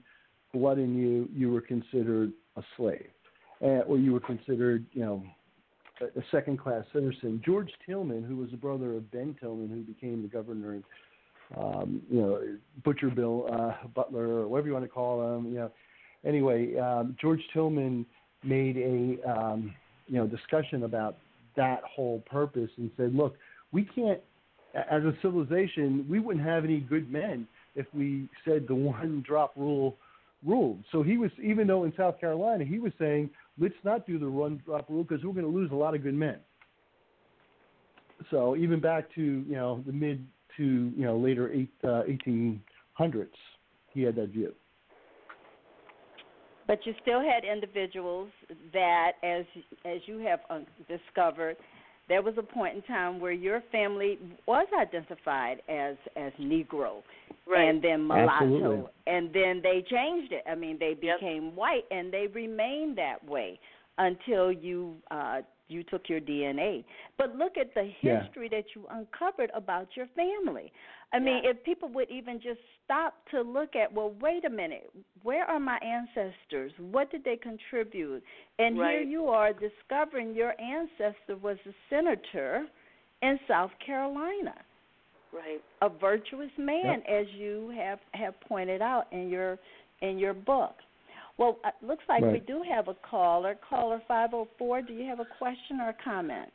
blood 0.55 0.79
in 0.79 0.97
you, 0.97 1.29
you 1.35 1.51
were 1.51 1.61
considered 1.61 2.33
a 2.57 2.63
slave, 2.77 3.09
uh, 3.63 3.83
or 3.87 3.99
you 3.99 4.13
were 4.13 4.21
considered, 4.21 4.87
you 4.93 5.05
know, 5.05 5.23
a, 6.01 6.19
a 6.19 6.23
second 6.31 6.59
class 6.59 6.85
citizen. 6.93 7.43
George 7.45 7.71
Tillman, 7.87 8.23
who 8.23 8.37
was 8.37 8.51
the 8.51 8.57
brother 8.57 8.95
of 8.95 9.11
Ben 9.11 9.37
Tillman, 9.41 9.69
who 9.69 9.83
became 9.83 10.23
the 10.23 10.29
governor 10.29 10.81
um, 11.57 12.03
you 12.11 12.21
know, 12.21 12.59
Butcher 12.85 13.11
Bill 13.11 13.47
uh, 13.51 13.87
Butler, 13.95 14.41
or 14.41 14.49
whatever 14.49 14.69
you 14.69 14.75
want 14.75 14.85
to 14.85 14.91
call 14.91 15.37
him. 15.37 15.47
You 15.47 15.59
know, 15.59 15.71
anyway, 16.25 16.77
um, 16.77 17.17
George 17.21 17.41
Tillman 17.53 18.05
made 18.45 18.77
a 18.77 19.31
um, 19.31 19.75
you 20.07 20.17
know 20.17 20.27
discussion 20.27 20.85
about 20.85 21.17
that 21.57 21.83
whole 21.85 22.23
purpose 22.31 22.71
and 22.77 22.91
said, 22.97 23.15
look, 23.15 23.37
we 23.73 23.85
can't, 23.85 24.21
as 24.75 25.03
a 25.03 25.13
civilization, 25.21 26.07
we 26.09 26.21
wouldn't 26.21 26.45
have 26.47 26.65
any 26.65 26.81
good 26.81 27.11
men 27.11 27.47
if 27.75 27.87
we 27.93 28.29
said 28.45 28.67
the 28.69 28.75
one 28.75 29.23
drop 29.27 29.53
rule 29.57 29.97
ruled. 30.47 30.83
So 30.93 31.03
he 31.03 31.19
was, 31.19 31.31
even 31.43 31.67
though 31.67 31.85
in 31.85 31.93
South 31.97 32.21
Carolina, 32.21 32.65
he 32.65 32.79
was 32.79 32.93
saying, 32.99 33.29
let's 33.59 33.75
not 33.85 34.07
do 34.07 34.19
the 34.19 34.31
one 34.31 34.63
drop 34.65 34.89
rule 34.89 35.03
because 35.03 35.25
we're 35.25 35.33
going 35.33 35.45
to 35.45 35.51
lose 35.51 35.71
a 35.73 35.75
lot 35.75 35.95
of 35.95 36.03
good 36.03 36.15
men. 36.15 36.37
So 38.31 38.57
even 38.57 38.81
back 38.81 39.13
to 39.15 39.23
you 39.23 39.55
know 39.55 39.83
the 39.87 39.93
mid 39.93 40.27
to 40.59 40.93
you 40.95 41.05
know 41.05 41.17
later 41.17 41.51
eight, 41.53 41.73
uh, 41.85 42.03
1800s. 43.01 43.29
He 43.95 44.03
had 44.03 44.17
that 44.17 44.29
view. 44.29 44.53
But 46.67 46.85
you 46.85 46.93
still 47.01 47.23
had 47.23 47.45
individuals 47.51 48.29
that, 48.75 49.13
as 49.23 49.47
as 49.87 50.01
you 50.05 50.19
have 50.19 50.41
uh, 50.51 50.61
discovered, 50.87 51.57
there 52.09 52.23
was 52.23 52.35
a 52.37 52.43
point 52.43 52.77
in 52.77 52.83
time 52.83 53.21
where 53.21 53.33
your 53.33 53.63
family 53.73 54.19
was 54.47 54.67
identified 54.79 55.63
as 55.69 55.97
as 56.17 56.33
Negro, 56.39 57.03
right. 57.47 57.69
and 57.69 57.83
then 57.83 58.07
mulatto, 58.07 58.45
Absolutely. 58.51 58.91
and 59.07 59.33
then 59.33 59.61
they 59.63 59.83
changed 59.91 60.33
it. 60.33 60.45
I 60.47 60.55
mean, 60.55 60.77
they 60.79 60.95
Yep. 61.01 61.21
became 61.21 61.57
white, 61.57 61.85
and 61.91 62.13
they 62.13 62.27
remained 62.27 62.99
that 62.99 63.25
way 63.27 63.59
until 63.97 64.53
you 64.53 64.97
uh, 65.11 65.41
you 65.69 65.83
took 65.85 66.09
your 66.09 66.21
DNA. 66.21 66.85
But 67.17 67.37
look 67.37 67.57
at 67.57 67.75
the 67.75 67.93
Yeah. 68.01 68.23
history 68.23 68.49
that 68.49 68.75
you 68.75 68.87
uncovered 68.91 69.51
about 69.55 69.97
your 69.97 70.07
family. 70.09 70.73
I 71.13 71.19
mean, 71.19 71.45
Yeah. 71.45 71.51
if 71.51 71.63
people 71.65 71.89
would 71.91 72.11
even 72.11 72.41
just 72.41 72.61
stop 72.85 73.27
to 73.31 73.43
look 73.43 73.77
at, 73.77 73.93
well, 73.93 74.11
wait 74.21 74.45
a 74.45 74.51
minute, 74.51 74.91
where 75.23 75.45
are 75.45 75.61
my 75.61 75.79
ancestors? 75.79 76.73
What 76.79 77.11
did 77.11 77.25
they 77.25 77.37
contribute? 77.37 78.23
And 78.59 78.77
here 78.77 79.01
you 79.01 79.29
are 79.29 79.53
discovering 79.53 80.35
your 80.35 80.55
ancestor 80.61 81.37
was 81.37 81.59
a 81.67 81.73
senator 81.89 82.67
in 83.23 83.39
South 83.47 83.77
Carolina, 83.79 84.55
Right. 85.33 85.63
a 85.83 85.89
virtuous 85.89 86.57
man, 86.57 87.03
as 87.03 87.27
you 87.35 87.69
have 87.71 88.01
have 88.15 88.39
pointed 88.41 88.81
out 88.81 89.13
in 89.13 89.29
your 89.29 89.59
in 90.01 90.19
your 90.19 90.35
book. 90.35 90.83
Well, 91.39 91.59
it 91.65 91.87
looks 91.87 92.03
like 92.09 92.23
we 92.23 92.41
do 92.41 92.63
have 92.69 92.89
a 92.89 92.95
caller. 93.09 93.57
Caller 93.69 94.03
504, 94.09 94.83
do 94.83 94.93
you 94.93 95.07
have 95.09 95.21
a 95.21 95.27
question 95.39 95.81
or 95.81 95.91
a 95.91 95.97
comment? 96.05 96.51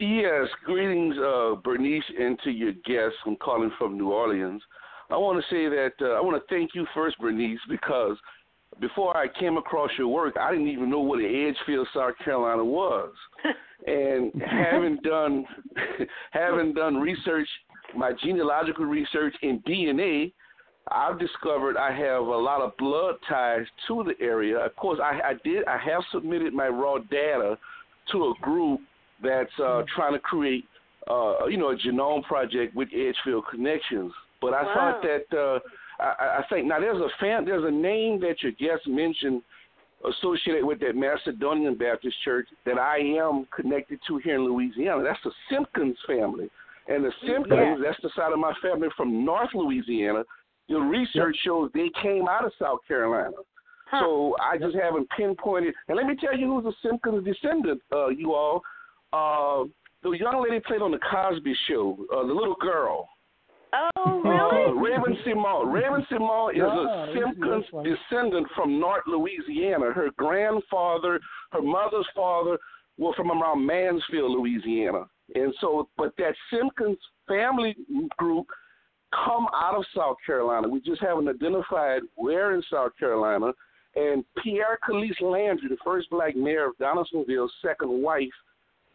Yes, 0.00 0.48
greetings, 0.64 1.14
uh, 1.18 1.56
Bernice, 1.62 2.02
and 2.18 2.38
to 2.42 2.50
your 2.50 2.72
guests. 2.72 3.18
I'm 3.26 3.36
calling 3.36 3.70
from 3.78 3.98
New 3.98 4.10
Orleans. 4.10 4.62
I 5.10 5.16
want 5.16 5.44
to 5.44 5.54
say 5.54 5.68
that 5.68 5.92
uh, 6.00 6.14
I 6.14 6.20
want 6.22 6.42
to 6.42 6.54
thank 6.54 6.70
you 6.74 6.86
first, 6.94 7.18
Bernice, 7.18 7.60
because 7.68 8.16
before 8.80 9.14
I 9.14 9.26
came 9.38 9.58
across 9.58 9.90
your 9.98 10.08
work, 10.08 10.36
I 10.40 10.50
didn't 10.50 10.68
even 10.68 10.90
know 10.90 11.00
what 11.00 11.20
Edgefield, 11.20 11.86
South 11.94 12.14
Carolina 12.24 12.64
was. 12.64 13.12
and 13.86 14.32
having 14.44 14.98
done 15.04 15.44
having 16.30 16.72
done 16.72 16.96
research, 16.96 17.48
my 17.94 18.12
genealogical 18.24 18.86
research 18.86 19.34
in 19.42 19.60
DNA, 19.68 20.32
I've 20.90 21.18
discovered 21.18 21.76
I 21.76 21.92
have 21.96 22.22
a 22.22 22.36
lot 22.36 22.60
of 22.60 22.76
blood 22.76 23.14
ties 23.28 23.66
to 23.88 24.04
the 24.04 24.24
area. 24.24 24.58
Of 24.58 24.74
course, 24.76 24.98
I, 25.02 25.20
I 25.30 25.32
did. 25.44 25.64
I 25.66 25.78
have 25.78 26.02
submitted 26.10 26.52
my 26.52 26.68
raw 26.68 26.98
data 26.98 27.56
to 28.10 28.18
a 28.24 28.34
group 28.42 28.80
that's 29.22 29.52
uh, 29.62 29.84
trying 29.94 30.12
to 30.14 30.18
create, 30.18 30.64
uh, 31.08 31.46
you 31.46 31.56
know, 31.56 31.70
a 31.70 31.76
genome 31.76 32.24
project 32.24 32.74
with 32.74 32.88
Edgefield 32.92 33.44
connections. 33.50 34.12
But 34.40 34.54
I 34.54 34.62
Wow. 34.64 34.74
thought 34.74 35.02
that 35.02 35.38
uh, 35.38 35.60
I, 36.02 36.38
I 36.40 36.44
think 36.50 36.66
now 36.66 36.80
there's 36.80 37.00
a 37.00 37.08
fan, 37.20 37.44
there's 37.44 37.64
a 37.64 37.70
name 37.70 38.18
that 38.20 38.42
your 38.42 38.52
guest 38.52 38.88
mentioned 38.88 39.42
associated 40.04 40.64
with 40.64 40.80
that 40.80 40.96
Macedonian 40.96 41.76
Baptist 41.76 42.16
Church 42.24 42.48
that 42.66 42.76
I 42.76 42.98
am 42.98 43.46
connected 43.54 44.00
to 44.08 44.18
here 44.18 44.34
in 44.34 44.44
Louisiana. 44.44 45.04
That's 45.04 45.22
the 45.22 45.30
Simpkins 45.48 45.96
family, 46.08 46.50
and 46.88 47.04
the 47.04 47.12
Simpkins 47.24 47.78
Yes. 47.78 47.78
that's 47.84 48.02
the 48.02 48.10
side 48.20 48.32
of 48.32 48.40
my 48.40 48.52
family 48.60 48.88
from 48.96 49.24
North 49.24 49.50
Louisiana. 49.54 50.24
The 50.68 50.78
research 50.78 51.36
shows 51.44 51.70
they 51.74 51.90
came 52.00 52.28
out 52.28 52.44
of 52.44 52.52
South 52.60 52.78
Carolina. 52.88 53.36
Huh. 53.86 54.00
So 54.00 54.36
I 54.40 54.56
just 54.58 54.74
haven't 54.76 55.08
pinpointed. 55.16 55.74
And 55.88 55.96
let 55.96 56.06
me 56.06 56.14
tell 56.16 56.36
you 56.36 56.46
who's 56.46 56.64
a 56.72 56.88
Simpkins 56.88 57.24
descendant, 57.24 57.82
uh, 57.92 58.08
you 58.08 58.32
all. 58.32 58.62
Uh, 59.12 59.64
the 60.02 60.10
young 60.12 60.42
lady 60.42 60.60
played 60.66 60.80
on 60.82 60.90
the 60.90 60.98
Cosby 60.98 61.54
Show, 61.68 61.98
uh, 62.12 62.26
the 62.26 62.32
little 62.32 62.56
girl. 62.60 63.08
oh, 63.74 63.90
Uh, 64.04 64.72
really? 64.72 64.90
Raven-Symoné. 64.90 65.72
Raven 65.72 66.06
Simone 66.10 66.50
is 66.52 66.58
Yeah, 66.58 66.80
a 66.80 66.84
that's- 66.84 67.14
Simpkins 67.14 67.64
descendant 67.84 68.46
from 68.54 68.78
North 68.78 69.06
Louisiana. 69.06 69.92
Her 69.92 70.10
grandfather, 70.18 71.20
her 71.52 71.62
mother's 71.62 72.06
father 72.14 72.58
were 72.98 73.12
from 73.14 73.30
around 73.30 73.64
Mansfield, 73.64 74.32
Louisiana. 74.32 75.04
And 75.34 75.54
so, 75.60 75.88
but 75.96 76.14
that 76.18 76.34
Simpkins 76.50 76.98
family 77.26 77.74
group 78.18 78.46
come 79.12 79.46
out 79.54 79.74
of 79.76 79.84
South 79.96 80.16
Carolina. 80.24 80.68
We 80.68 80.80
just 80.80 81.00
haven't 81.00 81.28
identified 81.28 82.02
where 82.16 82.54
in 82.54 82.62
South 82.70 82.92
Carolina. 82.98 83.52
And 83.94 84.24
Pierre 84.42 84.78
Caliste 84.86 85.20
Landry, 85.20 85.68
the 85.68 85.76
first 85.84 86.08
black 86.10 86.34
mayor 86.34 86.68
of 86.68 86.78
Donaldsonville's 86.78 87.52
second 87.60 87.90
wife, 88.02 88.28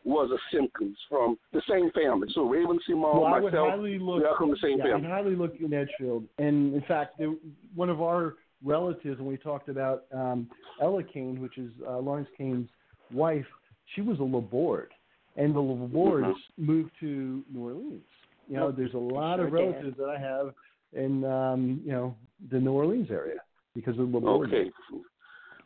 was 0.03 0.31
a 0.31 0.37
Simpkins 0.55 0.97
from 1.09 1.37
the 1.51 1.61
same 1.69 1.91
family. 1.91 2.29
So 2.33 2.43
Raven-Symoné, 2.43 3.21
well, 3.21 3.41
myself, 3.41 3.73
look, 3.77 4.19
we 4.19 4.25
are 4.25 4.37
from 4.37 4.51
the 4.51 4.57
same 4.61 4.77
yeah, 4.77 4.85
family. 4.85 5.07
I 5.07 5.09
highly 5.09 5.35
look 5.35 5.53
in 5.59 5.73
Edgefield. 5.73 6.23
And 6.37 6.73
in 6.73 6.81
fact, 6.87 7.17
there, 7.19 7.33
one 7.75 7.89
of 7.89 8.01
our 8.01 8.35
relatives, 8.63 9.19
when 9.19 9.27
we 9.27 9.37
talked 9.37 9.67
about 9.67 10.05
um, 10.13 10.49
Ella 10.81 11.03
Cain, 11.03 11.41
which 11.41 11.57
is 11.57 11.71
uh, 11.85 11.97
Lawrence 11.97 12.29
Cain's 12.37 12.69
wife, 13.11 13.45
she 13.93 14.01
was 14.01 14.19
a 14.19 14.23
Laborde. 14.23 14.91
And 15.35 15.53
the 15.53 15.59
Labordes 15.59 16.23
Mm-hmm. 16.23 16.65
moved 16.65 16.91
to 17.01 17.43
New 17.53 17.65
Orleans. 17.65 18.01
You 18.49 18.57
know, 18.57 18.71
there's 18.71 18.93
a 18.93 18.97
lot 18.97 19.39
of 19.39 19.49
Sure 19.49 19.57
did. 19.59 19.65
relatives 19.73 19.97
that 19.97 20.09
I 20.09 20.17
have 20.19 20.53
in, 20.93 21.23
um, 21.25 21.81
you 21.83 21.91
know, 21.91 22.15
the 22.49 22.59
New 22.59 22.71
Orleans 22.71 23.09
area 23.11 23.39
because 23.75 23.97
of 23.99 24.09
Laborde. 24.09 24.47
Okay. 24.53 24.71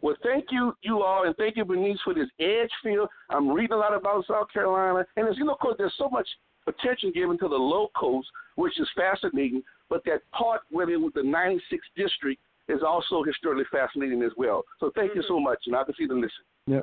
Well, 0.01 0.15
thank 0.23 0.45
you, 0.49 0.75
you 0.81 1.03
all, 1.03 1.25
and 1.27 1.35
thank 1.35 1.55
you, 1.55 1.63
Bernice, 1.63 1.99
for 2.03 2.15
this 2.15 2.27
edge 2.39 2.71
field. 2.83 3.07
I'm 3.29 3.49
reading 3.49 3.73
a 3.73 3.77
lot 3.77 3.93
about 3.95 4.25
South 4.25 4.47
Carolina, 4.51 5.05
and 5.15 5.27
as 5.27 5.37
you 5.37 5.45
know, 5.45 5.53
of 5.53 5.59
course, 5.59 5.75
there's 5.77 5.93
so 5.95 6.09
much 6.09 6.27
attention 6.65 7.11
given 7.11 7.37
to 7.37 7.47
the 7.47 7.55
low 7.55 7.89
coast, 7.95 8.27
which 8.55 8.79
is 8.79 8.89
fascinating. 8.95 9.61
But 9.89 10.03
that 10.05 10.21
part 10.31 10.61
where 10.71 10.87
they 10.87 10.95
with 10.95 11.13
the 11.13 11.21
96th 11.21 11.59
district 11.95 12.41
is 12.67 12.79
also 12.81 13.21
historically 13.23 13.65
fascinating 13.71 14.23
as 14.23 14.31
well. 14.37 14.63
So 14.79 14.91
thank 14.95 15.13
you 15.13 15.23
so 15.27 15.39
much, 15.39 15.59
and 15.67 15.75
I 15.75 15.83
can 15.83 15.93
see 15.95 16.07
the 16.07 16.15
listen. 16.15 16.29
Yeah. 16.65 16.79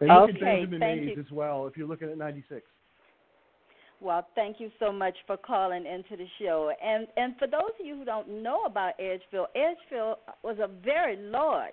And 0.00 0.08
look 0.08 0.30
Okay, 0.30 0.32
at 0.32 0.40
Benjamin 0.40 0.80
thank 0.80 1.00
Mays 1.02 1.16
you. 1.16 1.22
as 1.22 1.30
well 1.30 1.66
if 1.66 1.76
you're 1.76 1.86
looking 1.86 2.08
at 2.10 2.16
96. 2.16 2.62
Well, 4.04 4.26
thank 4.34 4.60
you 4.60 4.70
so 4.78 4.92
much 4.92 5.16
for 5.26 5.38
calling 5.38 5.86
into 5.86 6.16
the 6.16 6.26
show. 6.38 6.70
And 6.84 7.06
and 7.16 7.34
for 7.38 7.46
those 7.46 7.72
of 7.80 7.86
you 7.86 7.96
who 7.96 8.04
don't 8.04 8.42
know 8.42 8.64
about 8.66 8.92
Edgefield, 9.00 9.46
Edgefield 9.56 10.18
was 10.42 10.58
a 10.58 10.68
very 10.84 11.16
large 11.16 11.72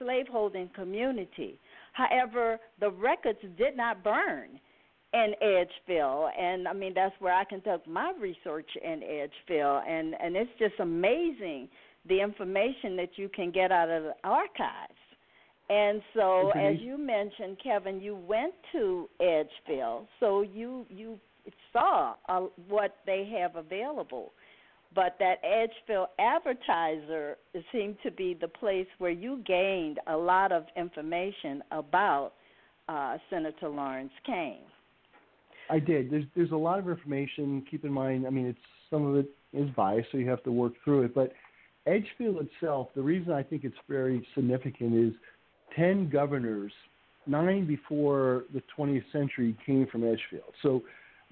slaveholding 0.00 0.70
community. 0.74 1.60
However, 1.92 2.58
the 2.80 2.90
records 2.90 3.38
did 3.56 3.76
not 3.76 4.02
burn 4.02 4.58
in 5.12 5.34
Edgefield, 5.40 6.30
and 6.36 6.66
I 6.66 6.72
mean 6.72 6.92
that's 6.92 7.14
where 7.20 7.32
I 7.32 7.44
conduct 7.44 7.86
my 7.86 8.12
research 8.20 8.68
in 8.82 9.04
Edgefield, 9.04 9.84
and 9.88 10.16
and 10.20 10.34
it's 10.34 10.50
just 10.58 10.74
amazing 10.80 11.68
the 12.08 12.20
information 12.20 12.96
that 12.96 13.10
you 13.14 13.28
can 13.28 13.52
get 13.52 13.70
out 13.70 13.88
of 13.88 14.02
the 14.02 14.14
archives. 14.24 14.98
And 15.70 16.02
so, 16.14 16.50
And 16.54 16.76
as 16.76 16.82
you 16.82 16.98
mentioned, 16.98 17.58
Kevin, 17.62 18.00
you 18.00 18.16
went 18.16 18.54
to 18.72 19.08
Edgefield, 19.20 20.08
so 20.18 20.42
you 20.42 20.84
you 20.90 21.20
saw 21.72 22.14
uh, 22.28 22.40
what 22.68 22.96
they 23.06 23.30
have 23.38 23.56
available. 23.56 24.32
But 24.94 25.16
that 25.18 25.40
Edgefield 25.42 26.08
advertiser 26.18 27.36
seemed 27.72 27.96
to 28.04 28.12
be 28.12 28.36
the 28.40 28.48
place 28.48 28.86
where 28.98 29.10
you 29.10 29.42
gained 29.44 29.98
a 30.06 30.16
lot 30.16 30.52
of 30.52 30.66
information 30.76 31.62
about 31.72 32.32
uh, 32.88 33.18
Senator 33.28 33.68
Lawrence 33.68 34.12
Cain. 34.24 34.60
I 35.70 35.78
did. 35.78 36.10
There's 36.10 36.24
there's 36.36 36.52
a 36.52 36.56
lot 36.56 36.78
of 36.78 36.88
information. 36.88 37.64
Keep 37.70 37.84
in 37.84 37.92
mind, 37.92 38.26
I 38.26 38.30
mean, 38.30 38.46
it's 38.46 38.58
some 38.90 39.06
of 39.06 39.16
it 39.16 39.30
is 39.52 39.68
biased, 39.70 40.08
so 40.12 40.18
you 40.18 40.28
have 40.28 40.42
to 40.44 40.52
work 40.52 40.74
through 40.84 41.04
it. 41.04 41.14
But 41.14 41.32
Edgefield 41.86 42.46
itself, 42.46 42.88
the 42.94 43.02
reason 43.02 43.32
I 43.32 43.42
think 43.42 43.64
it's 43.64 43.76
very 43.88 44.26
significant 44.34 44.94
is 44.94 45.14
ten 45.74 46.08
governors, 46.08 46.72
nine 47.26 47.66
before 47.66 48.44
the 48.52 48.62
20th 48.78 49.04
century, 49.12 49.56
came 49.64 49.86
from 49.90 50.04
Edgefield. 50.04 50.52
So 50.62 50.82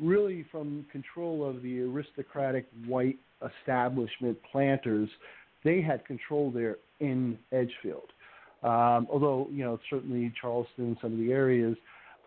really, 0.03 0.44
from 0.50 0.84
control 0.90 1.48
of 1.48 1.62
the 1.62 1.80
aristocratic 1.80 2.66
white 2.86 3.18
establishment 3.61 4.38
planters, 4.50 5.09
they 5.64 5.80
had 5.80 6.05
control 6.05 6.50
there 6.50 6.76
in 7.00 7.38
Edgefield. 7.53 8.11
Um, 8.62 9.09
although 9.11 9.48
you 9.50 9.64
know 9.64 9.78
certainly 9.90 10.32
Charleston, 10.40 10.96
some 11.00 11.12
of 11.12 11.18
the 11.18 11.32
areas 11.32 11.76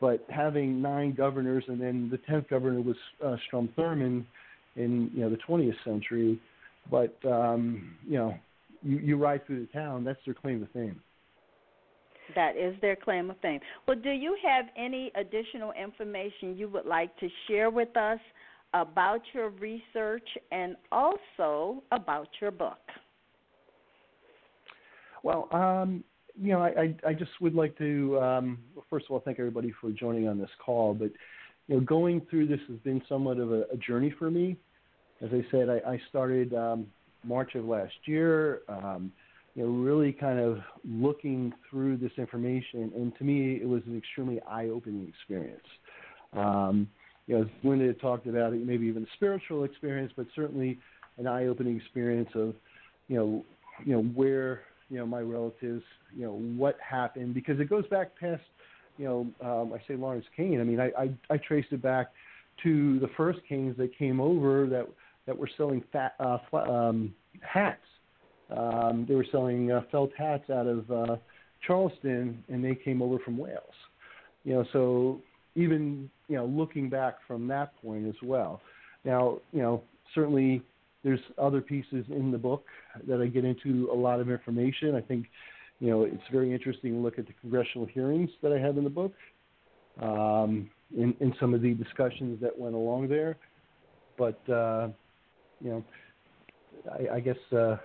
but 0.02 0.26
having 0.30 0.82
nine 0.82 1.14
governors, 1.14 1.64
and 1.68 1.80
then 1.80 2.10
the 2.12 2.18
tenth 2.18 2.50
governor 2.50 2.82
was 2.82 2.98
uh, 3.26 3.38
Strom 3.48 3.70
Thurmond 3.78 4.26
in 4.76 5.10
you 5.14 5.22
know 5.22 5.30
the 5.30 5.40
20th 5.48 5.76
century. 5.84 6.40
But 6.92 7.18
um, 7.26 7.96
you 8.08 8.18
know, 8.18 8.36
you, 8.84 8.98
you 8.98 9.18
ride 9.18 9.46
through 9.48 9.62
the 9.62 9.72
town. 9.72 10.04
That's 10.04 10.20
their 10.26 10.34
claim 10.34 10.60
to 10.60 10.68
fame. 10.74 11.02
That 12.36 12.58
is 12.58 12.76
their 12.82 12.96
claim 12.96 13.30
of 13.30 13.40
fame. 13.42 13.60
Well, 13.88 13.98
do 13.98 14.12
you 14.12 14.38
have 14.46 14.66
any 14.78 15.12
additional 15.16 15.72
information 15.72 16.58
you 16.58 16.70
would 16.70 16.86
like 16.86 17.16
to 17.20 17.30
share 17.48 17.70
with 17.70 17.96
us 17.96 18.20
about 18.74 19.22
your 19.34 19.50
research 19.50 20.28
and 20.52 20.76
also 20.92 21.82
about 21.92 22.28
your 22.42 22.52
book? 22.52 22.78
Well, 25.24 25.48
um, 25.52 26.04
you 26.40 26.52
know, 26.52 26.62
I, 26.62 26.68
I, 26.68 27.10
I 27.10 27.14
just 27.14 27.32
would 27.40 27.56
like 27.56 27.78
to 27.78 28.20
um, 28.20 28.60
first 28.90 29.06
of 29.06 29.12
all 29.12 29.22
thank 29.22 29.40
everybody 29.40 29.74
for 29.80 29.92
joining 29.92 30.28
on 30.28 30.38
this 30.38 30.50
call. 30.64 30.94
But 30.94 31.12
you 31.68 31.76
know, 31.76 31.80
going 31.80 32.22
through 32.30 32.48
this 32.48 32.60
has 32.68 32.78
been 32.80 33.02
somewhat 33.08 33.40
of 33.40 33.52
a, 33.52 33.64
a 33.74 33.78
journey 33.78 34.14
for 34.20 34.30
me. 34.30 34.58
As 35.22 35.30
I 35.32 35.46
said, 35.50 35.70
I, 35.70 35.94
I 35.94 36.02
started 36.10 36.54
um, 36.54 36.88
March 37.24 37.56
of 37.56 37.66
last 37.66 37.94
year. 38.06 38.62
Um, 38.68 39.12
you 39.56 39.64
know, 39.64 39.70
really 39.70 40.12
kind 40.12 40.40
of 40.40 40.60
looking 40.84 41.54
through 41.70 41.98
this 41.98 42.12
information, 42.18 42.92
and 42.96 43.16
to 43.18 43.24
me, 43.24 43.56
it 43.62 43.68
was 43.68 43.82
an 43.88 43.98
extremely 43.98 44.42
eye-opening 44.42 45.08
experience. 45.08 45.66
Um, 46.34 46.90
you 47.28 47.40
know, 47.40 47.50
Linda 47.64 47.94
talked 47.94 48.28
about 48.28 48.54
it, 48.54 48.66
maybe 48.66 48.86
even 48.86 49.04
a 49.04 49.08
spiritual 49.16 49.64
experience, 49.64 50.12
but 50.16 50.28
certainly 50.36 50.78
an 51.18 51.28
eye-opening 51.28 51.78
experience 51.78 52.30
of, 52.36 52.54
you 53.08 53.16
know, 53.16 53.46
you 53.84 53.94
know 53.94 54.04
where 54.04 54.62
you 54.90 54.98
know 54.98 55.06
my 55.06 55.20
relatives, 55.22 55.84
you 56.16 56.26
know 56.26 56.34
what 56.58 56.78
happened 56.80 57.34
because 57.34 57.60
it 57.60 57.70
goes 57.70 57.86
back 57.88 58.18
past, 58.20 58.44
you 58.98 59.06
know, 59.06 59.28
um, 59.42 59.74
I 59.74 59.80
say 59.88 59.96
Lawrence 59.96 60.26
Cain. 60.36 60.62
I 60.62 60.64
mean, 60.64 60.80
I, 60.80 60.92
I 60.98 61.10
I 61.30 61.38
traced 61.38 61.72
it 61.72 61.82
back 61.82 62.12
to 62.64 63.00
the 63.00 63.10
first 63.18 63.40
kings 63.48 63.76
that 63.78 63.98
came 63.98 64.20
over 64.20 64.68
that 64.68 64.88
that 65.26 65.38
were 65.38 65.50
selling 65.58 65.84
fat, 65.92 66.16
uh, 66.20 66.38
um, 66.54 67.14
hats. 67.42 67.82
Um, 68.52 69.06
they 69.08 69.16
were 69.16 69.26
selling 69.32 69.72
uh, 69.72 69.82
felt 69.92 70.12
hats 70.18 70.50
out 70.50 70.68
of 70.68 70.92
uh, 70.92 71.16
Charleston, 71.66 72.44
and 72.48 72.64
they 72.64 72.76
came 72.76 73.02
over 73.02 73.20
from 73.20 73.38
Wales. 73.38 73.64
You 74.44 74.54
know, 74.54 74.66
so 74.72 75.22
even 75.56 76.10
you 76.28 76.36
know 76.38 76.46
looking 76.46 76.90
back 76.90 77.16
from 77.28 77.48
that 77.48 77.80
point 77.82 78.08
as 78.08 78.16
well. 78.24 78.62
Now, 79.04 79.38
you 79.52 79.62
know, 79.62 79.84
certainly 80.14 80.62
there's 81.04 81.20
other 81.38 81.62
pieces 81.62 82.04
in 82.10 82.32
the 82.32 82.38
book 82.38 82.66
that 83.08 83.22
I 83.22 83.28
get 83.28 83.46
into 83.46 83.90
a 83.94 83.96
lot 83.96 84.20
of 84.20 84.30
information. 84.30 84.96
I 84.96 85.02
think, 85.02 85.28
you 85.80 85.90
know, 85.92 86.04
it's 86.04 86.24
very 86.32 86.52
interesting 86.52 86.94
to 86.94 86.98
look 86.98 87.20
at 87.20 87.28
the 87.28 87.34
congressional 87.42 87.86
hearings 87.86 88.32
that 88.42 88.52
I 88.52 88.58
have 88.58 88.78
in 88.80 88.84
the 88.84 88.90
book, 88.90 89.14
um, 90.02 90.68
in, 90.98 91.16
in 91.20 91.34
some 91.40 91.54
of 91.54 91.62
the 91.62 91.76
discussions 91.76 92.42
that 92.42 92.58
went 92.58 92.74
along 92.74 93.10
there. 93.10 93.38
But, 94.18 94.40
uh, 94.50 94.88
you 95.62 95.70
know, 95.70 95.84
I, 96.92 97.18
I 97.18 97.20
guess 97.20 97.38
uh, 97.56 97.78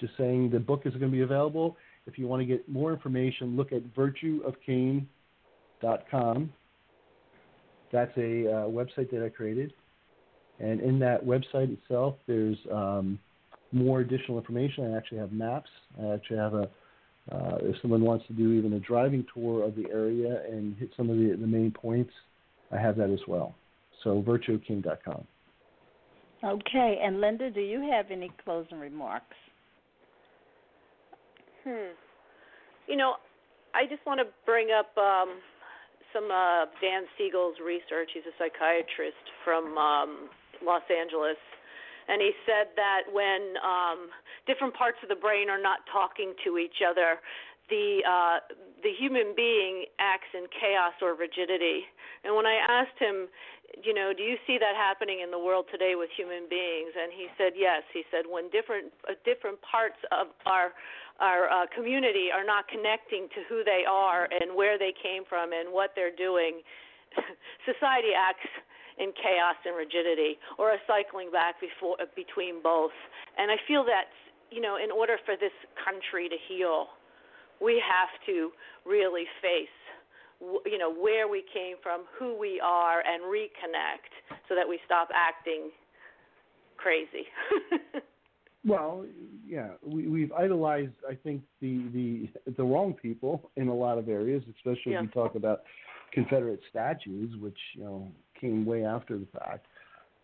just 0.00 0.16
saying 0.16 0.50
the 0.50 0.60
book 0.60 0.82
is 0.84 0.92
going 0.94 1.10
to 1.10 1.16
be 1.16 1.22
available. 1.22 1.76
If 2.06 2.18
you 2.18 2.26
want 2.26 2.40
to 2.40 2.46
get 2.46 2.68
more 2.68 2.92
information, 2.92 3.56
look 3.56 3.72
at 3.72 3.82
virtueofcain.com. 3.94 6.52
That's 7.90 8.14
a 8.16 8.46
uh, 8.46 8.68
website 8.68 9.10
that 9.10 9.24
I 9.24 9.28
created. 9.28 9.72
And 10.60 10.80
in 10.80 10.98
that 11.00 11.24
website 11.24 11.72
itself, 11.72 12.14
there's 12.26 12.58
um, 12.72 13.18
more 13.72 14.00
additional 14.00 14.38
information. 14.38 14.92
I 14.92 14.96
actually 14.96 15.18
have 15.18 15.32
maps. 15.32 15.70
I 16.00 16.14
actually 16.14 16.38
have 16.38 16.54
a, 16.54 16.68
uh, 17.30 17.58
if 17.60 17.76
someone 17.82 18.02
wants 18.02 18.26
to 18.26 18.32
do 18.32 18.52
even 18.52 18.72
a 18.72 18.80
driving 18.80 19.24
tour 19.34 19.64
of 19.64 19.76
the 19.76 19.86
area 19.90 20.42
and 20.50 20.76
hit 20.76 20.90
some 20.96 21.10
of 21.10 21.16
the, 21.16 21.36
the 21.38 21.46
main 21.46 21.70
points, 21.70 22.12
I 22.72 22.78
have 22.78 22.96
that 22.96 23.10
as 23.10 23.20
well. 23.28 23.54
So 24.02 24.22
virtueking.com. 24.22 25.26
Okay, 26.44 27.00
and 27.02 27.20
Linda, 27.20 27.50
do 27.50 27.60
you 27.60 27.90
have 27.92 28.06
any 28.10 28.30
closing 28.44 28.78
remarks? 28.78 29.36
Hmm. 31.68 31.92
You 32.88 32.96
know, 32.96 33.20
I 33.76 33.84
just 33.84 34.00
want 34.08 34.24
to 34.24 34.26
bring 34.48 34.72
up 34.72 34.88
um, 34.96 35.36
some 36.16 36.32
uh, 36.32 36.64
Dan 36.80 37.04
Siegel's 37.20 37.60
research. 37.60 38.08
He's 38.16 38.24
a 38.24 38.32
psychiatrist 38.40 39.20
from 39.44 39.76
um, 39.76 40.32
Los 40.64 40.88
Angeles, 40.88 41.36
and 42.08 42.24
he 42.24 42.32
said 42.48 42.72
that 42.80 43.04
when 43.12 43.60
um, 43.60 44.08
different 44.48 44.72
parts 44.72 44.96
of 45.02 45.12
the 45.12 45.20
brain 45.20 45.52
are 45.52 45.60
not 45.60 45.84
talking 45.92 46.32
to 46.48 46.56
each 46.56 46.80
other, 46.80 47.20
the 47.68 48.00
uh, 48.00 48.40
the 48.82 48.92
human 48.96 49.36
being 49.36 49.84
acts 50.00 50.32
in 50.32 50.48
chaos 50.48 50.96
or 51.02 51.12
rigidity. 51.12 51.84
And 52.24 52.34
when 52.34 52.46
I 52.46 52.56
asked 52.64 52.96
him, 52.96 53.28
you 53.84 53.92
know, 53.92 54.12
do 54.16 54.22
you 54.22 54.36
see 54.46 54.56
that 54.58 54.74
happening 54.74 55.20
in 55.20 55.30
the 55.30 55.38
world 55.38 55.66
today 55.70 55.94
with 55.94 56.08
human 56.16 56.48
beings? 56.48 56.96
And 56.96 57.12
he 57.12 57.28
said 57.36 57.52
yes. 57.54 57.84
He 57.92 58.02
said 58.10 58.24
when 58.24 58.48
different 58.50 58.92
uh, 59.04 59.14
different 59.24 59.60
parts 59.60 60.00
of 60.10 60.32
our 60.46 60.72
our 61.18 61.50
uh, 61.50 61.66
community 61.74 62.30
are 62.32 62.44
not 62.44 62.68
connecting 62.68 63.28
to 63.34 63.42
who 63.48 63.64
they 63.64 63.82
are 63.88 64.28
and 64.30 64.54
where 64.54 64.78
they 64.78 64.94
came 64.94 65.24
from 65.28 65.52
and 65.52 65.72
what 65.72 65.90
they're 65.94 66.14
doing, 66.14 66.62
society 67.70 68.14
acts 68.14 68.46
in 68.98 69.12
chaos 69.14 69.58
and 69.66 69.76
rigidity, 69.78 70.38
or 70.58 70.74
a 70.74 70.80
cycling 70.86 71.30
back 71.30 71.54
before 71.60 71.96
between 72.14 72.62
both. 72.62 72.94
And 73.38 73.50
I 73.50 73.56
feel 73.66 73.84
that 73.84 74.10
you 74.50 74.60
know, 74.60 74.76
in 74.82 74.90
order 74.90 75.18
for 75.24 75.36
this 75.36 75.52
country 75.76 76.28
to 76.28 76.36
heal, 76.48 76.88
we 77.60 77.82
have 77.84 78.08
to 78.26 78.50
really 78.86 79.24
face 79.42 79.68
you 80.66 80.78
know 80.78 80.92
where 80.92 81.28
we 81.28 81.42
came 81.52 81.76
from, 81.82 82.04
who 82.18 82.38
we 82.38 82.60
are, 82.62 83.02
and 83.02 83.22
reconnect 83.24 84.14
so 84.48 84.54
that 84.54 84.68
we 84.68 84.78
stop 84.86 85.08
acting 85.14 85.70
crazy. 86.76 87.26
well, 88.68 89.04
yeah, 89.46 89.70
we, 89.84 90.06
we've 90.08 90.32
idolized, 90.32 90.92
I 91.08 91.14
think, 91.14 91.42
the 91.60 91.88
the 91.92 92.52
the 92.56 92.62
wrong 92.62 92.94
people 92.94 93.50
in 93.56 93.68
a 93.68 93.74
lot 93.74 93.98
of 93.98 94.08
areas, 94.08 94.42
especially 94.56 94.92
yeah. 94.92 94.98
when 94.98 95.06
we 95.06 95.12
talk 95.12 95.34
about 95.34 95.62
Confederate 96.12 96.60
statues, 96.70 97.34
which 97.40 97.58
you 97.74 97.84
know 97.84 98.08
came 98.40 98.64
way 98.64 98.84
after 98.84 99.18
the 99.18 99.26
fact. 99.38 99.66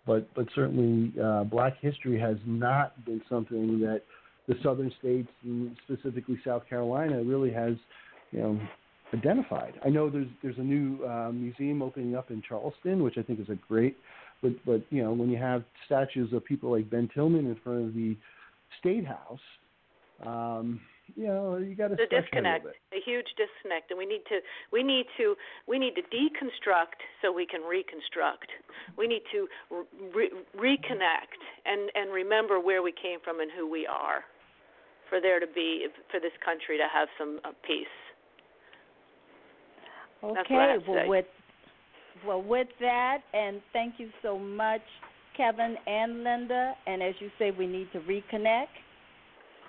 But 0.06 0.32
but 0.34 0.46
certainly, 0.54 1.12
uh, 1.20 1.44
Black 1.44 1.80
history 1.80 2.18
has 2.20 2.36
not 2.46 3.04
been 3.04 3.22
something 3.28 3.80
that 3.80 4.02
the 4.46 4.54
southern 4.62 4.92
states, 4.98 5.30
and 5.42 5.76
specifically 5.84 6.38
South 6.44 6.68
Carolina, 6.68 7.22
really 7.22 7.50
has, 7.50 7.74
you 8.30 8.40
know, 8.40 8.60
identified. 9.14 9.74
I 9.84 9.88
know 9.88 10.10
there's 10.10 10.28
there's 10.42 10.58
a 10.58 10.62
new 10.62 11.02
uh, 11.04 11.30
museum 11.32 11.80
opening 11.82 12.14
up 12.14 12.30
in 12.30 12.42
Charleston, 12.46 13.02
which 13.02 13.16
I 13.16 13.22
think 13.22 13.40
is 13.40 13.48
a 13.48 13.54
great. 13.54 13.96
But 14.44 14.52
but 14.66 14.82
you 14.90 15.02
know 15.02 15.14
when 15.14 15.30
you 15.30 15.38
have 15.38 15.64
statues 15.86 16.30
of 16.34 16.44
people 16.44 16.70
like 16.70 16.90
Ben 16.90 17.08
Tillman 17.14 17.46
in 17.46 17.56
front 17.64 17.88
of 17.88 17.94
the 17.94 18.14
State 18.78 19.06
House, 19.06 19.40
um, 20.26 20.78
you 21.16 21.26
know 21.26 21.56
you 21.56 21.74
got 21.74 21.88
to 21.88 21.96
the 21.96 22.04
disconnect, 22.04 22.66
a, 22.66 22.96
a 22.96 23.00
huge 23.06 23.24
disconnect, 23.40 23.90
and 23.90 23.96
we 23.96 24.04
need 24.04 24.20
to 24.28 24.40
we 24.70 24.82
need 24.82 25.06
to 25.16 25.34
we 25.66 25.78
need 25.78 25.94
to 25.94 26.02
deconstruct 26.02 27.00
so 27.22 27.32
we 27.32 27.46
can 27.46 27.62
reconstruct. 27.62 28.50
We 28.98 29.06
need 29.06 29.22
to 29.32 29.48
re- 30.14 30.30
reconnect 30.54 31.40
and 31.64 31.90
and 31.94 32.12
remember 32.12 32.60
where 32.60 32.82
we 32.82 32.92
came 32.92 33.20
from 33.24 33.40
and 33.40 33.50
who 33.50 33.66
we 33.70 33.86
are 33.86 34.24
for 35.08 35.22
there 35.22 35.40
to 35.40 35.46
be 35.46 35.86
for 36.10 36.20
this 36.20 36.36
country 36.44 36.76
to 36.76 36.84
have 36.92 37.08
some 37.18 37.40
uh, 37.44 37.52
peace. 37.66 37.86
Okay, 40.22 40.76
well 40.86 41.08
with 41.08 41.26
well 42.26 42.42
with 42.42 42.68
that, 42.80 43.18
and 43.32 43.60
thank 43.72 43.94
you 43.98 44.10
so 44.22 44.38
much, 44.38 44.82
Kevin 45.36 45.76
and 45.86 46.24
Linda. 46.24 46.74
And 46.86 47.02
as 47.02 47.14
you 47.20 47.30
say, 47.38 47.50
we 47.50 47.66
need 47.66 47.88
to 47.92 48.00
reconnect. 48.00 48.66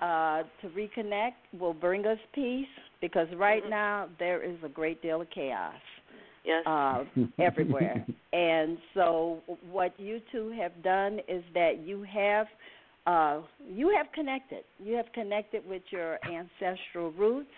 Uh, 0.02 0.42
to 0.60 0.68
reconnect 0.76 1.32
will 1.58 1.72
bring 1.72 2.06
us 2.06 2.18
peace 2.34 2.66
because 3.00 3.28
right 3.34 3.62
mm-hmm. 3.62 3.70
now 3.70 4.08
there 4.18 4.42
is 4.42 4.56
a 4.62 4.68
great 4.68 5.00
deal 5.00 5.22
of 5.22 5.30
chaos. 5.30 5.72
Yes. 6.44 6.64
Uh, 6.66 7.04
everywhere. 7.38 8.06
and 8.32 8.76
so 8.94 9.38
what 9.70 9.98
you 9.98 10.20
two 10.30 10.54
have 10.60 10.82
done 10.82 11.20
is 11.28 11.42
that 11.54 11.80
you 11.82 12.02
have 12.02 12.46
uh, 13.06 13.40
you 13.68 13.94
have 13.96 14.06
connected. 14.12 14.64
You 14.78 14.96
have 14.96 15.06
connected 15.14 15.66
with 15.66 15.82
your 15.90 16.18
ancestral 16.24 17.12
roots. 17.12 17.50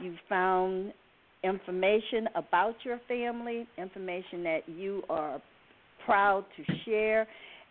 You 0.00 0.16
found 0.28 0.92
information 1.42 2.28
about 2.34 2.74
your 2.84 3.00
family, 3.08 3.66
information 3.78 4.42
that 4.44 4.60
you 4.68 5.02
are 5.08 5.40
proud 6.04 6.44
to 6.56 6.74
share. 6.84 7.26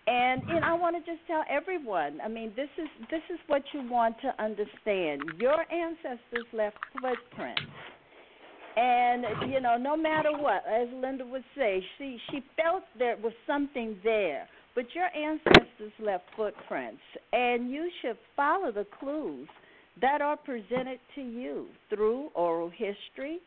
And 0.07 0.41
and 0.49 0.65
I 0.65 0.73
want 0.73 0.95
to 0.95 1.11
just 1.11 1.25
tell 1.27 1.43
everyone, 1.49 2.19
I 2.23 2.27
mean, 2.27 2.51
this 2.55 2.69
is 2.77 2.87
this 3.11 3.21
is 3.31 3.39
what 3.47 3.61
you 3.73 3.87
want 3.89 4.15
to 4.21 4.43
understand. 4.43 5.21
Your 5.39 5.65
ancestors 5.71 6.45
left 6.53 6.77
footprints. 7.01 7.61
And 8.75 9.51
you 9.51 9.59
know, 9.59 9.77
no 9.77 9.97
matter 9.97 10.31
what, 10.31 10.63
as 10.67 10.87
Linda 10.93 11.25
would 11.25 11.43
say, 11.55 11.83
she 11.97 12.17
she 12.31 12.41
felt 12.55 12.83
there 12.97 13.17
was 13.21 13.33
something 13.45 13.97
there. 14.03 14.47
But 14.73 14.85
your 14.95 15.07
ancestors 15.15 15.91
left 15.99 16.23
footprints, 16.37 17.01
and 17.33 17.69
you 17.69 17.89
should 18.01 18.17
follow 18.35 18.71
the 18.71 18.85
clues 18.99 19.47
that 20.01 20.21
are 20.21 20.37
presented 20.37 20.99
to 21.15 21.21
you 21.21 21.67
through 21.89 22.29
oral 22.35 22.69
history, 22.69 23.39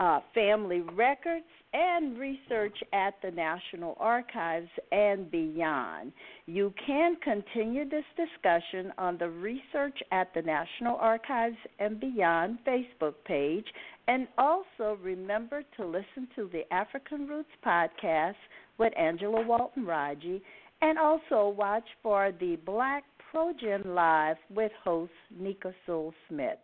uh, 0.00 0.20
family 0.34 0.80
records, 0.80 1.44
and 1.72 2.18
research 2.18 2.76
at 2.92 3.14
the 3.22 3.30
National 3.30 3.96
Archives 3.98 4.68
and 4.92 5.30
beyond. 5.30 6.12
You 6.46 6.72
can 6.86 7.16
continue 7.22 7.88
this 7.88 8.04
discussion 8.16 8.92
on 8.98 9.18
the 9.18 9.28
Research 9.28 9.98
at 10.12 10.32
the 10.34 10.42
National 10.42 10.96
Archives 10.96 11.56
and 11.78 11.98
Beyond 12.00 12.58
Facebook 12.66 13.14
page, 13.24 13.66
and 14.06 14.28
also 14.38 14.98
remember 15.02 15.62
to 15.76 15.84
listen 15.84 16.28
to 16.36 16.48
the 16.52 16.62
African 16.72 17.26
Roots 17.26 17.48
podcast 17.64 18.34
with 18.78 18.92
Angela 18.98 19.44
Walton 19.46 19.86
Raji 19.86 20.42
and 20.82 20.98
also 20.98 21.54
watch 21.56 21.84
for 22.02 22.32
the 22.40 22.56
Black 22.66 23.04
Progen 23.34 23.84
Live 23.94 24.36
with 24.54 24.70
host 24.84 25.12
Nicka 25.40 25.74
Sewell 25.84 26.14
Smith. 26.28 26.58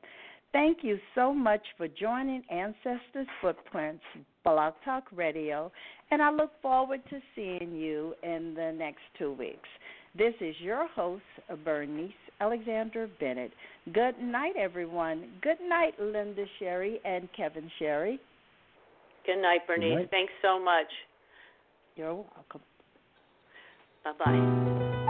Thank 0.52 0.78
you 0.82 0.98
so 1.14 1.32
much 1.32 1.62
for 1.76 1.88
joining 1.88 2.42
Ancestors 2.50 3.26
Footprints 3.40 4.02
Blog 4.44 4.74
Talk 4.84 5.04
Radio, 5.12 5.70
and 6.10 6.22
I 6.22 6.30
look 6.30 6.50
forward 6.62 7.00
to 7.10 7.20
seeing 7.34 7.74
you 7.74 8.14
in 8.22 8.54
the 8.54 8.72
next 8.76 9.00
two 9.18 9.32
weeks. 9.32 9.68
This 10.16 10.34
is 10.40 10.54
your 10.60 10.88
host, 10.88 11.22
Bernice 11.64 12.12
Alexander 12.40 13.08
Bennett. 13.20 13.52
Good 13.92 14.20
night, 14.20 14.54
everyone. 14.58 15.28
Good 15.40 15.60
night, 15.68 15.94
Linda 16.00 16.44
Cherry 16.58 17.00
and 17.04 17.28
Kevin 17.36 17.70
Cherry. 17.78 18.18
Good 19.26 19.40
night, 19.40 19.66
Bernice. 19.66 19.90
Good 19.90 19.96
night. 19.96 20.10
Thanks 20.10 20.32
so 20.42 20.62
much. 20.62 20.88
You're 21.96 22.14
welcome. 22.14 22.60
Bye 24.04 24.12
bye. 24.24 25.06